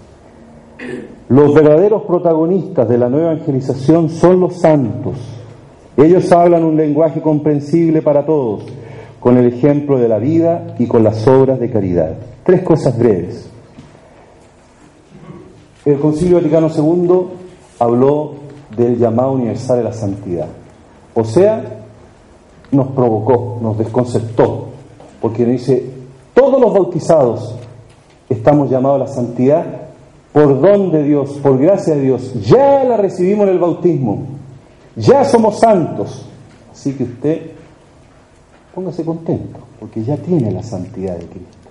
Los 1.29 1.53
verdaderos 1.53 2.03
protagonistas 2.03 2.87
de 2.87 2.97
la 2.97 3.09
nueva 3.09 3.33
evangelización 3.33 4.09
son 4.09 4.39
los 4.39 4.55
santos. 4.55 5.15
Ellos 5.97 6.31
hablan 6.31 6.63
un 6.63 6.75
lenguaje 6.75 7.21
comprensible 7.21 8.01
para 8.01 8.25
todos, 8.25 8.65
con 9.19 9.37
el 9.37 9.47
ejemplo 9.47 9.97
de 9.97 10.09
la 10.09 10.19
vida 10.19 10.75
y 10.77 10.87
con 10.87 11.03
las 11.03 11.27
obras 11.27 11.59
de 11.59 11.69
caridad. 11.69 12.15
Tres 12.43 12.61
cosas 12.61 12.97
breves. 12.97 13.49
El 15.85 15.99
Concilio 15.99 16.37
Vaticano 16.37 16.69
II 16.75 17.27
habló 17.79 18.33
del 18.75 18.97
llamado 18.97 19.33
universal 19.33 19.77
de 19.77 19.83
la 19.83 19.93
santidad. 19.93 20.47
O 21.13 21.23
sea, 21.23 21.63
nos 22.71 22.87
provocó, 22.87 23.59
nos 23.61 23.77
desconcertó, 23.77 24.67
porque 25.21 25.45
dice, 25.45 25.89
todos 26.33 26.59
los 26.59 26.73
bautizados 26.73 27.55
estamos 28.29 28.69
llamados 28.69 29.01
a 29.01 29.05
la 29.05 29.11
santidad 29.11 29.65
por 30.33 30.59
don 30.59 30.91
de 30.91 31.03
Dios, 31.03 31.39
por 31.41 31.57
gracia 31.57 31.95
de 31.95 32.01
Dios. 32.01 32.33
Ya 32.41 32.83
la 32.83 32.97
recibimos 32.97 33.47
en 33.47 33.53
el 33.53 33.59
bautismo, 33.59 34.34
ya 34.95 35.25
somos 35.25 35.59
santos. 35.59 36.25
Así 36.71 36.93
que 36.93 37.03
usted 37.03 37.41
póngase 38.73 39.05
contento, 39.05 39.59
porque 39.79 40.03
ya 40.03 40.17
tiene 40.17 40.51
la 40.51 40.61
santidad 40.61 41.17
de 41.17 41.25
Cristo, 41.25 41.69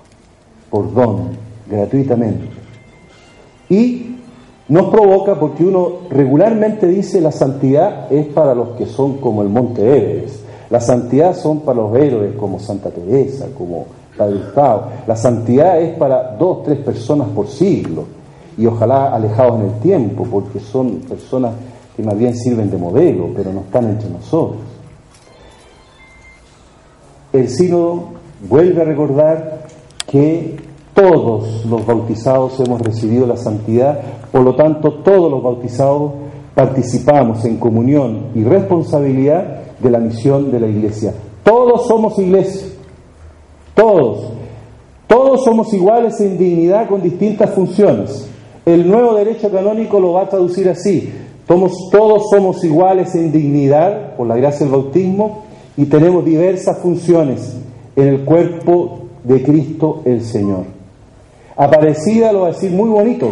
por 0.70 0.92
don, 0.92 1.30
gratuitamente. 1.68 2.48
Y 3.68 4.16
nos 4.68 4.88
provoca 4.88 5.38
porque 5.38 5.62
uno 5.62 6.08
regularmente 6.10 6.86
dice 6.86 7.20
la 7.20 7.32
santidad 7.32 8.10
es 8.10 8.26
para 8.28 8.54
los 8.54 8.70
que 8.70 8.86
son 8.86 9.18
como 9.18 9.42
el 9.42 9.48
monte 9.48 9.82
Everest. 9.82 10.44
La 10.70 10.80
santidad 10.80 11.36
son 11.36 11.60
para 11.60 11.82
los 11.82 11.94
héroes 11.94 12.34
como 12.36 12.58
Santa 12.58 12.90
Teresa, 12.90 13.46
como 13.56 13.84
Padre 14.16 14.36
Gustavo. 14.36 14.84
La 15.06 15.16
santidad 15.16 15.80
es 15.80 15.96
para 15.98 16.34
dos, 16.38 16.62
tres 16.62 16.78
personas 16.78 17.28
por 17.28 17.48
siglo 17.48 18.04
y 18.56 18.64
ojalá 18.66 19.14
alejados 19.14 19.60
en 19.60 19.66
el 19.66 19.80
tiempo 19.80 20.26
porque 20.30 20.60
son 20.60 21.00
personas 21.00 21.52
que 21.96 22.02
más 22.02 22.18
bien 22.18 22.36
sirven 22.36 22.70
de 22.70 22.78
modelo, 22.78 23.30
pero 23.34 23.52
no 23.52 23.60
están 23.60 23.88
entre 23.90 24.10
nosotros. 24.10 24.60
El 27.32 27.48
sínodo 27.48 28.10
vuelve 28.48 28.82
a 28.82 28.84
recordar 28.84 29.66
que 30.06 30.56
todos 30.94 31.64
los 31.66 31.84
bautizados 31.84 32.58
hemos 32.60 32.80
recibido 32.80 33.26
la 33.26 33.36
santidad, 33.36 34.00
por 34.30 34.42
lo 34.42 34.54
tanto 34.54 34.94
todos 35.02 35.30
los 35.30 35.42
bautizados 35.42 36.12
participamos 36.54 37.44
en 37.44 37.56
comunión 37.56 38.28
y 38.34 38.44
responsabilidad 38.44 39.62
de 39.80 39.90
la 39.90 39.98
misión 39.98 40.52
de 40.52 40.60
la 40.60 40.68
iglesia. 40.68 41.12
Todos 41.42 41.86
somos 41.88 42.18
iglesia, 42.18 42.68
todos. 43.74 44.32
Todos 45.06 45.44
somos 45.44 45.72
iguales 45.74 46.20
en 46.20 46.38
dignidad 46.38 46.88
con 46.88 47.02
distintas 47.02 47.50
funciones. 47.50 48.28
El 48.64 48.88
nuevo 48.88 49.14
derecho 49.14 49.50
canónico 49.50 50.00
lo 50.00 50.14
va 50.14 50.22
a 50.22 50.28
traducir 50.28 50.68
así. 50.68 51.12
Todos 51.46 52.30
somos 52.30 52.64
iguales 52.64 53.14
en 53.14 53.32
dignidad 53.32 54.16
por 54.16 54.26
la 54.26 54.36
gracia 54.36 54.60
del 54.60 54.70
bautismo 54.70 55.44
y 55.76 55.86
tenemos 55.86 56.24
diversas 56.24 56.78
funciones 56.78 57.56
en 57.96 58.08
el 58.08 58.24
cuerpo 58.24 59.00
de 59.24 59.42
Cristo 59.42 60.02
el 60.04 60.22
Señor. 60.22 60.64
Aparecida 61.56 62.32
lo 62.32 62.40
va 62.40 62.48
a 62.48 62.52
decir 62.52 62.70
muy 62.70 62.88
bonito. 62.88 63.30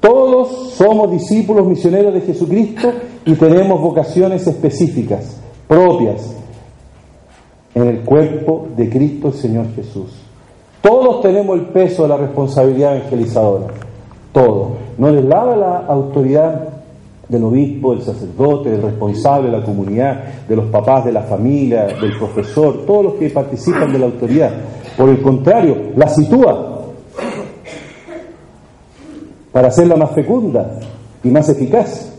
Todos 0.00 0.72
somos 0.74 1.10
discípulos 1.10 1.66
misioneros 1.66 2.12
de 2.12 2.20
Jesucristo 2.22 2.92
y 3.24 3.34
tenemos 3.34 3.80
vocaciones 3.80 4.46
específicas, 4.46 5.40
propias, 5.68 6.34
en 7.74 7.86
el 7.86 8.00
cuerpo 8.00 8.66
de 8.76 8.90
Cristo 8.90 9.28
el 9.28 9.34
Señor 9.34 9.66
Jesús. 9.74 10.10
Todos 10.82 11.22
tenemos 11.22 11.56
el 11.58 11.66
peso 11.66 12.02
de 12.02 12.08
la 12.08 12.16
responsabilidad 12.16 12.96
evangelizadora. 12.96 13.68
Todos. 14.32 14.72
No 14.98 15.10
les 15.10 15.24
lava 15.24 15.56
la 15.56 15.78
autoridad 15.86 16.71
del 17.32 17.44
obispo, 17.44 17.94
del 17.94 18.04
sacerdote, 18.04 18.70
del 18.70 18.82
responsable 18.82 19.50
de 19.50 19.58
la 19.58 19.64
comunidad, 19.64 20.44
de 20.46 20.54
los 20.54 20.66
papás 20.66 21.06
de 21.06 21.12
la 21.12 21.22
familia, 21.22 21.86
del 21.86 22.18
profesor, 22.18 22.84
todos 22.86 23.04
los 23.04 23.14
que 23.14 23.30
participan 23.30 23.90
de 23.90 23.98
la 23.98 24.04
autoridad. 24.06 24.50
Por 24.98 25.08
el 25.08 25.22
contrario, 25.22 25.92
la 25.96 26.08
sitúa 26.08 26.82
para 29.50 29.68
hacerla 29.68 29.96
más 29.96 30.10
fecunda 30.10 30.78
y 31.24 31.28
más 31.30 31.48
eficaz. 31.48 32.12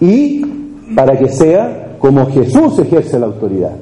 Y 0.00 0.44
para 0.96 1.16
que 1.16 1.28
sea 1.28 1.96
como 2.00 2.26
Jesús 2.26 2.76
ejerce 2.80 3.16
la 3.16 3.26
autoridad, 3.26 3.76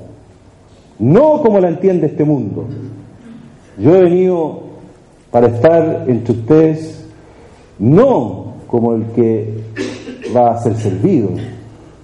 no 0.98 1.40
como 1.40 1.58
la 1.58 1.68
entiende 1.68 2.08
este 2.08 2.24
mundo. 2.24 2.66
Yo 3.78 3.96
he 3.96 4.02
venido 4.02 4.60
para 5.30 5.46
estar 5.46 6.04
entre 6.06 6.34
ustedes 6.34 7.02
no 7.78 8.49
como 8.70 8.94
el 8.94 9.06
que 9.06 9.64
va 10.34 10.52
a 10.52 10.62
ser 10.62 10.76
servido, 10.76 11.30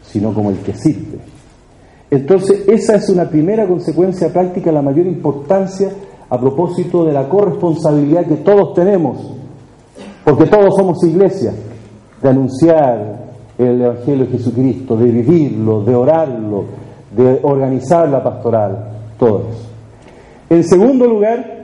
sino 0.02 0.34
como 0.34 0.50
el 0.50 0.58
que 0.58 0.74
sirve. 0.74 1.18
Entonces, 2.10 2.68
esa 2.68 2.96
es 2.96 3.08
una 3.08 3.28
primera 3.28 3.66
consecuencia 3.66 4.32
práctica, 4.32 4.72
la 4.72 4.82
mayor 4.82 5.06
importancia 5.06 5.90
a 6.28 6.40
propósito 6.40 7.04
de 7.04 7.12
la 7.12 7.28
corresponsabilidad 7.28 8.26
que 8.26 8.36
todos 8.36 8.74
tenemos 8.74 9.36
porque 10.26 10.46
todos 10.46 10.74
somos 10.74 11.04
iglesia, 11.04 11.52
de 12.20 12.28
anunciar 12.28 13.26
el 13.56 13.80
Evangelio 13.80 14.24
de 14.24 14.32
Jesucristo, 14.32 14.96
de 14.96 15.04
vivirlo, 15.04 15.84
de 15.84 15.94
orarlo, 15.94 16.64
de 17.16 17.38
organizar 17.44 18.08
la 18.08 18.24
pastoral, 18.24 18.88
todos. 19.20 19.68
En 20.50 20.64
segundo 20.64 21.06
lugar, 21.06 21.55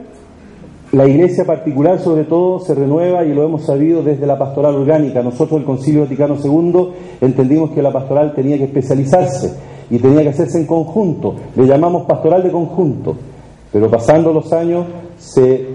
la 0.93 1.09
iglesia 1.09 1.47
particular 1.47 1.99
sobre 2.01 2.25
todo 2.25 2.61
se 2.61 2.75
renueva 2.75 3.25
y 3.25 3.33
lo 3.33 3.45
hemos 3.45 3.65
sabido 3.65 4.03
desde 4.03 4.27
la 4.27 4.39
pastoral 4.39 4.75
orgánica. 4.75 5.23
Nosotros 5.23 5.61
el 5.61 5.67
Concilio 5.67 6.03
Vaticano 6.03 6.37
II 6.43 6.89
entendimos 7.23 7.71
que 7.71 7.81
la 7.81 7.91
pastoral 7.91 8.35
tenía 8.35 8.59
que 8.59 8.65
especializarse 8.65 9.55
y 9.91 9.99
tenía 9.99 10.23
que 10.23 10.29
hacerse 10.29 10.59
en 10.59 10.67
conjunto. 10.67 11.35
Le 11.57 11.67
llamamos 11.67 12.05
pastoral 12.05 12.43
de 12.43 12.51
conjunto, 12.51 13.17
pero 13.73 13.91
pasando 13.91 14.35
los 14.35 14.53
años 14.53 14.87
se 15.17 15.67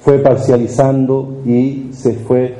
fue 0.00 0.18
parcializando 0.18 1.40
y 1.46 1.88
se 1.92 2.12
fue 2.12 2.54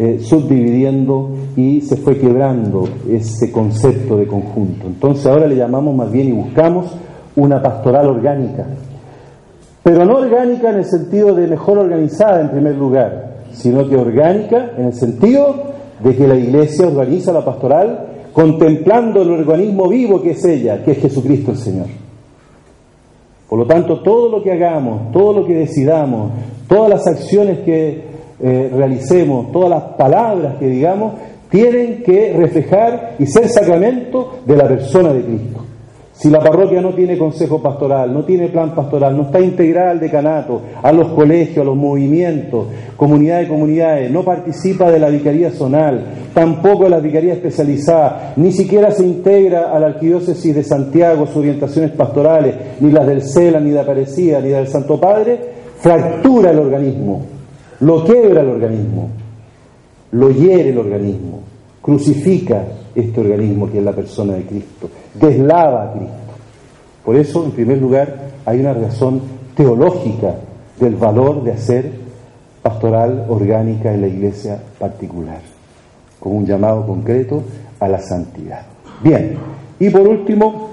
eh, 0.00 0.18
subdividiendo 0.20 1.30
y 1.56 1.80
se 1.82 1.96
fue 1.96 2.18
quebrando 2.18 2.88
ese 3.08 3.52
concepto 3.52 4.16
de 4.16 4.26
conjunto. 4.26 4.88
Entonces 4.88 5.24
ahora 5.26 5.46
le 5.46 5.54
llamamos 5.54 5.94
más 5.94 6.10
bien 6.10 6.28
y 6.28 6.32
buscamos 6.32 6.86
una 7.36 7.62
pastoral 7.62 8.08
orgánica, 8.08 8.66
pero 9.82 10.04
no 10.04 10.16
orgánica 10.16 10.70
en 10.70 10.76
el 10.76 10.84
sentido 10.84 11.34
de 11.34 11.46
mejor 11.46 11.78
organizada 11.78 12.40
en 12.40 12.50
primer 12.50 12.74
lugar, 12.74 13.38
sino 13.52 13.88
que 13.88 13.96
orgánica 13.96 14.72
en 14.76 14.86
el 14.86 14.94
sentido 14.94 15.54
de 16.00 16.14
que 16.14 16.26
la 16.26 16.36
iglesia 16.36 16.86
organiza 16.86 17.32
la 17.32 17.44
pastoral 17.44 18.06
contemplando 18.32 19.22
el 19.22 19.30
organismo 19.30 19.88
vivo 19.88 20.22
que 20.22 20.30
es 20.30 20.44
ella, 20.44 20.84
que 20.84 20.92
es 20.92 20.98
Jesucristo 20.98 21.50
el 21.50 21.56
Señor. 21.56 21.86
Por 23.48 23.58
lo 23.58 23.66
tanto, 23.66 24.00
todo 24.00 24.28
lo 24.28 24.42
que 24.42 24.52
hagamos, 24.52 25.10
todo 25.10 25.40
lo 25.40 25.46
que 25.46 25.54
decidamos, 25.54 26.32
todas 26.68 26.90
las 26.90 27.06
acciones 27.06 27.60
que 27.60 28.04
eh, 28.40 28.70
realicemos, 28.72 29.50
todas 29.50 29.70
las 29.70 29.82
palabras 29.96 30.56
que 30.58 30.68
digamos, 30.68 31.14
tienen 31.48 32.02
que 32.02 32.34
reflejar 32.36 33.16
y 33.18 33.26
ser 33.26 33.48
sacramento 33.48 34.40
de 34.44 34.56
la 34.56 34.68
persona 34.68 35.12
de 35.12 35.22
Cristo. 35.22 35.64
Si 36.18 36.28
la 36.30 36.40
parroquia 36.40 36.80
no 36.80 36.94
tiene 36.94 37.16
consejo 37.16 37.62
pastoral, 37.62 38.12
no 38.12 38.24
tiene 38.24 38.48
plan 38.48 38.74
pastoral, 38.74 39.16
no 39.16 39.22
está 39.22 39.38
integrada 39.38 39.92
al 39.92 40.00
decanato, 40.00 40.62
a 40.82 40.90
los 40.90 41.10
colegios, 41.12 41.58
a 41.58 41.64
los 41.64 41.76
movimientos, 41.76 42.66
comunidades 42.96 43.46
de 43.46 43.54
comunidades, 43.54 44.10
no 44.10 44.24
participa 44.24 44.90
de 44.90 44.98
la 44.98 45.10
vicaría 45.10 45.52
zonal, 45.52 46.02
tampoco 46.34 46.84
de 46.84 46.90
la 46.90 46.98
vicaría 46.98 47.34
especializada, 47.34 48.32
ni 48.34 48.50
siquiera 48.50 48.90
se 48.90 49.06
integra 49.06 49.70
a 49.70 49.78
la 49.78 49.86
arquidiócesis 49.86 50.56
de 50.56 50.64
Santiago, 50.64 51.24
sus 51.24 51.36
orientaciones 51.36 51.92
pastorales, 51.92 52.52
ni 52.80 52.90
las 52.90 53.06
del 53.06 53.22
CELA, 53.22 53.60
ni 53.60 53.70
de 53.70 53.78
Aparecida, 53.78 54.40
ni 54.40 54.48
del 54.48 54.66
Santo 54.66 54.98
Padre, 54.98 55.38
fractura 55.78 56.50
el 56.50 56.58
organismo, 56.58 57.26
lo 57.78 58.04
quiebra 58.04 58.40
el 58.40 58.48
organismo, 58.48 59.08
lo 60.10 60.30
hiere 60.32 60.70
el 60.70 60.78
organismo, 60.78 61.42
crucifica 61.80 62.64
este 62.92 63.20
organismo 63.20 63.70
que 63.70 63.78
es 63.78 63.84
la 63.84 63.92
persona 63.92 64.34
de 64.34 64.42
Cristo, 64.42 64.90
deslava 65.14 65.84
a 65.84 65.92
Cristo. 65.92 66.14
Por 67.04 67.16
eso, 67.16 67.44
en 67.44 67.52
primer 67.52 67.78
lugar, 67.78 68.28
hay 68.44 68.60
una 68.60 68.74
razón 68.74 69.22
teológica 69.54 70.34
del 70.78 70.96
valor 70.96 71.42
de 71.42 71.52
hacer 71.52 71.92
pastoral 72.62 73.26
orgánica 73.28 73.92
en 73.92 74.00
la 74.02 74.08
iglesia 74.08 74.60
particular, 74.78 75.40
con 76.20 76.36
un 76.36 76.46
llamado 76.46 76.86
concreto 76.86 77.42
a 77.80 77.88
la 77.88 78.00
santidad. 78.00 78.62
Bien, 79.02 79.36
y 79.80 79.90
por 79.90 80.06
último, 80.06 80.70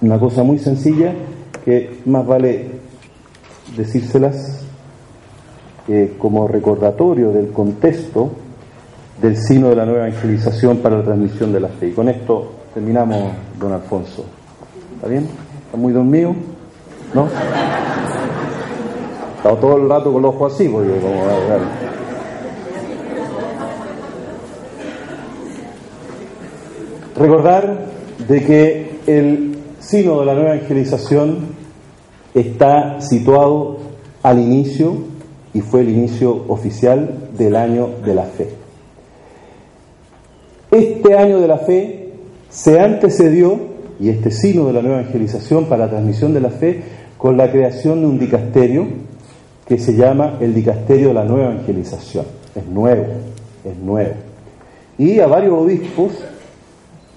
una 0.00 0.18
cosa 0.18 0.42
muy 0.42 0.58
sencilla 0.58 1.12
que 1.64 2.00
más 2.06 2.26
vale 2.26 2.70
decírselas 3.76 4.64
como 6.18 6.46
recordatorio 6.46 7.32
del 7.32 7.48
contexto 7.50 8.30
del 9.20 9.36
sino 9.36 9.70
de 9.70 9.76
la 9.76 9.84
nueva 9.84 10.06
evangelización 10.06 10.78
para 10.78 10.98
la 10.98 11.04
transmisión 11.04 11.52
de 11.52 11.60
la 11.60 11.68
fe. 11.68 11.88
Y 11.88 11.92
con 11.92 12.08
esto 12.08 12.52
terminamos, 12.74 13.32
don 13.58 13.72
Alfonso. 13.72 14.24
¿Está 14.94 15.08
bien? 15.08 15.28
¿Está 15.66 15.76
muy 15.76 15.92
dormido? 15.92 16.34
¿No? 17.14 17.26
Está 19.36 19.56
todo 19.60 19.76
el 19.76 19.88
rato 19.88 20.12
con 20.12 20.22
los 20.22 20.34
ojos 20.34 20.54
así, 20.54 20.68
porque 20.68 20.98
como... 21.00 21.22
Recordar 27.16 27.86
de 28.28 28.44
que 28.44 29.00
el 29.06 29.58
sino 29.80 30.20
de 30.20 30.26
la 30.26 30.34
nueva 30.34 30.54
evangelización 30.54 31.56
está 32.34 33.00
situado 33.00 33.78
al 34.22 34.38
inicio 34.38 34.98
y 35.54 35.60
fue 35.60 35.80
el 35.80 35.88
inicio 35.88 36.44
oficial 36.48 37.30
del 37.36 37.56
año 37.56 37.88
de 38.04 38.14
la 38.14 38.24
fe. 38.24 38.50
Este 40.70 41.16
año 41.16 41.40
de 41.40 41.48
la 41.48 41.58
fe 41.58 41.97
se 42.50 42.80
antecedió, 42.80 43.58
y 44.00 44.10
este 44.10 44.30
sino 44.30 44.66
de 44.66 44.72
la 44.72 44.82
nueva 44.82 45.00
evangelización 45.00 45.66
para 45.66 45.86
la 45.86 45.90
transmisión 45.90 46.32
de 46.34 46.40
la 46.40 46.50
fe, 46.50 46.82
con 47.16 47.36
la 47.36 47.50
creación 47.50 48.00
de 48.00 48.06
un 48.06 48.18
dicasterio 48.18 48.86
que 49.66 49.78
se 49.78 49.94
llama 49.94 50.38
el 50.40 50.54
dicasterio 50.54 51.08
de 51.08 51.14
la 51.14 51.24
nueva 51.24 51.52
evangelización. 51.52 52.24
Es 52.54 52.66
nuevo, 52.66 53.04
es 53.64 53.76
nuevo. 53.76 54.12
Y 54.96 55.20
a 55.20 55.26
varios 55.26 55.52
obispos 55.52 56.12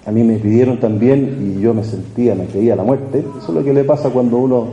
a 0.06 0.12
mí 0.12 0.24
me 0.24 0.38
pidieron 0.40 0.80
también, 0.80 1.56
y 1.58 1.62
yo 1.62 1.74
me 1.74 1.84
sentía, 1.84 2.34
me 2.34 2.46
creía 2.46 2.76
la 2.76 2.84
muerte. 2.84 3.20
Eso 3.20 3.50
es 3.50 3.54
lo 3.54 3.64
que 3.64 3.72
le 3.72 3.84
pasa 3.84 4.10
cuando 4.10 4.38
uno 4.38 4.70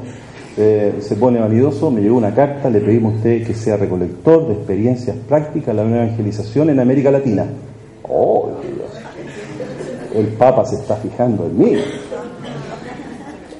eh, 0.57 0.95
se 1.01 1.17
pone 1.17 1.39
vanidoso. 1.39 1.91
Me 1.91 2.01
llegó 2.01 2.17
una 2.17 2.35
carta, 2.35 2.71
le 2.71 2.81
pedimos 2.81 3.13
a 3.13 3.17
usted 3.17 3.47
que 3.47 3.53
sea 3.53 3.77
recolector 3.77 4.49
de 4.49 4.55
experiencias 4.55 5.17
prácticas 5.29 5.69
de 5.69 5.75
la 5.75 5.85
nueva 5.85 6.05
evangelización 6.07 6.71
en 6.71 6.81
América 6.81 7.11
Latina. 7.11 7.45
¡Oh, 8.09 8.48
El 10.15 10.27
Papa 10.29 10.65
se 10.65 10.77
está 10.77 10.97
fijando 10.97 11.47
en 11.47 11.59
mí. 11.59 11.77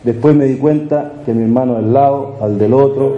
Después 0.05 0.35
me 0.35 0.47
di 0.47 0.57
cuenta 0.57 1.13
que 1.25 1.35
mi 1.35 1.43
hermano 1.43 1.75
del 1.75 1.93
lado, 1.93 2.37
al 2.41 2.59
del 2.59 2.73
otro, 2.73 3.17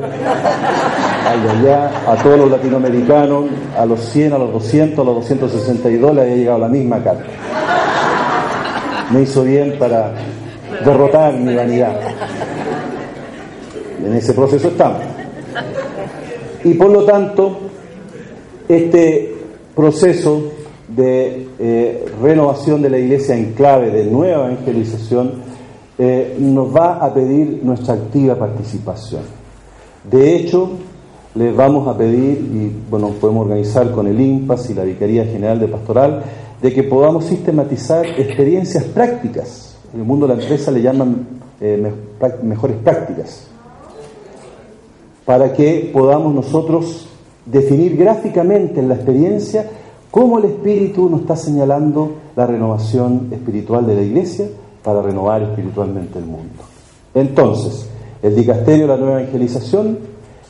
al 1.27 1.43
de 1.43 1.51
allá, 1.51 1.91
a 2.07 2.17
todos 2.17 2.39
los 2.39 2.51
latinoamericanos, 2.51 3.45
a 3.77 3.87
los 3.87 4.01
100, 4.01 4.33
a 4.33 4.39
los 4.39 4.53
200, 4.53 4.99
a 4.99 5.05
los 5.05 5.15
262 5.17 6.15
le 6.15 6.21
había 6.23 6.37
llegado 6.37 6.59
la 6.59 6.69
misma 6.69 7.03
carta 7.03 7.27
me 9.11 9.23
hizo 9.23 9.43
bien 9.43 9.77
para 9.79 10.13
derrotar 10.85 11.35
mi 11.35 11.55
vanidad. 11.55 12.01
En 14.05 14.15
ese 14.15 14.33
proceso 14.33 14.69
estamos. 14.69 15.03
Y 16.65 16.75
por 16.75 16.91
lo 16.91 17.05
tanto, 17.05 17.59
este 18.69 19.35
proceso 19.75 20.53
de 20.97 21.49
eh, 21.59 22.05
renovación 22.21 22.83
de 22.83 22.91
la 22.91 22.99
iglesia 22.99 23.37
en 23.37 23.53
clave 23.53 23.91
de 23.91 24.05
nueva 24.05 24.47
evangelización 24.47 25.33
eh, 25.99 26.37
nos 26.39 26.75
va 26.75 26.95
a 26.95 27.13
pedir 27.13 27.61
nuestra 27.63 27.95
activa 27.95 28.35
participación. 28.35 29.23
De 30.11 30.35
hecho, 30.37 30.71
les 31.35 31.55
vamos 31.55 31.87
a 31.87 31.97
pedir, 31.97 32.39
y 32.39 32.73
bueno, 32.91 33.11
podemos 33.21 33.45
organizar 33.45 33.91
con 33.93 34.07
el 34.07 34.21
IMPAS 34.21 34.71
y 34.71 34.75
la 34.75 34.85
Vicaría 34.85 35.25
General 35.25 35.61
de 35.61 35.69
Pastoral, 35.69 36.23
de 36.61 36.73
que 36.73 36.83
podamos 36.83 37.27
sistematizar 37.27 38.07
experiencias 38.07 38.85
prácticas. 38.85 39.77
En 39.93 40.01
el 40.01 40.07
mundo 40.07 40.27
de 40.27 40.37
la 40.37 40.43
empresa 40.43 40.71
le 40.71 40.83
llaman 40.83 41.27
eh, 41.61 41.93
mejores 42.43 42.77
prácticas. 42.79 43.47
Para 45.25 45.53
que 45.53 45.91
podamos 45.93 46.35
nosotros 46.35 47.09
definir 47.45 47.97
gráficamente 47.97 48.81
en 48.81 48.89
la 48.89 48.95
experiencia 48.95 49.69
cómo 50.11 50.39
el 50.39 50.47
Espíritu 50.47 51.09
nos 51.09 51.23
está 51.23 51.37
señalando 51.37 52.13
la 52.37 52.47
renovación 52.47 53.29
espiritual 53.31 53.87
de 53.87 53.95
la 53.95 54.03
iglesia 54.03 54.49
para 54.83 55.03
renovar 55.03 55.43
espiritualmente 55.43 56.19
el 56.19 56.25
mundo. 56.25 56.63
Entonces, 57.15 57.89
el 58.23 58.35
dicasterio 58.35 58.87
de 58.87 58.89
la 58.89 58.97
nueva 58.97 59.21
evangelización, 59.23 59.99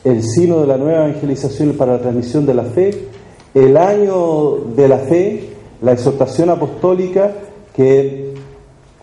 el 0.03 0.23
sino 0.23 0.61
de 0.61 0.67
la 0.67 0.77
nueva 0.77 1.07
evangelización 1.07 1.73
para 1.73 1.93
la 1.93 1.99
transmisión 1.99 2.45
de 2.45 2.53
la 2.53 2.63
fe, 2.63 3.07
el 3.53 3.77
año 3.77 4.57
de 4.75 4.87
la 4.87 4.97
fe, 4.97 5.49
la 5.81 5.91
exhortación 5.93 6.49
apostólica 6.49 7.31
que 7.75 8.33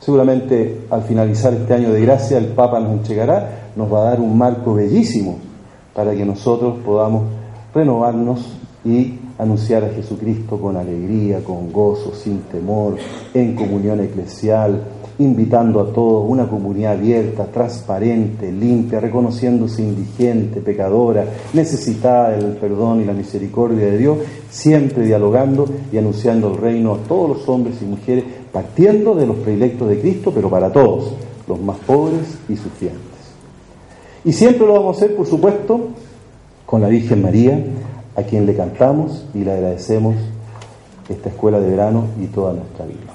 seguramente 0.00 0.82
al 0.90 1.02
finalizar 1.02 1.52
este 1.54 1.74
año 1.74 1.92
de 1.92 2.00
gracia 2.00 2.38
el 2.38 2.46
Papa 2.46 2.80
nos 2.80 2.92
entregará, 2.92 3.70
nos 3.76 3.92
va 3.92 4.00
a 4.00 4.10
dar 4.10 4.20
un 4.20 4.36
marco 4.36 4.74
bellísimo 4.74 5.38
para 5.94 6.14
que 6.14 6.24
nosotros 6.24 6.76
podamos 6.84 7.24
renovarnos 7.74 8.56
y 8.84 9.18
anunciar 9.38 9.84
a 9.84 9.90
Jesucristo 9.90 10.58
con 10.60 10.76
alegría, 10.76 11.42
con 11.44 11.72
gozo, 11.72 12.12
sin 12.14 12.40
temor, 12.42 12.96
en 13.32 13.54
comunión 13.54 14.00
eclesial, 14.00 14.82
invitando 15.18 15.80
a 15.80 15.92
todos, 15.92 16.28
una 16.28 16.48
comunidad 16.48 16.92
abierta, 16.92 17.46
transparente, 17.46 18.52
limpia, 18.52 19.00
reconociéndose 19.00 19.82
indigente, 19.82 20.60
pecadora, 20.60 21.24
necesitada 21.52 22.30
del 22.30 22.56
perdón 22.56 23.00
y 23.00 23.04
la 23.04 23.12
misericordia 23.12 23.86
de 23.86 23.98
Dios, 23.98 24.18
siempre 24.50 25.04
dialogando 25.04 25.66
y 25.92 25.98
anunciando 25.98 26.52
el 26.52 26.58
reino 26.58 26.94
a 26.94 26.98
todos 26.98 27.38
los 27.38 27.48
hombres 27.48 27.76
y 27.82 27.84
mujeres, 27.84 28.24
partiendo 28.52 29.14
de 29.14 29.26
los 29.26 29.36
predilectos 29.36 29.88
de 29.88 30.00
Cristo, 30.00 30.32
pero 30.34 30.48
para 30.48 30.72
todos, 30.72 31.12
los 31.48 31.60
más 31.60 31.78
pobres 31.78 32.38
y 32.48 32.56
sufrientes. 32.56 33.02
Y 34.24 34.32
siempre 34.32 34.66
lo 34.66 34.74
vamos 34.74 34.96
a 34.96 34.98
hacer, 34.98 35.16
por 35.16 35.26
supuesto, 35.26 35.88
con 36.64 36.80
la 36.80 36.88
Virgen 36.88 37.22
María, 37.22 37.64
a 38.18 38.24
quien 38.24 38.46
le 38.46 38.56
cantamos 38.56 39.24
y 39.32 39.44
le 39.44 39.52
agradecemos 39.52 40.16
esta 41.08 41.28
escuela 41.28 41.60
de 41.60 41.70
verano 41.70 42.06
y 42.20 42.26
toda 42.26 42.52
nuestra 42.52 42.84
vida. 42.84 43.07